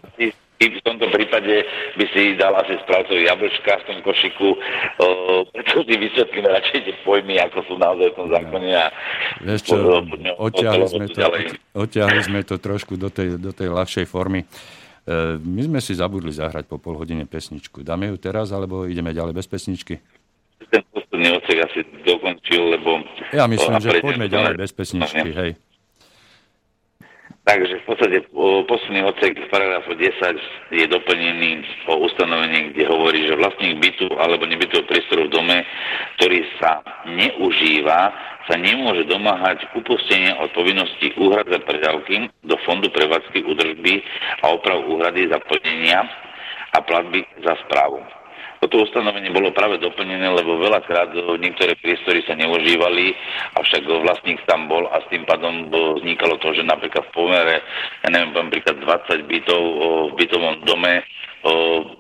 v 0.61 0.83
tomto 0.85 1.09
prípade 1.09 1.65
by 1.97 2.05
si 2.13 2.37
dal 2.37 2.53
asi 2.53 2.77
správcovi 2.85 3.25
jablčka 3.25 3.81
v 3.81 3.85
tom 3.89 3.99
košiku, 4.05 4.49
o, 5.01 5.07
preto 5.57 5.81
si 5.89 5.95
vysvetlíme 5.97 6.53
radšej 6.53 6.81
tie 6.85 6.95
pojmy, 7.01 7.41
ako 7.49 7.65
sú 7.65 7.75
naozaj 7.81 8.13
v 8.13 8.17
tom 8.21 8.29
zákone. 8.29 8.69
A 8.77 8.93
Vieš 9.41 9.61
čo, 9.65 10.05
odtiahli 10.37 10.85
sme, 10.85 11.07
to, 11.09 11.21
odtiahli 11.73 12.21
sme 12.21 12.41
to 12.45 12.61
trošku 12.61 13.01
do 13.01 13.09
tej, 13.09 13.41
do 13.41 13.57
tej 13.57 13.73
ľahšej 13.73 14.05
formy. 14.05 14.45
E, 15.11 15.43
my 15.43 15.63
sme 15.67 15.81
si 15.83 15.99
zabudli 15.99 16.31
zahrať 16.31 16.71
po 16.71 16.79
pol 16.79 16.95
hodine 16.95 17.27
pesničku. 17.27 17.83
Dáme 17.83 18.15
ju 18.15 18.17
teraz, 18.23 18.55
alebo 18.55 18.87
ideme 18.87 19.11
ďalej 19.11 19.35
bez 19.35 19.51
pesničky? 19.51 19.99
Ten 20.71 20.87
posledný 20.95 21.35
odsek 21.35 21.59
asi 21.67 21.83
dokončil, 22.07 22.79
lebo... 22.79 23.03
Ja 23.35 23.51
myslím, 23.51 23.83
že 23.83 23.99
poďme 23.99 24.31
ďalej 24.31 24.55
bez 24.55 24.71
pesničky, 24.71 25.35
hej. 25.35 25.59
Takže 27.41 27.81
v 27.83 27.85
podstate 27.89 28.19
posledný 28.69 29.01
odsek 29.11 29.33
v 29.33 29.49
paragrafu 29.49 29.97
10 29.97 30.77
je 30.77 30.87
doplnený 30.87 31.65
o 31.89 32.05
ustanovení, 32.05 32.77
kde 32.77 32.85
hovorí, 32.85 33.27
že 33.27 33.41
vlastník 33.41 33.81
bytu 33.81 34.13
alebo 34.21 34.45
nebytového 34.45 34.85
priestoru 34.85 35.25
v 35.25 35.35
dome, 35.35 35.59
ktorý 36.21 36.45
sa 36.61 36.85
neužíva, 37.09 38.13
sa 38.45 38.55
nemôže 38.61 39.09
domáhať 39.09 39.65
upustenia 39.73 40.37
od 40.37 40.53
povinnosti 40.53 41.17
úhrad 41.17 41.49
za 41.49 41.65
predávky 41.65 42.29
do 42.45 42.61
fondu 42.69 42.93
prevádzky 42.93 43.41
údržby 43.49 44.05
a 44.45 44.53
oprav 44.53 44.85
úhrady 44.85 45.33
za 45.33 45.41
plnenia 45.41 46.05
a 46.77 46.79
platby 46.85 47.25
za 47.41 47.57
správu. 47.67 48.20
Toto 48.61 48.85
ustanovenie 48.85 49.33
bolo 49.33 49.57
práve 49.57 49.81
doplnené, 49.81 50.29
lebo 50.37 50.61
veľakrát 50.61 51.17
niektoré 51.41 51.81
priestory 51.81 52.21
sa 52.29 52.37
neužívali, 52.37 53.17
avšak 53.57 53.89
vlastník 53.89 54.37
tam 54.45 54.69
bol 54.69 54.85
a 54.93 55.01
s 55.01 55.09
tým 55.09 55.25
pádom 55.25 55.73
vznikalo 55.97 56.37
to, 56.45 56.53
že 56.53 56.69
napríklad 56.69 57.09
v 57.09 57.15
pomere, 57.17 57.57
ja 58.05 58.09
neviem, 58.13 58.37
napríklad 58.37 58.77
20 58.85 59.25
bytov 59.25 59.63
v 60.13 60.15
bytovom 60.21 60.61
dome 60.69 61.01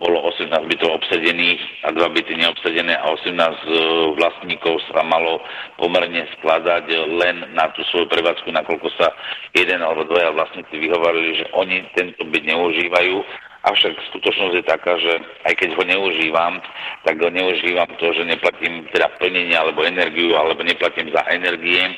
bolo 0.05 0.29
18 0.37 0.53
bytov 0.53 1.01
obsadených 1.01 1.89
a 1.89 1.97
dva 1.97 2.13
byty 2.13 2.37
neobsadené 2.37 2.93
a 2.93 3.09
18 3.09 4.21
vlastníkov 4.21 4.85
sa 4.93 5.01
malo 5.01 5.41
pomerne 5.81 6.29
skladať 6.37 6.85
len 7.09 7.57
na 7.57 7.73
tú 7.73 7.81
svoju 7.89 8.05
prevádzku, 8.13 8.53
nakoľko 8.53 8.93
sa 9.01 9.09
jeden 9.57 9.81
alebo 9.81 10.05
dvaja 10.13 10.37
vlastníci 10.37 10.77
vyhovorili, 10.77 11.41
že 11.41 11.47
oni 11.57 11.89
tento 11.97 12.21
byt 12.29 12.45
neužívajú 12.53 13.49
Avšak 13.61 13.93
skutočnosť 13.93 14.55
je 14.57 14.65
taká, 14.65 14.97
že 14.97 15.21
aj 15.45 15.55
keď 15.61 15.77
ho 15.77 15.85
neužívam, 15.85 16.65
tak 17.05 17.21
ho 17.21 17.29
neužívam 17.29 17.93
to, 18.01 18.09
že 18.17 18.25
neplatím 18.25 18.89
teda 18.89 19.13
plnenie 19.21 19.53
alebo 19.53 19.85
energiu, 19.85 20.33
alebo 20.33 20.65
neplatím 20.65 21.13
za 21.13 21.21
energie, 21.29 21.93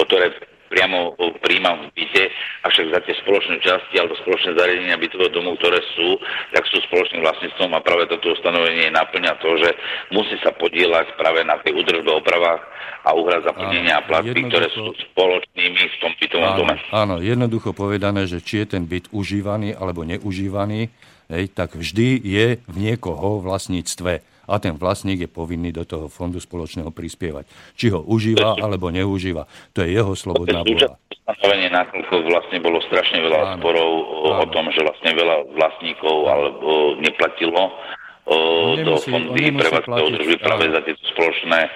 o 0.00 0.08
ktoré 0.08 0.32
priamo 0.72 1.12
príjmam 1.44 1.92
v 1.92 2.00
byte, 2.00 2.24
avšak 2.64 2.86
za 2.88 3.00
tie 3.04 3.14
spoločné 3.20 3.60
časti 3.60 4.00
alebo 4.00 4.16
spoločné 4.24 4.56
zariadenia 4.56 4.96
bytového 4.96 5.28
domu, 5.28 5.52
ktoré 5.60 5.84
sú, 5.92 6.16
tak 6.56 6.64
sú 6.72 6.80
spoločným 6.88 7.20
vlastníctvom 7.20 7.76
a 7.76 7.84
práve 7.84 8.08
toto 8.08 8.32
ustanovenie 8.32 8.88
naplňa 8.88 9.32
to, 9.44 9.60
že 9.60 9.70
musí 10.16 10.40
sa 10.40 10.56
podielať 10.56 11.12
práve 11.20 11.44
na 11.44 11.60
tej 11.60 11.76
údržbe, 11.76 12.08
opravách 12.08 12.64
a 13.04 13.12
úhrad 13.12 13.44
zaplnenia 13.44 14.00
a 14.00 14.06
platby, 14.06 14.48
ktoré 14.48 14.72
sú 14.72 14.96
spoločnými 15.12 15.82
v 15.84 15.96
tom 16.00 16.12
bytovom 16.16 16.48
áno, 16.48 16.58
dome. 16.58 16.74
Áno, 16.94 17.14
jednoducho 17.20 17.76
povedané, 17.76 18.24
že 18.24 18.40
či 18.40 18.64
je 18.64 18.78
ten 18.78 18.88
byt 18.88 19.12
užívaný 19.12 19.76
alebo 19.76 20.06
neužívaný, 20.06 20.88
hej, 21.28 21.44
tak 21.52 21.76
vždy 21.76 22.22
je 22.22 22.46
v 22.62 22.76
niekoho 22.78 23.42
vlastníctve 23.42 24.31
a 24.48 24.58
ten 24.58 24.74
vlastník 24.74 25.26
je 25.26 25.30
povinný 25.30 25.70
do 25.70 25.86
toho 25.86 26.06
fondu 26.10 26.42
spoločného 26.42 26.90
prispievať. 26.90 27.46
Či 27.78 27.94
ho 27.94 28.00
užíva 28.02 28.58
alebo 28.58 28.90
neužíva. 28.90 29.46
To 29.76 29.86
je 29.86 29.94
jeho 29.94 30.12
slobodná 30.18 30.66
vôľa. 30.66 30.98
Ustanovenie, 31.22 31.70
nakoľko 31.70 32.14
vlastne 32.26 32.58
bolo 32.58 32.78
strašne 32.90 33.22
veľa 33.22 33.40
áno, 33.40 33.54
sporov 33.62 33.90
áno. 33.94 34.42
o 34.42 34.46
tom, 34.50 34.66
že 34.74 34.82
vlastne 34.82 35.10
veľa 35.14 35.36
vlastníkov 35.54 36.16
alebo 36.26 36.98
neplatilo 36.98 37.70
o, 38.26 38.36
do 38.78 38.94
fondy 39.02 39.50
prevádzkové 39.50 40.00
údržby 40.02 40.36
práve 40.38 40.70
za 40.70 40.80
tieto 40.86 41.02
spoločné 41.10 41.60
o, 41.66 41.70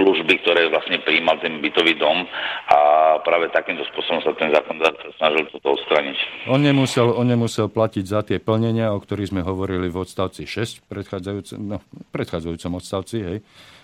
služby, 0.00 0.32
ktoré 0.44 0.72
vlastne 0.72 0.98
prijímal 1.04 1.36
ten 1.44 1.60
bytový 1.60 1.96
dom. 2.00 2.24
A 2.72 2.78
práve 3.20 3.52
takýmto 3.52 3.84
spôsobom 3.92 4.24
sa 4.24 4.32
ten 4.36 4.48
zákon 4.50 4.80
snažil 5.20 5.44
toto 5.52 5.76
odstraniť. 5.76 6.16
On 6.48 6.60
nemusel, 6.60 7.12
on 7.12 7.26
nemusel 7.28 7.68
platiť 7.68 8.04
za 8.04 8.20
tie 8.24 8.40
plnenia, 8.40 8.96
o 8.96 8.98
ktorých 8.98 9.30
sme 9.30 9.42
hovorili 9.44 9.92
v 9.92 9.96
odstavci 10.00 10.48
6, 10.48 10.88
predchádzajúcom, 10.88 11.58
no, 11.60 11.78
predchádzajúcom 12.10 12.72
odstavci, 12.80 13.16
hej, 13.20 13.38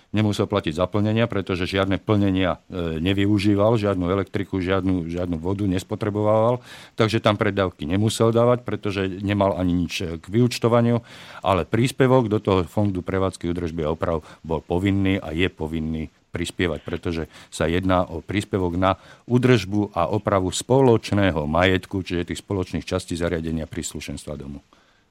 nemusel 0.09 0.49
platiť 0.49 0.73
zaplnenia, 0.73 1.29
pretože 1.29 1.69
žiadne 1.69 2.01
plnenia 2.01 2.57
e, 2.67 2.97
nevyužíval, 2.97 3.77
žiadnu 3.77 4.09
elektriku, 4.09 4.57
žiadnu, 4.57 5.05
žiadnu 5.05 5.37
vodu 5.37 5.65
nespotreboval, 5.69 6.65
takže 6.97 7.21
tam 7.21 7.37
predávky 7.37 7.85
nemusel 7.85 8.33
dávať, 8.33 8.65
pretože 8.65 9.05
nemal 9.21 9.53
ani 9.57 9.85
nič 9.85 10.17
k 10.17 10.25
vyučtovaniu, 10.25 11.05
ale 11.45 11.65
príspevok 11.69 12.27
do 12.27 12.41
toho 12.41 12.65
fondu 12.65 13.05
prevádzky 13.05 13.49
údržby 13.53 13.85
a 13.85 13.93
oprav 13.93 14.25
bol 14.41 14.65
povinný 14.65 15.21
a 15.21 15.29
je 15.29 15.47
povinný 15.49 16.09
prispievať, 16.29 16.79
pretože 16.85 17.23
sa 17.49 17.65
jedná 17.65 18.05
o 18.05 18.21
príspevok 18.21 18.77
na 18.77 19.01
údržbu 19.25 19.97
a 19.97 20.09
opravu 20.09 20.53
spoločného 20.53 21.49
majetku, 21.49 22.05
čiže 22.05 22.33
tých 22.33 22.41
spoločných 22.45 22.85
častí 22.85 23.17
zariadenia 23.17 23.65
príslušenstva 23.65 24.37
domu. 24.37 24.61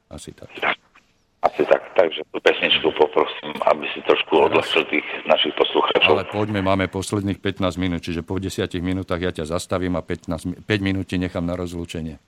Asi 0.09 0.33
tak. 0.33 0.49
Asi 1.39 1.63
tak, 1.71 1.95
takže 1.95 2.27
tú 2.35 2.43
pesničku 2.43 2.91
poprosím, 2.99 3.55
aby 3.71 3.87
si 3.95 4.03
trošku 4.03 4.51
odľahčil 4.51 4.83
tých 4.91 5.07
našich 5.23 5.55
poslucháčov. 5.55 6.19
Ale 6.19 6.27
poďme, 6.27 6.67
máme 6.67 6.91
posledných 6.91 7.39
15 7.39 7.79
minút, 7.79 8.03
čiže 8.03 8.27
po 8.27 8.43
10 8.43 8.67
minútach 8.83 9.23
ja 9.23 9.31
ťa 9.31 9.47
zastavím 9.47 9.95
a 9.95 10.03
15, 10.03 10.67
5 10.67 10.67
minút 10.83 11.07
ti 11.07 11.15
nechám 11.15 11.47
na 11.47 11.55
rozlúčenie. 11.55 12.19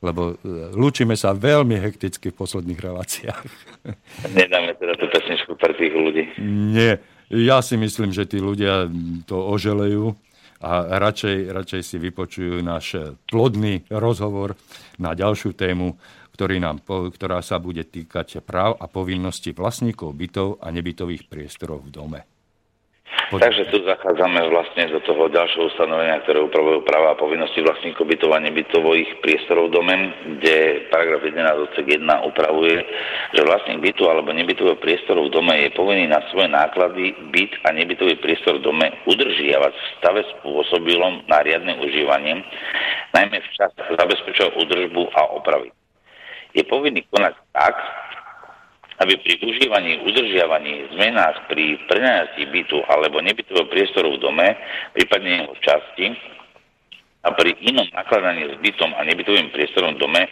Lebo 0.00 0.40
e, 0.40 0.72
lúčime 0.72 1.20
sa 1.20 1.36
veľmi 1.36 1.76
hekticky 1.76 2.32
v 2.32 2.36
posledných 2.36 2.80
reláciách. 2.80 3.44
Nedáme 4.40 4.72
teda 4.80 4.96
tú 4.96 5.04
pesničku 5.12 5.52
pre 5.60 5.76
tých 5.76 5.92
ľudí. 5.92 6.24
Nie, 6.72 7.04
ja 7.28 7.60
si 7.60 7.76
myslím, 7.76 8.08
že 8.08 8.24
tí 8.24 8.40
ľudia 8.40 8.88
to 9.28 9.36
oželejú 9.36 10.16
a 10.64 10.96
radšej, 10.96 11.52
radšej 11.52 11.82
si 11.84 11.96
vypočujú 12.00 12.64
náš 12.64 12.96
plodný 13.28 13.84
rozhovor 13.92 14.56
na 14.96 15.12
ďalšiu 15.12 15.52
tému 15.52 16.00
ktorý 16.36 16.60
nám, 16.60 16.84
ktorá 16.84 17.40
sa 17.40 17.56
bude 17.56 17.88
týkať 17.88 18.44
práv 18.44 18.76
a 18.76 18.84
povinností 18.84 19.56
vlastníkov 19.56 20.12
bytov 20.12 20.60
a 20.60 20.68
nebytových 20.68 21.32
priestorov 21.32 21.88
v 21.88 21.90
dome. 21.96 22.20
Poďme. 23.26 23.42
Takže 23.42 23.64
tu 23.74 23.82
zachádzame 23.82 24.38
vlastne 24.54 24.86
do 24.86 25.02
toho 25.02 25.26
ďalšieho 25.26 25.66
ustanovenia, 25.66 26.22
ktoré 26.22 26.46
upravujú 26.46 26.86
práva 26.86 27.14
a 27.14 27.18
povinnosti 27.18 27.58
vlastníkov 27.58 28.06
bytov 28.06 28.30
a 28.34 28.44
nebytových 28.44 29.18
priestorov 29.18 29.66
v 29.70 29.74
dome, 29.74 29.94
kde 30.38 30.86
paragraf 30.94 31.26
11 31.26 31.64
odsek 31.66 31.86
1 31.90 32.06
upravuje, 32.06 32.76
že 33.34 33.42
vlastník 33.42 33.82
bytu 33.82 34.06
alebo 34.06 34.30
nebytového 34.30 34.78
priestoru 34.78 35.26
v 35.26 35.34
dome 35.34 35.54
je 35.58 35.74
povinný 35.74 36.06
na 36.06 36.22
svoje 36.30 36.50
náklady 36.54 37.18
byt 37.34 37.52
a 37.66 37.74
nebytový 37.74 38.14
priestor 38.22 38.62
v 38.62 38.66
dome 38.66 38.86
udržiavať 39.10 39.74
v 39.74 39.90
stave 39.98 40.22
spôsobilom 40.38 41.26
na 41.26 41.42
riadne 41.42 41.82
užívanie, 41.82 42.46
najmä 43.10 43.42
v 43.42 43.48
čas 43.58 43.74
zabezpečovať 43.74 44.54
údržbu 44.54 45.02
a 45.18 45.34
opravy 45.34 45.74
je 46.56 46.64
povinný 46.64 47.04
konať 47.12 47.36
tak, 47.52 47.76
aby 49.04 49.12
pri 49.20 49.34
užívaní, 49.44 50.08
udržiavaní, 50.08 50.88
zmenách 50.96 51.52
pri 51.52 51.76
prenajatí 51.84 52.48
bytu 52.48 52.80
alebo 52.88 53.20
nebytového 53.20 53.68
priestoru 53.68 54.16
v 54.16 54.22
dome, 54.24 54.48
prípadne 54.96 55.44
jeho 55.44 55.54
časti, 55.60 56.16
a 57.26 57.34
pri 57.34 57.58
inom 57.58 57.90
nakladaní 57.90 58.46
s 58.46 58.56
bytom 58.62 58.94
a 58.94 59.02
nebytovým 59.02 59.50
priestorom 59.50 59.98
v 59.98 60.02
dome 60.06 60.22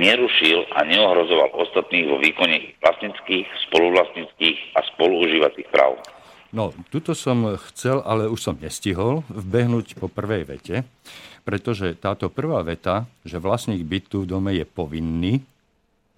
nerušil 0.00 0.64
a 0.72 0.80
neohrozoval 0.88 1.52
ostatných 1.52 2.08
vo 2.08 2.16
výkone 2.16 2.56
ich 2.56 2.72
vlastnických, 2.80 3.44
spoluvlastnických 3.68 4.56
a 4.72 4.80
spoluužívacích 4.96 5.68
práv. 5.68 6.00
No, 6.48 6.72
tuto 6.88 7.12
som 7.12 7.44
chcel, 7.68 8.00
ale 8.00 8.32
už 8.32 8.40
som 8.40 8.56
nestihol 8.56 9.20
vbehnúť 9.28 10.00
po 10.00 10.08
prvej 10.08 10.48
vete, 10.48 10.88
pretože 11.44 11.92
táto 12.00 12.32
prvá 12.32 12.64
veta, 12.64 13.04
že 13.28 13.36
vlastník 13.36 13.84
bytu 13.84 14.24
v 14.24 14.30
dome 14.32 14.56
je 14.56 14.64
povinný 14.64 15.44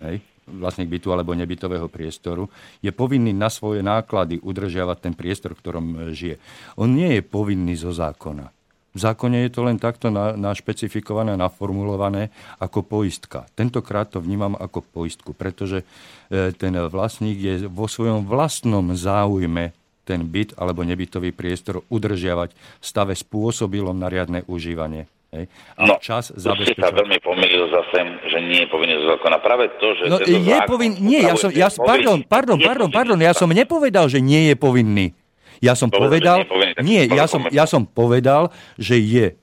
hej, 0.02 0.24
vlastník 0.50 0.90
bytu 0.90 1.14
alebo 1.14 1.36
nebytového 1.36 1.86
priestoru, 1.86 2.50
je 2.82 2.90
povinný 2.90 3.30
na 3.30 3.52
svoje 3.52 3.84
náklady 3.84 4.42
udržiavať 4.42 4.98
ten 4.98 5.14
priestor, 5.14 5.54
v 5.54 5.60
ktorom 5.62 5.86
e, 5.86 5.96
žije. 6.16 6.36
On 6.80 6.90
nie 6.90 7.20
je 7.20 7.22
povinný 7.22 7.78
zo 7.78 7.94
zákona. 7.94 8.50
V 8.90 8.98
zákone 8.98 9.46
je 9.46 9.54
to 9.54 9.62
len 9.62 9.78
takto 9.78 10.10
našpecifikované, 10.34 11.38
naformulované 11.38 12.34
ako 12.58 12.82
poistka. 12.82 13.46
Tentokrát 13.54 14.10
to 14.10 14.18
vnímam 14.18 14.58
ako 14.58 14.82
poistku, 14.82 15.30
pretože 15.30 15.86
e, 16.26 16.50
ten 16.50 16.74
vlastník 16.74 17.38
je 17.38 17.54
vo 17.70 17.86
svojom 17.86 18.26
vlastnom 18.26 18.90
záujme 18.90 19.70
ten 20.02 20.26
byt 20.26 20.58
alebo 20.58 20.82
nebytový 20.82 21.30
priestor 21.30 21.86
udržiavať 21.86 22.50
v 22.50 22.84
stave 22.84 23.14
spôsobilom 23.14 23.94
na 23.94 24.10
riadne 24.10 24.42
užívanie. 24.50 25.06
Hej. 25.30 25.46
A 25.78 25.86
no, 25.86 25.94
čas 26.02 26.34
zabezpečovať. 26.34 26.82
sa 26.82 26.90
veľmi 26.90 27.18
pomýlil 27.22 27.70
zase, 27.70 28.02
že 28.26 28.38
nie 28.42 28.66
je 28.66 28.68
povinný 28.68 28.98
zo 28.98 29.14
zákona. 29.14 29.38
Práve 29.38 29.70
to, 29.78 29.94
že... 29.94 30.02
No, 30.10 30.18
je 30.18 30.42
zákon, 30.42 30.66
povin... 30.66 30.92
Nie, 30.98 31.22
ja 31.22 31.38
som... 31.38 31.54
Ja, 31.54 31.70
pardon, 31.70 32.26
pardon, 32.26 32.58
pardon, 32.58 32.90
pardon, 32.90 33.18
ja 33.22 33.30
som 33.30 33.46
nepovedal, 33.46 34.10
že 34.10 34.18
nie 34.18 34.50
je 34.50 34.58
povinný. 34.58 35.14
Ja 35.62 35.78
som 35.78 35.86
povedal... 35.86 36.42
Nie, 36.82 37.06
ja 37.06 37.30
som, 37.30 37.46
ja 37.46 37.62
som 37.70 37.86
povedal, 37.86 38.50
že 38.74 38.98
je 38.98 39.38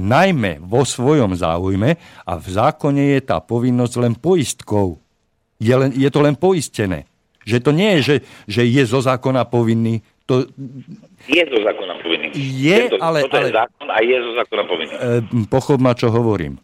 najmä 0.00 0.64
vo 0.64 0.86
svojom 0.88 1.36
záujme 1.36 2.00
a 2.24 2.32
v 2.40 2.46
zákone 2.48 3.18
je 3.18 3.20
tá 3.20 3.42
povinnosť 3.44 3.94
len 4.00 4.14
poistkou. 4.16 4.96
Je, 5.60 5.74
len, 5.76 5.92
je 5.92 6.08
to 6.08 6.24
len 6.24 6.40
poistené. 6.40 7.04
Že 7.44 7.58
to 7.68 7.70
nie 7.76 7.90
je, 7.98 8.00
že, 8.00 8.16
že 8.48 8.62
je 8.64 8.82
zo 8.86 9.04
zákona 9.04 9.44
povinný. 9.44 10.00
To... 10.28 10.44
Je 11.24 11.42
zo 11.48 11.58
zákona 11.64 11.94
povinný. 12.04 12.28
Je, 12.36 12.78
Tento, 12.84 13.00
ale... 13.00 13.24
Toto 13.24 13.40
ale 13.40 13.48
je 13.48 13.56
zákon 13.56 13.86
a 13.88 13.98
je 14.04 14.16
zo 14.20 14.32
zákona 14.36 14.62
povinný. 14.68 14.92
e, 14.92 15.48
pochop 15.48 15.80
ma, 15.80 15.96
čo 15.96 16.12
hovorím. 16.12 16.60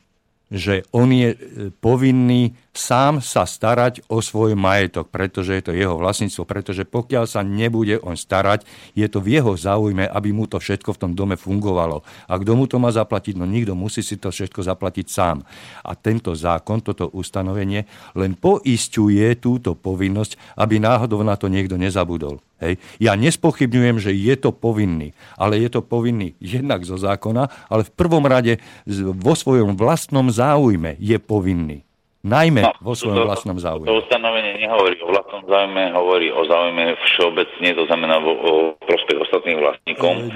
Že 0.53 0.85
on 0.93 1.09
je 1.09 1.33
e, 1.33 1.39
povinný 1.81 2.53
sám 2.77 3.25
sa 3.25 3.49
starať 3.49 4.05
o 4.13 4.21
svoj 4.21 4.53
majetok, 4.53 5.09
pretože 5.09 5.57
je 5.57 5.63
to 5.65 5.73
jeho 5.73 5.97
vlastníctvo, 5.97 6.45
pretože 6.45 6.85
pokiaľ 6.85 7.25
sa 7.25 7.41
nebude 7.41 7.97
on 8.05 8.19
starať, 8.19 8.69
je 8.93 9.09
to 9.09 9.25
v 9.25 9.41
jeho 9.41 9.57
záujme, 9.57 10.05
aby 10.05 10.29
mu 10.37 10.45
to 10.45 10.61
všetko 10.61 10.93
v 10.93 11.01
tom 11.01 11.13
dome 11.17 11.41
fungovalo. 11.41 12.05
A 12.29 12.37
kto 12.37 12.53
mu 12.59 12.69
to 12.69 12.77
má 12.77 12.93
zaplatiť? 12.93 13.41
No 13.41 13.49
nikto 13.49 13.73
musí 13.73 14.05
si 14.05 14.21
to 14.21 14.29
všetko 14.29 14.61
zaplatiť 14.61 15.07
sám. 15.09 15.41
A 15.87 15.97
tento 15.97 16.37
zákon, 16.37 16.85
toto 16.85 17.09
ustanovenie 17.17 17.89
len 18.13 18.37
poisťuje 18.37 19.41
túto 19.41 19.73
povinnosť, 19.73 20.59
aby 20.61 20.83
náhodou 20.83 21.25
na 21.25 21.39
to 21.41 21.49
niekto 21.49 21.81
nezabudol. 21.81 22.45
Hej. 22.65 22.81
Ja 22.97 23.13
nespochybňujem, 23.21 24.01
že 24.01 24.17
je 24.17 24.35
to 24.41 24.49
povinný, 24.49 25.13
ale 25.37 25.61
je 25.61 25.69
to 25.69 25.85
povinný 25.85 26.33
jednak 26.41 26.81
zo 26.89 26.97
zákona, 26.97 27.69
ale 27.69 27.85
v 27.85 27.93
prvom 27.93 28.25
rade 28.25 28.57
vo 28.89 29.37
svojom 29.37 29.77
vlastnom 29.77 30.33
záujme 30.33 30.97
je 30.97 31.21
povinný. 31.21 31.85
Najmä 32.25 32.65
no, 32.65 32.73
vo 32.81 32.97
svojom 32.97 33.21
to, 33.21 33.29
vlastnom 33.29 33.57
záujme. 33.61 33.85
To 33.85 34.01
ustanovenie 34.01 34.57
nehovorí 34.57 34.97
o 35.05 35.13
vlastnom 35.13 35.45
záujme, 35.45 35.93
hovorí 35.93 36.33
o 36.33 36.41
záujme 36.49 36.97
všeobecne, 36.97 37.69
to 37.77 37.85
znamená 37.85 38.17
o, 38.17 38.33
o 38.33 38.53
prospech 38.81 39.21
ostatných 39.29 39.61
vlastníkov. 39.61 40.33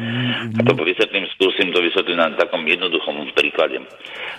A 0.52 0.60
to 0.68 0.72
vysvetlím, 0.84 1.24
skúsim 1.32 1.72
to 1.72 1.80
vysvetliť 1.80 2.16
na 2.20 2.36
takom 2.36 2.60
jednoduchom 2.68 3.32
príklade. 3.32 3.80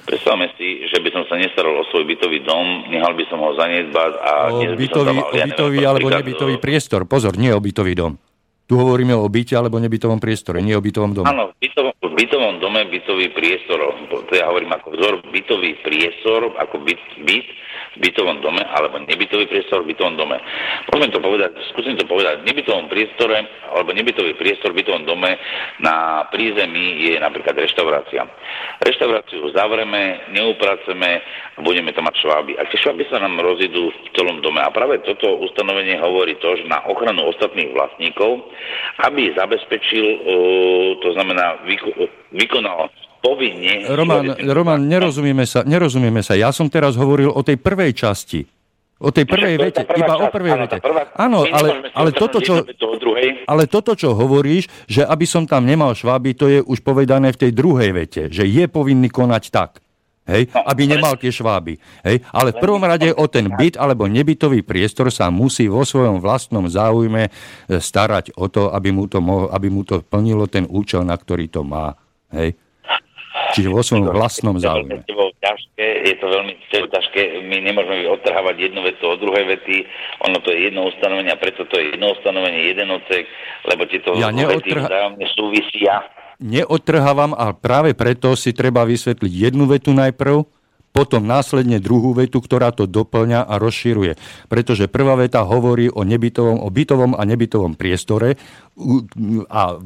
Predstavme 0.06 0.54
si, 0.62 0.86
že 0.94 1.02
by 1.02 1.10
som 1.10 1.24
sa 1.26 1.42
nestaral 1.42 1.74
o 1.74 1.84
svoj 1.90 2.06
bytový 2.06 2.46
dom, 2.46 2.86
nehal 2.86 3.18
by 3.18 3.26
som 3.34 3.42
ho 3.42 3.58
zanedbať 3.58 4.12
a... 4.22 4.32
O 4.54 4.78
bytový, 4.78 5.18
mal, 5.18 5.34
o 5.34 5.38
bytový 5.42 5.78
ja 5.82 5.88
alebo 5.90 6.08
nebytový 6.14 6.56
priestor. 6.62 7.10
Pozor, 7.10 7.34
nie 7.34 7.50
o 7.50 7.58
bytový 7.58 7.98
dom. 7.98 8.14
Tu 8.70 8.78
hovoríme 8.78 9.18
o 9.18 9.26
byte 9.26 9.58
alebo 9.58 9.82
nebytovom 9.82 10.22
priestore, 10.22 10.62
nie 10.62 10.78
o 10.78 10.84
bytovom 10.86 11.18
dome. 11.18 11.26
Áno, 11.26 11.50
v 11.58 11.66
bytovom, 11.66 11.94
v 12.06 12.14
bytovom 12.22 12.54
dome 12.62 12.86
bytový 12.94 13.34
priestor. 13.34 13.82
To 14.14 14.34
ja 14.38 14.46
hovorím 14.46 14.70
ako 14.78 14.94
vzor 14.94 15.14
bytový 15.34 15.74
priestor, 15.82 16.54
ako 16.54 16.78
byt, 16.86 17.02
byt 17.26 17.50
bytovom 18.00 18.40
dome, 18.44 18.64
alebo 18.64 19.00
nebytový 19.04 19.46
priestor 19.48 19.84
v 19.84 19.96
bytovom 19.96 20.16
dome. 20.16 20.38
Môžeme 20.92 21.14
to 21.14 21.20
povedať, 21.20 21.52
skúsim 21.72 21.96
to 22.00 22.08
povedať, 22.08 22.44
v 22.44 22.48
nebytovom 22.52 22.88
priestore, 22.88 23.38
alebo 23.72 23.92
nebytový 23.94 24.34
priestor 24.36 24.72
v 24.74 24.84
bytovom 24.84 25.04
dome 25.06 25.36
na 25.84 26.28
prízemí 26.32 27.08
je 27.12 27.16
napríklad 27.20 27.56
reštaurácia. 27.60 28.28
Reštauráciu 28.84 29.44
zavreme, 29.54 30.32
neupraceme 30.36 31.22
a 31.56 31.60
budeme 31.62 31.92
tam 31.94 32.08
mať 32.08 32.16
šváby. 32.24 32.52
A 32.58 32.68
tie 32.68 32.80
šváby 32.80 33.04
sa 33.12 33.20
nám 33.20 33.40
rozidú 33.40 33.92
v 33.92 33.98
celom 34.16 34.40
dome. 34.42 34.60
A 34.64 34.72
práve 34.72 35.00
toto 35.04 35.40
ustanovenie 35.44 36.00
hovorí 36.00 36.36
to, 36.40 36.56
že 36.56 36.66
na 36.68 36.84
ochranu 36.88 37.28
ostatných 37.30 37.72
vlastníkov 37.76 38.42
aby 39.00 39.32
zabezpečil, 39.36 40.06
to 41.00 41.10
znamená, 41.16 41.60
vykonal 42.32 42.92
povinne... 43.20 43.86
Roman, 43.92 44.36
Roman 44.40 44.82
nerozumieme, 44.84 45.46
sa, 45.46 45.62
nerozumieme 45.64 46.24
sa. 46.24 46.36
Ja 46.36 46.50
som 46.50 46.72
teraz 46.72 46.96
hovoril 46.96 47.30
o 47.30 47.42
tej 47.44 47.60
prvej 47.60 47.92
časti. 47.96 48.42
O 49.00 49.16
tej 49.16 49.24
prvej 49.24 49.56
vete, 49.56 49.88
iba 49.88 50.12
časť, 50.12 50.24
o 50.24 50.28
prvej 50.28 50.52
áno, 50.52 50.64
vete. 50.68 50.78
Prvá, 50.84 51.02
áno, 51.16 51.40
ale, 51.48 51.88
ale, 51.96 52.10
toto, 52.12 52.44
čo, 52.44 52.68
ale 53.48 53.64
toto, 53.72 53.96
čo 53.96 54.12
hovoríš, 54.12 54.68
že 54.92 55.08
aby 55.08 55.24
som 55.24 55.48
tam 55.48 55.64
nemal 55.64 55.96
šváby, 55.96 56.36
to 56.36 56.52
je 56.52 56.60
už 56.60 56.84
povedané 56.84 57.32
v 57.32 57.48
tej 57.48 57.52
druhej 57.56 57.96
vete, 57.96 58.24
že 58.28 58.44
je 58.44 58.68
povinný 58.68 59.08
konať 59.08 59.44
tak 59.56 59.80
hej, 60.30 60.44
no, 60.54 60.62
aby 60.70 60.82
nemal 60.86 61.18
tie 61.18 61.34
šváby. 61.34 61.74
Hej. 62.06 62.22
Ale 62.30 62.54
v 62.54 62.62
prvom 62.62 62.84
rade 62.86 63.10
o 63.10 63.26
ten 63.26 63.50
byt 63.50 63.76
alebo 63.82 64.06
nebytový 64.06 64.62
priestor 64.62 65.10
sa 65.10 65.34
musí 65.34 65.66
vo 65.66 65.82
svojom 65.82 66.22
vlastnom 66.22 66.70
záujme 66.70 67.28
e, 67.28 67.32
starať 67.82 68.38
o 68.38 68.46
to, 68.48 68.70
aby 68.70 68.94
mu 68.94 69.10
to, 69.10 69.20
mohol, 69.20 69.50
aby 69.50 69.68
mu 69.68 69.82
to 69.82 70.06
plnilo 70.06 70.46
ten 70.46 70.70
účel, 70.70 71.02
na 71.02 71.18
ktorý 71.18 71.50
to 71.50 71.66
má. 71.66 71.98
Hej. 72.30 72.54
Čiže 73.56 73.70
vo 73.72 73.82
svojom 73.82 74.14
vlastnom 74.14 74.56
záujme. 74.60 75.06
Ťažké, 75.40 75.88
je 76.04 76.16
to 76.20 76.28
veľmi 76.28 76.54
ťažké. 76.70 77.22
My 77.48 77.64
nemôžeme 77.64 78.12
odtrhávať 78.12 78.70
jednu 78.70 78.84
vetu 78.84 79.08
od 79.08 79.24
druhej 79.24 79.56
vety. 79.56 79.88
Ono 80.28 80.38
to 80.44 80.52
je 80.52 80.68
jedno 80.68 80.92
ustanovenie 80.92 81.32
a 81.32 81.40
preto 81.40 81.64
to 81.66 81.80
je 81.80 81.96
jedno 81.96 82.12
ustanovenie, 82.12 82.76
jeden 82.76 82.92
ocek, 82.92 83.24
lebo 83.66 83.88
tieto 83.88 84.14
ja 84.20 84.30
vety 84.36 84.76
vzájomne 84.76 85.28
súvisia 85.34 86.04
neodtrhávam 86.40 87.36
a 87.36 87.52
práve 87.52 87.92
preto 87.92 88.32
si 88.40 88.56
treba 88.56 88.88
vysvetliť 88.88 89.32
jednu 89.52 89.68
vetu 89.68 89.92
najprv, 89.92 90.48
potom 90.90 91.24
následne 91.24 91.78
druhú 91.78 92.18
vetu, 92.18 92.42
ktorá 92.42 92.74
to 92.74 92.90
doplňa 92.90 93.46
a 93.46 93.54
rozširuje. 93.62 94.18
Pretože 94.50 94.90
prvá 94.90 95.14
veta 95.16 95.46
hovorí 95.46 95.88
o, 95.88 96.02
nebytovom, 96.02 96.60
o 96.60 96.68
bytovom 96.68 97.14
a 97.14 97.22
nebytovom 97.24 97.78
priestore 97.78 98.36
a 99.48 99.78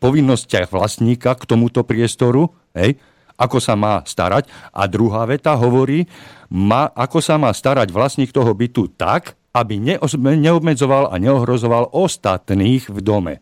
povinnostiach 0.00 0.72
vlastníka 0.72 1.36
k 1.36 1.44
tomuto 1.44 1.84
priestoru, 1.84 2.48
hej, 2.72 2.96
ako 3.36 3.60
sa 3.60 3.76
má 3.76 4.00
starať. 4.02 4.48
A 4.72 4.88
druhá 4.88 5.28
veta 5.28 5.52
hovorí, 5.54 6.08
má, 6.48 6.88
ako 6.96 7.20
sa 7.20 7.36
má 7.36 7.52
starať 7.52 7.92
vlastník 7.92 8.32
toho 8.32 8.50
bytu 8.56 8.88
tak, 8.96 9.36
aby 9.52 9.80
neobmedzoval 10.16 11.12
a 11.12 11.16
neohrozoval 11.16 11.92
ostatných 11.92 12.92
v 12.92 12.98
dome. 13.00 13.34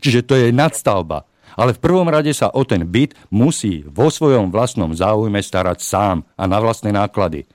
Čiže 0.00 0.20
to 0.24 0.34
je 0.36 0.48
nadstavba 0.52 1.24
ale 1.56 1.72
v 1.72 1.82
prvom 1.82 2.06
rade 2.06 2.30
sa 2.36 2.52
o 2.52 2.62
ten 2.62 2.84
byt 2.84 3.16
musí 3.32 3.82
vo 3.88 4.12
svojom 4.12 4.52
vlastnom 4.52 4.92
záujme 4.92 5.40
starať 5.40 5.80
sám 5.80 6.16
a 6.36 6.44
na 6.44 6.60
vlastné 6.60 6.92
náklady. 6.92 7.48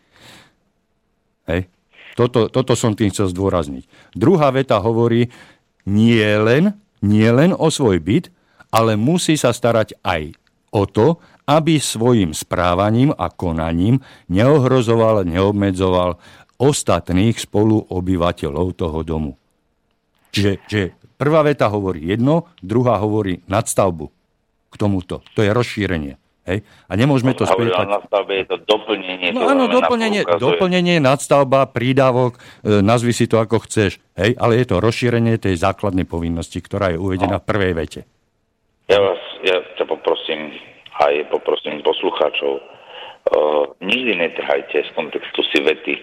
Hej. 1.45 1.69
Toto, 2.17 2.51
toto 2.51 2.75
som 2.75 2.91
tým 2.91 3.13
chcel 3.13 3.31
zdôrazniť. 3.31 3.87
Druhá 4.17 4.51
veta 4.51 4.81
hovorí, 4.83 5.31
nie 5.87 6.27
len, 6.37 6.75
nie 6.99 7.29
len 7.31 7.55
o 7.55 7.71
svoj 7.71 8.03
byt, 8.03 8.27
ale 8.67 8.99
musí 8.99 9.39
sa 9.39 9.55
starať 9.55 9.95
aj 10.03 10.35
o 10.75 10.83
to, 10.83 11.07
aby 11.47 11.79
svojim 11.79 12.31
správaním 12.31 13.11
a 13.15 13.27
konaním 13.31 13.99
neohrozoval, 14.31 15.27
neobmedzoval 15.27 16.19
ostatných 16.61 17.35
spoluobyvateľov 17.41 18.67
toho 18.77 18.99
domu. 19.01 19.31
Čiže, 20.31 20.51
čiže 20.69 20.85
Prvá 21.21 21.45
veta 21.45 21.69
hovorí 21.69 22.09
jedno, 22.09 22.49
druhá 22.65 22.97
hovorí 22.97 23.45
nadstavbu 23.45 24.09
k 24.73 24.75
tomuto. 24.81 25.21
To 25.37 25.45
je 25.45 25.53
rozšírenie. 25.53 26.17
Hej? 26.49 26.65
A 26.89 26.97
nemôžeme 26.97 27.37
to 27.37 27.45
spievať... 27.45 27.85
Na 27.85 28.01
stavbe 28.01 28.41
je 28.41 28.45
to 28.49 28.57
doplnenie. 28.65 29.29
No 29.29 29.45
áno, 29.45 29.69
doplnenie, 29.69 30.25
doplnenie, 30.25 30.97
nadstavba, 30.97 31.69
prídavok, 31.69 32.41
e, 32.65 32.81
nazvi 32.81 33.13
si 33.13 33.29
to 33.29 33.37
ako 33.37 33.61
chceš. 33.69 34.01
Hej? 34.17 34.33
Ale 34.41 34.57
je 34.57 34.65
to 34.65 34.81
rozšírenie 34.81 35.37
tej 35.37 35.61
základnej 35.61 36.09
povinnosti, 36.09 36.57
ktorá 36.57 36.89
je 36.89 36.97
uvedená 36.97 37.37
no. 37.37 37.41
v 37.45 37.45
prvej 37.45 37.73
vete. 37.77 38.01
Ja 38.89 38.97
vás, 38.97 39.21
ja 39.45 39.61
ťa 39.77 39.85
poprosím, 39.85 40.57
aj 41.05 41.29
poprosím 41.29 41.85
poslucháčov, 41.85 42.57
uh, 42.57 43.63
nikdy 43.77 44.17
netrhajte 44.17 44.81
z 44.81 44.89
kontextu 44.97 45.45
si 45.53 45.61
vety 45.61 45.93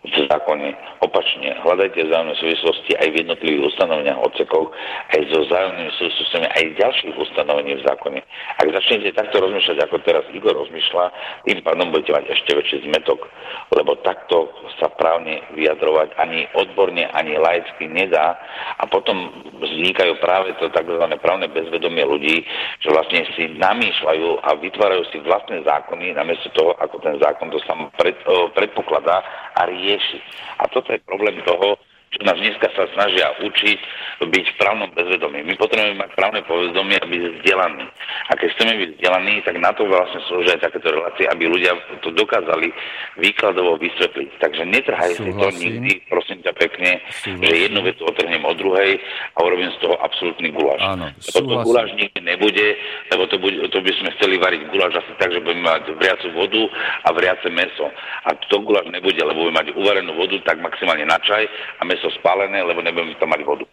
v 0.00 0.16
zákone. 0.32 0.72
Opačne, 1.04 1.60
hľadajte 1.60 2.08
vzájomné 2.08 2.34
súvislosti 2.40 2.96
aj 2.96 3.08
v 3.12 3.18
jednotlivých 3.24 3.68
ustanoveniach 3.68 4.20
odsekov, 4.24 4.72
aj 5.12 5.20
so 5.28 5.44
vzájomnými 5.44 5.92
súvislostiami 6.00 6.46
aj 6.48 6.64
ďalších 6.80 7.14
ustanovení 7.20 7.72
v 7.76 7.84
zákone. 7.84 8.20
Ak 8.60 8.68
začnete 8.72 9.12
takto 9.12 9.44
rozmýšľať, 9.44 9.78
ako 9.84 9.96
teraz 10.00 10.24
Igor 10.32 10.56
rozmýšľa, 10.56 11.04
tým 11.44 11.60
pádom 11.60 11.92
budete 11.92 12.16
mať 12.16 12.24
ešte 12.32 12.50
väčší 12.56 12.76
zmetok, 12.88 13.28
lebo 13.76 13.92
takto 14.00 14.48
sa 14.80 14.88
právne 14.88 15.44
vyjadrovať 15.52 16.16
ani 16.16 16.48
odborne, 16.56 17.04
ani 17.12 17.36
laicky 17.36 17.84
nedá 17.84 18.40
a 18.80 18.88
potom 18.88 19.28
vznikajú 19.60 20.16
práve 20.24 20.56
to 20.56 20.72
tzv. 20.72 21.04
právne 21.20 21.52
bezvedomie 21.52 22.04
ľudí, 22.08 22.40
že 22.80 22.88
vlastne 22.88 23.28
si 23.36 23.52
namýšľajú 23.52 24.40
a 24.40 24.56
vytvárajú 24.56 25.04
si 25.12 25.20
vlastné 25.20 25.60
zákony 25.68 26.16
namiesto 26.16 26.48
toho, 26.56 26.72
ako 26.80 26.96
ten 27.04 27.20
zákon 27.20 27.52
to 27.52 27.60
sám 27.68 27.92
pred, 28.00 28.16
predpokladá 28.56 29.20
a 29.60 29.68
rieši. 29.90 30.18
A 30.62 30.70
toto 30.70 30.94
je 30.94 31.02
problém 31.02 31.42
toho, 31.42 31.74
čo 32.10 32.26
nás 32.26 32.34
dneska 32.42 32.66
sa 32.74 32.90
snažia 32.90 33.30
učiť 33.38 33.80
byť 34.20 34.44
v 34.50 34.58
právnom 34.58 34.90
bezvedomí. 34.98 35.46
My 35.46 35.54
potrebujeme 35.54 36.02
mať 36.02 36.10
právne 36.18 36.42
povedomie 36.42 36.98
a 36.98 37.06
byť 37.06 37.22
vzdelaní. 37.38 37.86
A 38.28 38.32
keď 38.34 38.48
chceme 38.58 38.72
byť 38.82 38.88
vzdelaní, 38.98 39.34
tak 39.46 39.54
na 39.62 39.70
to 39.70 39.86
vlastne 39.86 40.18
slúžia 40.26 40.58
takéto 40.58 40.90
relácie, 40.90 41.30
aby 41.30 41.46
ľudia 41.46 41.72
to 42.02 42.10
dokázali 42.10 42.74
výkladovo 43.14 43.78
vysvetliť. 43.78 44.42
Takže 44.42 44.62
netrhaj 44.66 45.22
si 45.22 45.30
to 45.30 45.48
nikdy, 45.54 46.02
prosím 46.10 46.42
ťa 46.42 46.52
pekne, 46.58 46.98
Súhlasím. 47.22 47.46
že 47.46 47.62
jednu 47.70 47.80
vetu 47.86 48.02
otrhnem 48.02 48.42
od 48.42 48.58
druhej 48.58 48.98
a 49.34 49.38
urobím 49.46 49.70
z 49.70 49.78
toho 49.78 49.94
absolútny 50.02 50.50
guláš. 50.50 50.82
Áno, 50.82 51.14
to 51.14 51.40
guláš 51.46 51.94
nikdy 51.94 52.20
nebude, 52.26 52.66
lebo 53.14 53.22
to, 53.30 53.38
bude, 53.38 53.54
to 53.70 53.78
by 53.78 53.92
sme 54.02 54.10
chceli 54.18 54.34
variť 54.34 54.66
guláš 54.74 54.98
asi 54.98 55.14
tak, 55.22 55.30
že 55.30 55.40
budeme 55.40 55.62
mať 55.62 55.94
vriacu 55.94 56.26
vodu 56.34 56.62
a 57.06 57.08
vriace 57.14 57.46
meso. 57.54 57.86
A 58.26 58.34
to 58.50 58.58
guláš 58.66 58.90
nebude, 58.90 59.22
lebo 59.22 59.46
budeme 59.46 59.62
mať 59.62 59.68
uvarenú 59.78 60.12
vodu 60.18 60.36
tak 60.42 60.58
maximálne 60.58 61.06
na 61.06 61.16
čaj 61.22 61.46
a 61.80 61.82
meso 61.88 61.99
meso 62.00 62.08
spálené, 62.16 62.64
lebo 62.64 62.80
nebudeme 62.80 63.12
tam 63.20 63.28
mať 63.28 63.44
vodu. 63.44 63.68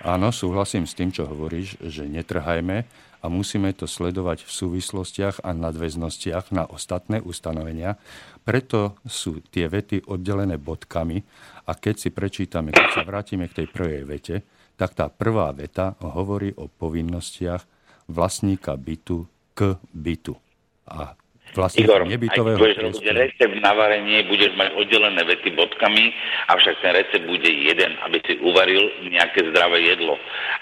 Áno, 0.00 0.32
súhlasím 0.32 0.88
s 0.88 0.96
tým, 0.96 1.12
čo 1.12 1.28
hovoríš, 1.28 1.76
že 1.84 2.08
netrhajme, 2.08 2.88
a 3.18 3.26
musíme 3.26 3.74
to 3.74 3.90
sledovať 3.90 4.46
v 4.46 4.50
súvislostiach 4.50 5.42
a 5.42 5.50
nadväznostiach 5.50 6.54
na 6.54 6.64
ostatné 6.70 7.18
ustanovenia. 7.18 7.98
Preto 8.46 8.94
sú 9.04 9.42
tie 9.50 9.66
vety 9.66 10.06
oddelené 10.06 10.54
bodkami 10.54 11.18
a 11.66 11.74
keď 11.74 11.94
si 11.98 12.08
prečítame, 12.14 12.70
keď 12.70 12.88
sa 12.94 13.02
vrátime 13.02 13.50
k 13.50 13.62
tej 13.62 13.66
prvej 13.74 14.02
vete, 14.06 14.36
tak 14.78 14.94
tá 14.94 15.10
prvá 15.10 15.50
veta 15.50 15.98
hovorí 15.98 16.54
o 16.54 16.70
povinnostiach 16.70 17.66
vlastníka 18.06 18.78
bytu 18.78 19.26
k 19.58 19.74
bytu. 19.90 20.38
A 20.86 21.18
vlastne 21.54 21.84
Igor, 21.84 22.04
nebytového 22.04 22.58
budeš 22.58 22.78
robiť 22.82 23.06
recept 23.14 23.56
na 23.60 23.72
varenie, 23.72 24.24
budeš 24.28 24.52
mať 24.56 24.68
oddelené 24.76 25.22
vety 25.24 25.54
bodkami, 25.54 26.12
avšak 26.50 26.74
ten 26.80 26.92
recept 26.96 27.24
bude 27.24 27.48
jeden, 27.48 27.96
aby 28.04 28.18
si 28.24 28.36
uvaril 28.42 28.88
nejaké 29.08 29.48
zdravé 29.52 29.84
jedlo. 29.84 30.16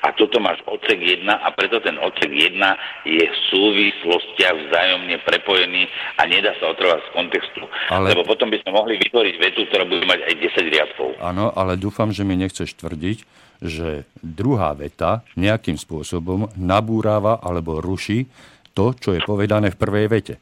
A 0.06 0.12
toto 0.14 0.38
máš 0.38 0.62
odsek 0.66 0.98
1 0.98 1.26
a 1.26 1.48
preto 1.54 1.82
ten 1.82 1.98
odsek 1.98 2.30
1 2.30 2.58
je 3.06 3.24
v 3.26 3.36
súvislostiach 3.50 4.56
vzájomne 4.68 5.16
prepojený 5.26 5.88
a 6.18 6.22
nedá 6.28 6.54
sa 6.58 6.70
otrvať 6.70 7.00
z 7.06 7.10
kontextu. 7.14 7.62
Ale... 7.90 8.14
Lebo 8.14 8.22
potom 8.26 8.50
by 8.52 8.58
sme 8.62 8.70
mohli 8.76 8.94
vytvoriť 9.00 9.34
vetu, 9.40 9.60
ktorá 9.70 9.84
bude 9.86 10.04
mať 10.06 10.20
aj 10.26 10.34
10 10.62 10.74
riadkov. 10.74 11.08
Áno, 11.18 11.50
ale 11.54 11.80
dúfam, 11.80 12.10
že 12.12 12.22
mi 12.22 12.38
nechceš 12.38 12.76
tvrdiť, 12.78 13.18
že 13.64 14.04
druhá 14.20 14.76
veta 14.76 15.24
nejakým 15.38 15.80
spôsobom 15.80 16.52
nabúráva 16.60 17.40
alebo 17.40 17.80
ruší 17.80 18.28
to, 18.76 18.92
čo 18.92 19.16
je 19.16 19.24
povedané 19.24 19.72
v 19.72 19.80
prvej 19.80 20.06
vete. 20.12 20.34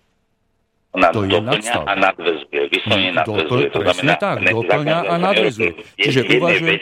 Ona 0.94 1.10
to 1.10 1.26
je 1.26 1.40
nadstavba. 1.42 1.90
a 1.90 1.92
nadvezuje. 1.98 2.60
Vyslovene 2.70 3.10
mm, 3.10 3.18
nadvezuje. 3.18 3.66
To 3.74 3.80
znamená, 3.82 4.14
tak, 4.14 4.36
doplňa 4.46 4.98
a 5.10 5.14
nadvezuje. 5.18 5.70
Čiže 5.98 6.20
uvažujem... 6.38 6.78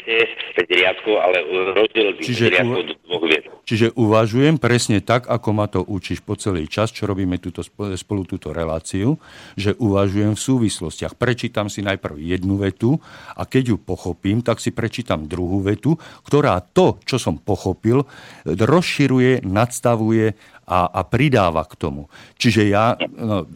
riadkov, 0.68 1.14
ale 1.16 1.38
rozdiel 1.72 2.08
čiže, 2.20 2.44
riadkov 2.52 2.82
do 2.92 2.94
dvoch 3.08 3.24
viet. 3.24 3.44
Čiže 3.64 3.86
uvažujem 3.96 4.60
presne 4.60 5.00
tak, 5.00 5.32
ako 5.32 5.48
ma 5.56 5.64
to 5.64 5.80
učíš 5.80 6.20
po 6.20 6.36
celý 6.36 6.68
čas, 6.68 6.92
čo 6.92 7.08
robíme 7.08 7.40
túto, 7.40 7.64
spolu 7.96 8.28
túto 8.28 8.52
reláciu, 8.52 9.16
že 9.56 9.72
uvažujem 9.80 10.36
v 10.36 10.44
súvislostiach. 10.44 11.16
Prečítam 11.16 11.72
si 11.72 11.80
najprv 11.80 12.20
jednu 12.20 12.60
vetu 12.60 13.00
a 13.32 13.48
keď 13.48 13.72
ju 13.72 13.76
pochopím, 13.80 14.44
tak 14.44 14.60
si 14.60 14.76
prečítam 14.76 15.24
druhú 15.24 15.64
vetu, 15.64 15.96
ktorá 16.28 16.60
to, 16.60 17.00
čo 17.08 17.16
som 17.16 17.40
pochopil, 17.40 18.04
rozširuje, 18.44 19.40
nadstavuje 19.40 20.36
a, 20.68 20.78
a 20.84 21.00
pridáva 21.00 21.64
k 21.64 21.80
tomu. 21.80 22.12
Čiže 22.36 22.68
ja... 22.68 23.00
No, 23.16 23.48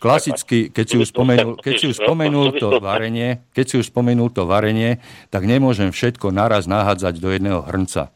Klasicky, 0.00 0.72
keď 0.72 0.84
si 0.88 0.96
už 0.96 1.12
spomenul, 1.12 1.60
keď 1.60 1.74
si 1.76 1.86
už 1.92 2.00
spomenul 2.00 2.56
to 2.56 2.80
varenie, 2.80 3.44
keď 3.52 3.64
si 3.68 3.74
už 3.84 3.92
spomenul 3.92 4.32
to 4.32 4.48
varenie, 4.48 4.96
tak 5.28 5.44
nemôžem 5.44 5.92
všetko 5.92 6.32
naraz 6.32 6.64
nahádzať 6.64 7.20
do 7.20 7.28
jedného 7.28 7.60
hrnca. 7.60 8.08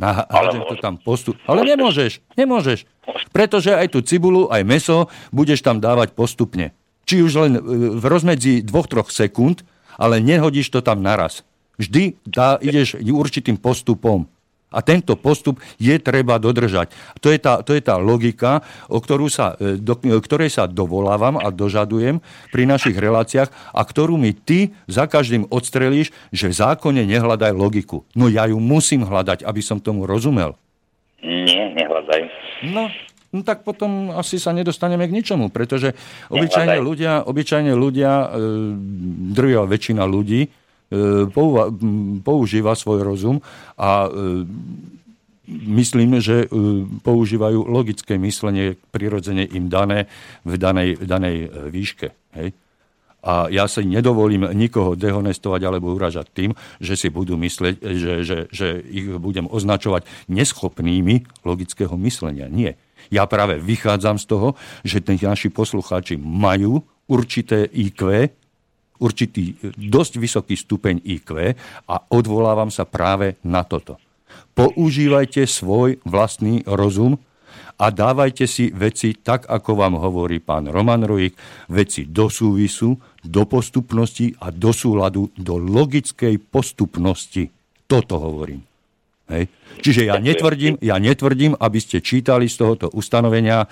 Nahádzem 0.00 0.64
to 0.64 0.76
tam 0.80 0.96
postup. 0.96 1.36
Ale 1.44 1.64
nemôžeš, 1.68 2.24
nemôžeš. 2.40 2.88
Pretože 3.36 3.76
aj 3.76 3.92
tú 3.92 4.00
cibulu, 4.00 4.48
aj 4.48 4.64
meso 4.64 5.12
budeš 5.28 5.60
tam 5.60 5.76
dávať 5.76 6.16
postupne. 6.16 6.72
Či 7.04 7.20
už 7.20 7.32
len 7.36 7.52
e, 7.56 7.60
v 7.96 8.04
rozmedzi 8.04 8.64
dvoch, 8.64 8.88
troch 8.88 9.12
sekúnd, 9.12 9.60
ale 10.00 10.24
nehodíš 10.24 10.72
to 10.72 10.80
tam 10.80 11.00
naraz. 11.04 11.44
Vždy 11.76 12.16
dá, 12.24 12.56
ideš 12.60 12.96
určitým 13.00 13.60
postupom. 13.60 14.28
A 14.74 14.82
tento 14.82 15.14
postup 15.14 15.62
je 15.78 15.94
treba 16.02 16.42
dodržať. 16.42 16.90
To 17.22 17.30
je 17.30 17.38
tá, 17.38 17.62
to 17.62 17.70
je 17.70 17.82
tá 17.82 17.94
logika, 18.02 18.66
o 18.90 18.98
ktorú 18.98 19.30
sa, 19.30 19.54
e, 19.62 19.78
do, 19.78 19.94
ktorej 19.96 20.50
sa 20.50 20.66
dovolávam 20.66 21.38
a 21.38 21.54
dožadujem 21.54 22.18
pri 22.50 22.62
našich 22.66 22.98
reláciách 22.98 23.46
a 23.70 23.80
ktorú 23.86 24.18
mi 24.18 24.34
ty 24.34 24.74
za 24.90 25.06
každým 25.06 25.46
odstrelíš, 25.54 26.10
že 26.34 26.50
v 26.50 26.58
zákone 26.58 27.06
nehľadaj 27.06 27.54
logiku. 27.54 28.02
No 28.18 28.26
ja 28.26 28.50
ju 28.50 28.58
musím 28.58 29.06
hľadať, 29.06 29.46
aby 29.46 29.62
som 29.62 29.78
tomu 29.78 30.02
rozumel. 30.02 30.58
Nie, 31.22 31.70
nehľadaj. 31.70 32.20
No, 32.66 32.90
no 33.30 33.40
tak 33.46 33.62
potom 33.62 34.18
asi 34.18 34.42
sa 34.42 34.50
nedostaneme 34.50 35.06
k 35.06 35.14
ničomu, 35.14 35.46
pretože 35.54 35.94
obyčajne 36.26 36.82
ľudia, 36.82 37.22
obyčajne 37.22 37.70
ľudia, 37.70 38.10
e, 38.12 38.26
drvia 39.30 39.62
väčšina 39.62 40.02
ľudí, 40.02 40.65
E, 40.65 40.65
používa 42.22 42.78
svoj 42.78 43.02
rozum 43.02 43.42
a 43.74 44.06
e, 44.06 44.08
myslím, 45.50 46.22
že 46.22 46.46
e, 46.46 46.46
používajú 47.02 47.66
logické 47.66 48.14
myslenie 48.22 48.78
prirodzene 48.94 49.42
im 49.50 49.66
dané 49.66 50.06
v 50.46 50.54
danej, 50.54 51.02
danej 51.02 51.50
výške. 51.74 52.14
Hej? 52.38 52.54
A 53.26 53.50
ja 53.50 53.66
si 53.66 53.82
nedovolím 53.82 54.46
nikoho 54.54 54.94
dehonestovať 54.94 55.60
alebo 55.66 55.90
uražať 55.98 56.30
tým, 56.30 56.50
že 56.78 56.94
si 56.94 57.10
budú 57.10 57.34
myslieť, 57.34 57.74
že, 57.82 58.12
že, 58.22 58.38
že 58.54 58.78
ich 58.86 59.10
budem 59.18 59.50
označovať 59.50 60.06
neschopnými 60.30 61.42
logického 61.42 61.98
myslenia. 62.06 62.46
Nie. 62.46 62.78
Ja 63.10 63.26
práve 63.26 63.58
vychádzam 63.58 64.22
z 64.22 64.26
toho, 64.30 64.48
že 64.86 65.02
tí 65.02 65.18
naši 65.18 65.50
poslucháči 65.50 66.14
majú 66.14 66.86
určité 67.10 67.66
IQ, 67.66 68.30
určitý 69.02 69.56
dosť 69.76 70.12
vysoký 70.20 70.54
stupeň 70.56 71.02
IQ 71.04 71.54
a 71.86 71.96
odvolávam 72.10 72.72
sa 72.72 72.88
práve 72.88 73.36
na 73.44 73.62
toto. 73.62 74.00
Používajte 74.56 75.44
svoj 75.44 76.00
vlastný 76.08 76.64
rozum 76.64 77.20
a 77.76 77.92
dávajte 77.92 78.48
si 78.48 78.72
veci 78.72 79.12
tak, 79.20 79.44
ako 79.52 79.76
vám 79.76 80.00
hovorí 80.00 80.40
pán 80.40 80.72
Roman 80.72 81.04
Rojik, 81.04 81.36
veci 81.68 82.08
do 82.08 82.32
súvisu, 82.32 82.96
do 83.20 83.42
postupnosti 83.44 84.32
a 84.40 84.48
do 84.48 84.72
súladu, 84.72 85.28
do 85.36 85.60
logickej 85.60 86.40
postupnosti. 86.40 87.52
Toto 87.84 88.16
hovorím. 88.16 88.64
Hej. 89.28 89.50
Čiže 89.82 90.02
ja 90.08 90.16
netvrdím, 90.16 90.80
ja 90.80 90.96
netvrdím, 90.96 91.52
aby 91.58 91.78
ste 91.82 92.00
čítali 92.00 92.48
z 92.48 92.56
tohoto 92.62 92.86
ustanovenia 92.94 93.68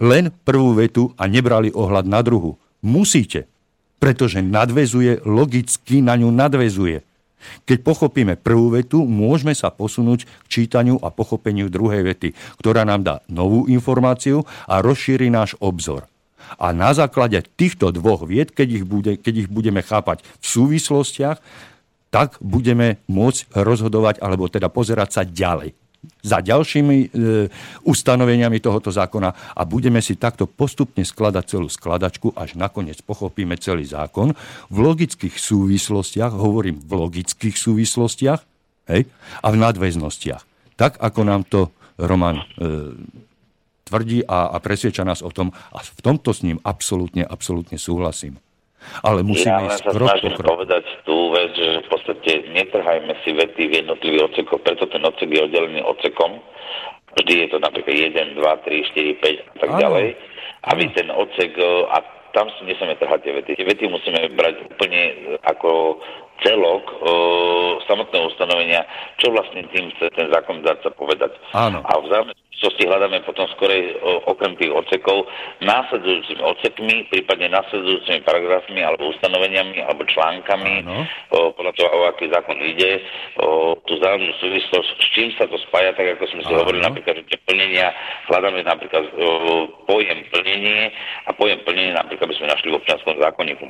len 0.00 0.32
prvú 0.32 0.72
vetu 0.78 1.12
a 1.18 1.28
nebrali 1.28 1.68
ohľad 1.68 2.06
na 2.08 2.24
druhu. 2.24 2.56
Musíte 2.80 3.50
pretože 4.04 4.44
nadvezuje, 4.44 5.24
logicky 5.24 6.04
na 6.04 6.20
ňu 6.20 6.28
nadvezuje. 6.28 7.00
Keď 7.64 7.78
pochopíme 7.80 8.36
prvú 8.36 8.76
vetu, 8.76 9.08
môžeme 9.08 9.56
sa 9.56 9.72
posunúť 9.72 10.28
k 10.28 10.44
čítaniu 10.44 11.00
a 11.00 11.08
pochopeniu 11.08 11.72
druhej 11.72 12.04
vety, 12.12 12.36
ktorá 12.60 12.84
nám 12.84 13.00
dá 13.00 13.14
novú 13.32 13.64
informáciu 13.64 14.44
a 14.68 14.84
rozšíri 14.84 15.32
náš 15.32 15.56
obzor. 15.56 16.04
A 16.60 16.76
na 16.76 16.92
základe 16.92 17.40
týchto 17.56 17.96
dvoch 17.96 18.28
vied, 18.28 18.52
keď 18.52 18.68
ich, 18.76 18.84
bude, 18.84 19.16
keď 19.16 19.34
ich 19.44 19.48
budeme 19.48 19.80
chápať 19.80 20.20
v 20.20 20.46
súvislostiach, 20.52 21.40
tak 22.12 22.36
budeme 22.44 23.00
môcť 23.08 23.56
rozhodovať 23.56 24.20
alebo 24.20 24.52
teda 24.52 24.68
pozerať 24.68 25.08
sa 25.16 25.22
ďalej 25.24 25.72
za 26.24 26.38
ďalšími 26.40 26.96
e, 27.00 27.06
ustanoveniami 27.84 28.58
tohoto 28.60 28.88
zákona 28.88 29.54
a 29.54 29.62
budeme 29.68 30.00
si 30.00 30.16
takto 30.16 30.48
postupne 30.48 31.04
skladať 31.04 31.44
celú 31.44 31.68
skladačku, 31.68 32.32
až 32.36 32.56
nakoniec 32.56 33.00
pochopíme 33.04 33.56
celý 33.60 33.84
zákon 33.84 34.32
v 34.68 34.76
logických 34.78 35.36
súvislostiach, 35.36 36.32
hovorím 36.32 36.80
v 36.80 36.92
logických 36.92 37.56
súvislostiach 37.56 38.40
hej, 38.90 39.06
a 39.40 39.46
v 39.48 39.56
nadväznostiach. 39.56 40.42
Tak, 40.74 40.98
ako 40.98 41.20
nám 41.22 41.46
to 41.46 41.70
Roman 41.98 42.42
e, 42.42 42.44
tvrdí 43.86 44.24
a, 44.26 44.50
a 44.50 44.56
presvieča 44.58 45.04
nás 45.04 45.20
o 45.20 45.30
tom 45.30 45.52
a 45.52 45.78
v 45.84 46.00
tomto 46.02 46.32
s 46.32 46.42
ním 46.42 46.58
absolútne, 46.64 47.22
absolútne 47.22 47.78
súhlasím. 47.78 48.40
Ale 49.00 49.24
musíme 49.24 49.64
ja 49.64 49.68
ísť 49.72 49.96
krok 49.96 50.12
po 50.20 50.30
krok. 50.36 50.48
povedať 50.56 50.84
tú 51.08 51.13
že 51.54 51.66
v 51.82 51.88
podstate 51.88 52.30
netrhajme 52.50 53.14
si 53.22 53.30
vety 53.32 53.62
v 53.70 53.76
jednotlivých 53.82 54.30
odsekoch, 54.30 54.60
preto 54.62 54.84
ten 54.90 55.02
odsek 55.06 55.30
je 55.30 55.40
oddelený 55.46 55.80
odsekom. 55.82 56.42
Vždy 57.14 57.46
je 57.46 57.48
to 57.54 57.58
napríklad 57.62 57.94
1, 58.10 58.34
2, 58.34 58.42
3, 58.42 58.90
4, 58.90 59.22
5 59.22 59.38
a 59.38 59.52
tak 59.62 59.70
Áno. 59.70 59.80
ďalej. 59.80 60.06
Aby 60.66 60.84
ten 60.96 61.08
odsek, 61.14 61.52
e, 61.54 61.66
a 61.88 61.96
tam 62.34 62.50
si 62.58 62.66
nesmieme 62.66 62.98
trhať 62.98 63.20
tie 63.22 63.32
vety. 63.38 63.50
Tie 63.54 63.68
vety 63.70 63.84
musíme 63.86 64.18
brať 64.34 64.66
úplne 64.66 65.02
ako 65.46 66.02
celok 66.42 66.82
e, 66.90 66.94
samotného 67.86 68.26
ustanovenia, 68.34 68.82
čo 69.22 69.30
vlastne 69.30 69.62
tým 69.70 69.94
chce 69.94 70.10
ten 70.18 70.26
zákonodárca 70.34 70.90
povedať. 70.98 71.30
Áno. 71.54 71.86
A 71.86 71.92
v 72.02 72.10
súvislosti 72.58 72.86
hľadáme 72.86 73.18
potom 73.26 73.46
skorej 73.54 73.98
okrem 74.30 74.54
tých 74.56 74.70
odsekov 74.70 75.26
následujúcimi 75.60 76.40
odsekmi, 76.40 76.96
prípadne 77.10 77.50
následujúcimi 77.50 78.22
paragrafmi 78.22 78.80
alebo 78.80 79.10
ustanoveniami 79.10 79.82
alebo 79.84 80.06
článkami, 80.06 80.86
o, 81.34 81.52
podľa 81.52 81.72
toho, 81.76 81.88
o 81.90 82.00
aký 82.08 82.30
zákon 82.30 82.58
ide, 82.62 83.02
o 83.42 83.74
tú 83.84 83.98
zájomnú 84.00 84.32
súvislosť, 84.38 84.88
s 84.96 85.06
čím 85.12 85.28
sa 85.36 85.44
to 85.50 85.58
spája, 85.68 85.92
tak 85.98 86.16
ako 86.16 86.24
sme 86.30 86.42
si 86.46 86.52
hovorili 86.52 86.82
napríklad, 86.82 87.20
že 87.26 87.38
plnenia 87.44 87.90
hľadáme 88.30 88.60
napríklad 88.62 89.04
o, 89.18 89.28
pojem 89.84 90.24
plnenie 90.30 90.90
a 91.26 91.30
pojem 91.34 91.60
plnenie 91.66 91.92
napríklad 91.92 92.30
by 92.30 92.34
sme 92.38 92.46
našli 92.52 92.68
v 92.72 92.78
občianskom 92.80 93.14
zákonníku. 93.18 93.64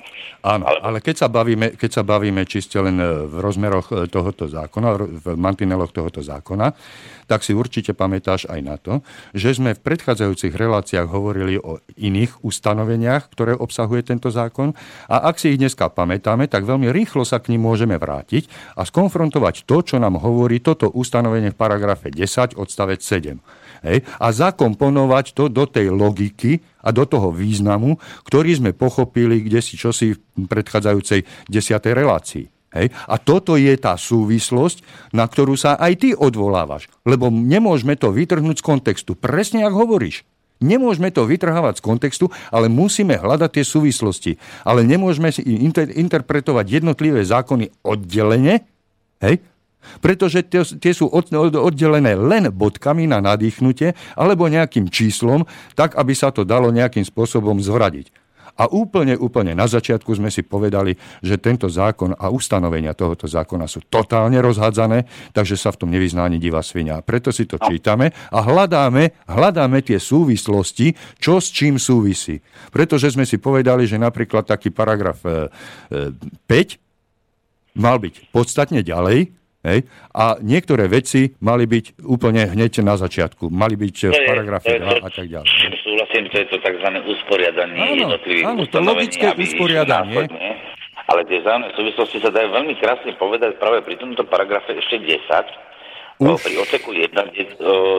Áno, 0.45 0.65
ale, 0.69 0.79
ale 0.85 0.99
keď, 1.01 1.27
sa 1.27 1.29
bavíme, 1.33 1.75
keď 1.75 1.91
sa 1.91 2.03
bavíme 2.05 2.43
čiste 2.45 2.77
len 2.79 3.01
e, 3.01 3.07
v 3.27 3.41
rozmeroch 3.41 3.89
e, 3.91 3.95
tohoto 4.13 4.47
zákona, 4.47 4.89
v 4.99 5.27
mantineloch 5.35 5.91
tohoto 5.91 6.21
zákona, 6.21 6.67
tak 7.27 7.43
si 7.43 7.57
určite 7.57 7.97
pamätáš 7.97 8.47
aj 8.51 8.61
na 8.61 8.77
to, 8.77 9.01
že 9.33 9.57
sme 9.57 9.73
v 9.73 9.85
predchádzajúcich 9.85 10.55
reláciách 10.55 11.09
hovorili 11.09 11.57
o 11.61 11.81
iných 11.97 12.45
ustanoveniach, 12.45 13.33
ktoré 13.33 13.53
obsahuje 13.57 14.05
tento 14.05 14.29
zákon 14.29 14.77
a 15.09 15.29
ak 15.31 15.41
si 15.41 15.55
ich 15.55 15.61
dneska 15.61 15.89
pamätáme, 15.91 16.47
tak 16.47 16.69
veľmi 16.69 16.93
rýchlo 16.93 17.25
sa 17.25 17.41
k 17.41 17.55
ním 17.55 17.65
môžeme 17.65 17.97
vrátiť 17.97 18.49
a 18.77 18.85
skonfrontovať 18.85 19.65
to, 19.65 19.81
čo 19.85 19.97
nám 19.97 20.21
hovorí 20.21 20.61
toto 20.61 20.91
ustanovenie 20.93 21.53
v 21.53 21.59
paragrafe 21.59 22.13
10 22.13 22.57
odstavec 22.57 23.01
7. 23.01 23.41
hej, 23.85 23.99
a 24.21 24.27
zakomponovať 24.31 25.37
to 25.37 25.49
do 25.49 25.65
tej 25.65 25.91
logiky 25.91 26.61
a 26.85 26.93
do 26.93 27.09
toho 27.09 27.33
významu, 27.33 27.97
ktorý 28.29 28.61
sme 28.61 28.71
pochopili 28.77 29.41
kde 29.41 29.61
si 29.65 29.75
čosi 29.81 30.15
v 30.15 30.19
predchádzajúcej 30.45 31.25
desiatej 31.49 31.93
relácii. 31.97 32.54
Hej? 32.75 32.91
A 33.07 33.17
toto 33.17 33.55
je 33.55 33.73
tá 33.79 33.95
súvislosť, 33.95 34.83
na 35.15 35.25
ktorú 35.25 35.55
sa 35.55 35.79
aj 35.79 35.93
ty 36.03 36.09
odvolávaš. 36.13 36.91
Lebo 37.07 37.31
nemôžeme 37.31 37.95
to 37.95 38.11
vytrhnúť 38.11 38.61
z 38.61 38.67
kontextu. 38.67 39.15
Presne 39.15 39.65
ako 39.65 39.87
hovoríš. 39.87 40.27
Nemôžeme 40.63 41.11
to 41.11 41.27
vytrhávať 41.27 41.83
z 41.83 41.85
kontextu, 41.87 42.27
ale 42.51 42.71
musíme 42.71 43.19
hľadať 43.19 43.51
tie 43.59 43.65
súvislosti. 43.67 44.33
Ale 44.63 44.87
nemôžeme 44.87 45.31
si 45.35 45.43
inter- 45.43 45.91
interpretovať 45.91 46.67
jednotlivé 46.83 47.23
zákony 47.27 47.71
oddelene, 47.83 48.67
hej? 49.23 49.43
pretože 50.01 50.41
tie 50.81 50.93
sú 50.97 51.13
oddelené 51.13 52.17
len 52.17 52.49
bodkami 52.49 53.05
na 53.05 53.21
nadýchnutie 53.21 53.93
alebo 54.17 54.49
nejakým 54.49 54.89
číslom, 54.89 55.45
tak 55.77 55.93
aby 56.01 56.17
sa 56.17 56.33
to 56.33 56.49
dalo 56.49 56.73
nejakým 56.73 57.05
spôsobom 57.05 57.61
zhradiť. 57.61 58.24
A 58.55 58.71
úplne, 58.71 59.19
úplne 59.19 59.51
na 59.59 59.67
začiatku 59.67 60.15
sme 60.15 60.31
si 60.31 60.47
povedali, 60.47 60.95
že 61.21 61.43
tento 61.43 61.67
zákon 61.67 62.15
a 62.15 62.31
ustanovenia 62.31 62.95
tohoto 62.95 63.27
zákona 63.27 63.67
sú 63.67 63.83
totálne 63.91 64.39
rozhádzané, 64.39 65.31
takže 65.35 65.59
sa 65.59 65.75
v 65.75 65.81
tom 65.83 65.91
nevyzná 65.91 66.23
ani 66.23 66.39
divá 66.39 66.63
svinia. 66.63 67.03
Preto 67.03 67.35
si 67.35 67.51
to 67.51 67.59
čítame 67.59 68.15
a 68.31 68.39
hľadáme, 68.39 69.27
hľadáme 69.27 69.83
tie 69.83 69.99
súvislosti, 69.99 70.95
čo 71.19 71.43
s 71.43 71.51
čím 71.51 71.83
súvisí. 71.83 72.39
Pretože 72.71 73.11
sme 73.11 73.27
si 73.27 73.43
povedali, 73.43 73.91
že 73.91 73.99
napríklad 73.99 74.47
taký 74.47 74.71
paragraf 74.71 75.19
5 75.21 75.51
e, 75.91 76.55
e, 76.55 76.77
mal 77.75 77.99
byť 77.99 78.31
podstatne 78.31 78.87
ďalej, 78.87 79.44
Hej? 79.65 79.89
A 80.13 80.37
niektoré 80.45 80.87
veci 80.87 81.33
mali 81.41 81.65
byť 81.65 82.05
úplne 82.05 82.45
hneď 82.53 82.85
na 82.85 83.01
začiatku. 83.01 83.49
Mali 83.49 83.75
byť 83.81 83.97
v 84.13 84.21
paragrafe 84.29 84.77
2 84.77 85.01
a 85.01 85.09
tak 85.09 85.27
ďalej. 85.27 85.49
Súhlasím, 85.81 86.23
to 86.29 86.37
je 86.37 86.47
to 86.53 86.59
tzv. 86.61 86.89
usporiadanie 87.09 87.81
áno, 87.81 87.97
jednotlivých 88.13 88.45
áno, 88.45 88.63
to 88.69 88.79
logické 88.85 89.27
usporiadanie. 89.33 90.29
Ale 91.05 91.21
tie 91.29 91.37
vzájomné 91.45 91.69
súvislosti 91.77 92.17
sa 92.25 92.33
dajú 92.33 92.49
veľmi 92.49 92.75
krásne 92.81 93.13
povedať 93.21 93.61
práve 93.61 93.85
pri 93.85 94.01
tomto 94.01 94.25
paragrafe 94.25 94.73
ešte 94.73 95.05
10, 95.05 95.21
už... 96.23 96.43
Pri 96.43 96.57
oceku 96.61 96.91
1, 96.95 97.11
kde 97.11 97.43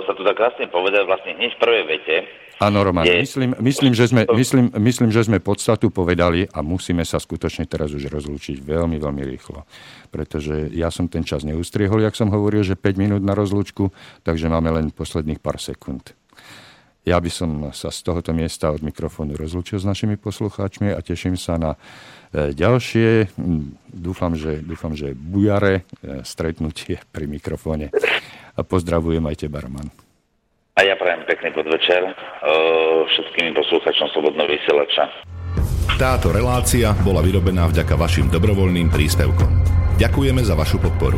sa 0.06 0.12
to 0.16 0.22
dá 0.24 0.34
krásne 0.38 0.68
povedať 0.72 1.04
vlastne 1.08 1.36
hneď 1.36 1.52
v 1.56 1.60
prvej 1.60 1.84
vete. 1.88 2.16
Áno, 2.56 2.88
Roman, 2.88 3.04
je... 3.04 3.20
myslím, 3.20 3.52
myslím, 3.60 3.92
že 3.92 4.08
sme, 4.08 4.24
myslím, 4.32 4.72
myslím, 4.80 5.12
že 5.12 5.28
sme 5.28 5.44
podstatu 5.44 5.92
povedali 5.92 6.48
a 6.48 6.64
musíme 6.64 7.04
sa 7.04 7.20
skutočne 7.20 7.68
teraz 7.68 7.92
už 7.92 8.08
rozlúčiť 8.08 8.64
veľmi, 8.64 8.96
veľmi 8.96 9.24
rýchlo. 9.28 9.68
Pretože 10.08 10.72
ja 10.72 10.88
som 10.88 11.12
ten 11.12 11.28
čas 11.28 11.44
neustriehol, 11.44 12.00
jak 12.00 12.16
som 12.16 12.32
hovoril, 12.32 12.64
že 12.64 12.80
5 12.80 12.96
minút 12.96 13.22
na 13.28 13.36
rozlúčku, 13.36 13.92
takže 14.24 14.48
máme 14.48 14.72
len 14.72 14.96
posledných 14.96 15.44
pár 15.44 15.60
sekúnd. 15.60 16.16
Ja 17.04 17.20
by 17.20 17.30
som 17.30 17.76
sa 17.76 17.92
z 17.92 18.02
tohoto 18.02 18.32
miesta 18.32 18.72
od 18.72 18.82
mikrofónu 18.82 19.36
rozlúčil 19.36 19.78
s 19.78 19.86
našimi 19.86 20.16
poslucháčmi 20.16 20.96
a 20.96 21.04
teším 21.04 21.36
sa 21.36 21.60
na 21.60 21.76
ďalšie, 22.36 23.32
dúfam, 23.90 24.36
že, 24.36 24.60
dúfam, 24.60 24.92
že 24.92 25.16
bujare 25.16 25.88
e, 26.04 26.22
stretnutie 26.28 27.00
pri 27.10 27.26
mikrofóne. 27.32 27.96
A 28.56 28.62
pozdravujem 28.64 29.24
aj 29.24 29.36
teba, 29.48 29.64
Roman. 29.64 29.88
A 30.76 30.84
ja 30.84 31.00
prajem 31.00 31.24
pekný 31.24 31.56
podvečer 31.56 32.04
e, 32.04 32.12
všetkým 33.08 33.56
poslucháčom 33.56 34.12
Slobodného 34.12 34.52
vysielača. 34.52 35.08
Táto 35.96 36.36
relácia 36.36 36.92
bola 37.08 37.24
vyrobená 37.24 37.72
vďaka 37.72 37.96
vašim 37.96 38.28
dobrovoľným 38.28 38.92
príspevkom. 38.92 39.52
Ďakujeme 39.96 40.44
za 40.44 40.60
vašu 40.60 40.84
podporu. 40.84 41.16